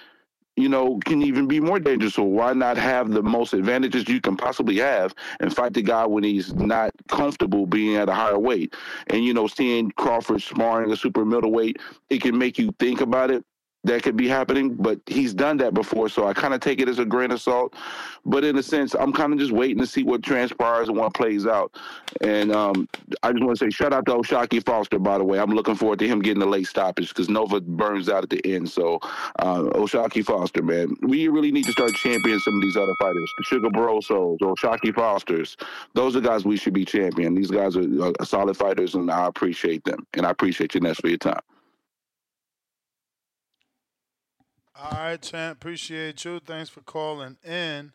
[0.55, 2.15] you know, can even be more dangerous.
[2.15, 6.05] So why not have the most advantages you can possibly have and fight the guy
[6.07, 8.73] when he's not comfortable being at a higher weight?
[9.07, 11.77] And you know, seeing Crawford sparring a super middleweight,
[12.09, 13.45] it can make you think about it
[13.83, 16.89] that could be happening, but he's done that before, so I kind of take it
[16.89, 17.75] as a grain of salt.
[18.25, 21.13] But in a sense, I'm kind of just waiting to see what transpires and what
[21.13, 21.75] plays out.
[22.21, 22.89] And um,
[23.23, 25.39] I just want to say shout out to O'Shaquie Foster, by the way.
[25.39, 28.41] I'm looking forward to him getting the late stoppage because Nova burns out at the
[28.45, 28.69] end.
[28.69, 28.99] So
[29.39, 33.33] uh, O'Shaquie Foster, man, we really need to start championing some of these other fighters,
[33.37, 35.55] the Sugar Barrosos, O'Shaquie Fosters.
[35.93, 37.35] Those are guys we should be championing.
[37.35, 40.05] These guys are uh, solid fighters, and I appreciate them.
[40.13, 41.39] And I appreciate you, Ness, for your time.
[44.80, 45.57] All right, champ.
[45.57, 46.39] Appreciate you.
[46.39, 47.91] Thanks for calling in.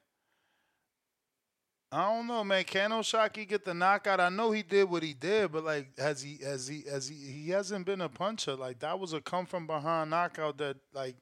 [1.93, 2.65] I don't know, man.
[2.65, 4.19] Can O'Shaquie get the knockout?
[4.19, 6.39] I know he did what he did, but like, has he?
[6.43, 6.83] Has he?
[6.91, 7.15] Has he?
[7.15, 8.57] He hasn't been a puncher.
[8.57, 11.15] Like that was a come from behind knockout that like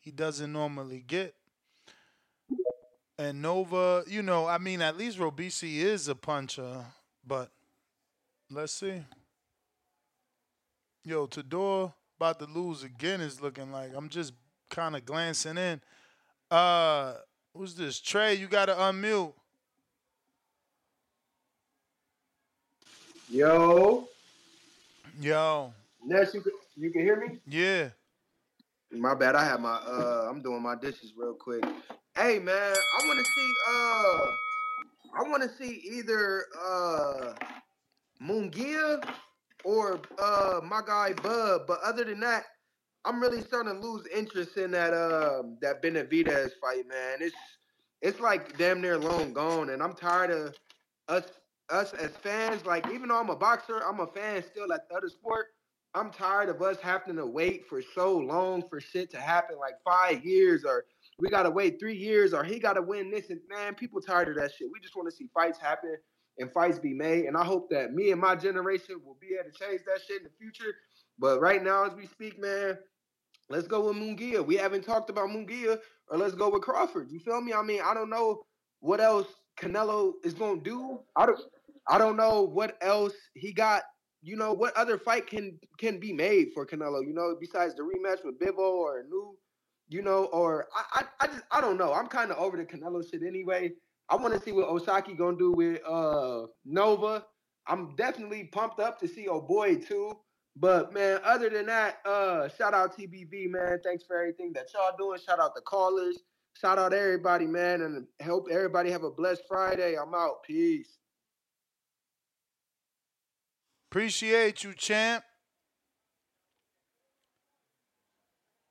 [0.00, 1.34] he doesn't normally get.
[3.18, 6.84] And Nova, you know, I mean, at least Robeisy is a puncher,
[7.26, 7.50] but
[8.48, 9.02] let's see.
[11.04, 14.32] Yo, Tador about to lose again is looking like I'm just
[14.74, 15.80] kind of glancing in.
[16.50, 17.14] Uh,
[17.56, 18.00] who's this?
[18.00, 19.32] Trey, you got to unmute.
[23.30, 24.08] Yo.
[25.20, 25.72] Yo.
[26.04, 27.38] Ness, you can, you can hear me?
[27.46, 27.90] Yeah.
[28.90, 29.34] My bad.
[29.34, 31.64] I have my uh I'm doing my dishes real quick.
[32.16, 34.26] Hey man, I wanna see uh
[35.16, 37.32] I wanna see either uh
[38.22, 39.04] Munguia
[39.64, 42.44] or uh my guy Bub, but other than that,
[43.04, 47.18] I'm really starting to lose interest in that um that Benavidez fight, man.
[47.20, 47.36] It's
[48.00, 50.54] it's like damn near long gone, and I'm tired of
[51.08, 51.24] us
[51.70, 52.64] us as fans.
[52.64, 55.46] Like even though I'm a boxer, I'm a fan still at the other sport.
[55.94, 59.74] I'm tired of us having to wait for so long for shit to happen, like
[59.84, 60.86] five years, or
[61.20, 63.30] we gotta wait three years, or he gotta win this.
[63.30, 64.68] And man, people tired of that shit.
[64.72, 65.96] We just want to see fights happen
[66.38, 67.26] and fights be made.
[67.26, 70.22] And I hope that me and my generation will be able to change that shit
[70.22, 70.74] in the future.
[71.18, 72.76] But right now, as we speak, man,
[73.50, 74.44] Let's go with Munguia.
[74.44, 77.10] We haven't talked about Munguia, or let's go with Crawford.
[77.10, 77.52] You feel me?
[77.52, 78.42] I mean, I don't know
[78.80, 81.00] what else Canelo is gonna do.
[81.16, 81.40] I don't
[81.88, 83.82] I don't know what else he got.
[84.22, 87.82] You know, what other fight can can be made for Canelo, you know, besides the
[87.82, 89.36] rematch with Bivol or new,
[89.88, 91.92] you know, or I I, I just I don't know.
[91.92, 93.72] I'm kind of over the Canelo shit anyway.
[94.08, 97.26] I want to see what O'Shaquie gonna do with uh Nova.
[97.66, 100.18] I'm definitely pumped up to see oh boy too.
[100.56, 103.80] But man, other than that, uh, shout out TBV, man.
[103.82, 105.18] Thanks for everything that y'all doing.
[105.18, 106.18] Shout out the callers.
[106.60, 109.96] Shout out everybody, man, and help everybody have a blessed Friday.
[109.96, 110.44] I'm out.
[110.44, 110.98] Peace.
[113.90, 115.24] Appreciate you, champ.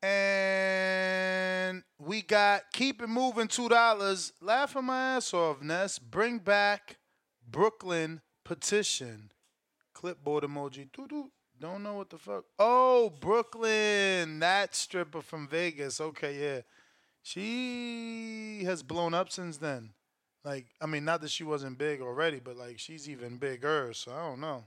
[0.01, 4.31] And we got keep it moving two dollars.
[4.41, 5.99] Laughing my ass off, Ness.
[5.99, 6.97] Bring back
[7.49, 9.31] Brooklyn petition.
[9.93, 10.89] Clipboard emoji.
[10.91, 11.31] Doo-doo.
[11.63, 12.43] Don't know what the fuck.
[12.59, 16.01] Oh, Brooklyn, that stripper from Vegas.
[16.01, 16.61] Okay, yeah,
[17.21, 19.91] she has blown up since then.
[20.43, 23.91] Like, I mean, not that she wasn't big already, but like she's even bigger.
[23.93, 24.65] So I don't know.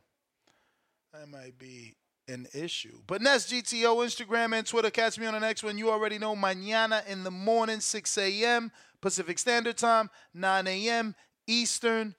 [1.13, 1.97] That might be
[2.29, 3.01] an issue.
[3.07, 4.91] But Nest GTO, Instagram and Twitter.
[4.91, 5.77] Catch me on the next one.
[5.77, 6.35] You already know.
[6.35, 8.73] Mañana in the morning, 6 a.m.
[9.03, 11.15] Pacific Standard Time, 9 a.m.
[11.47, 12.15] Eastern.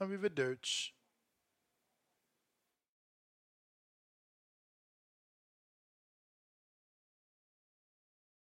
[0.00, 0.93] Arrivederci.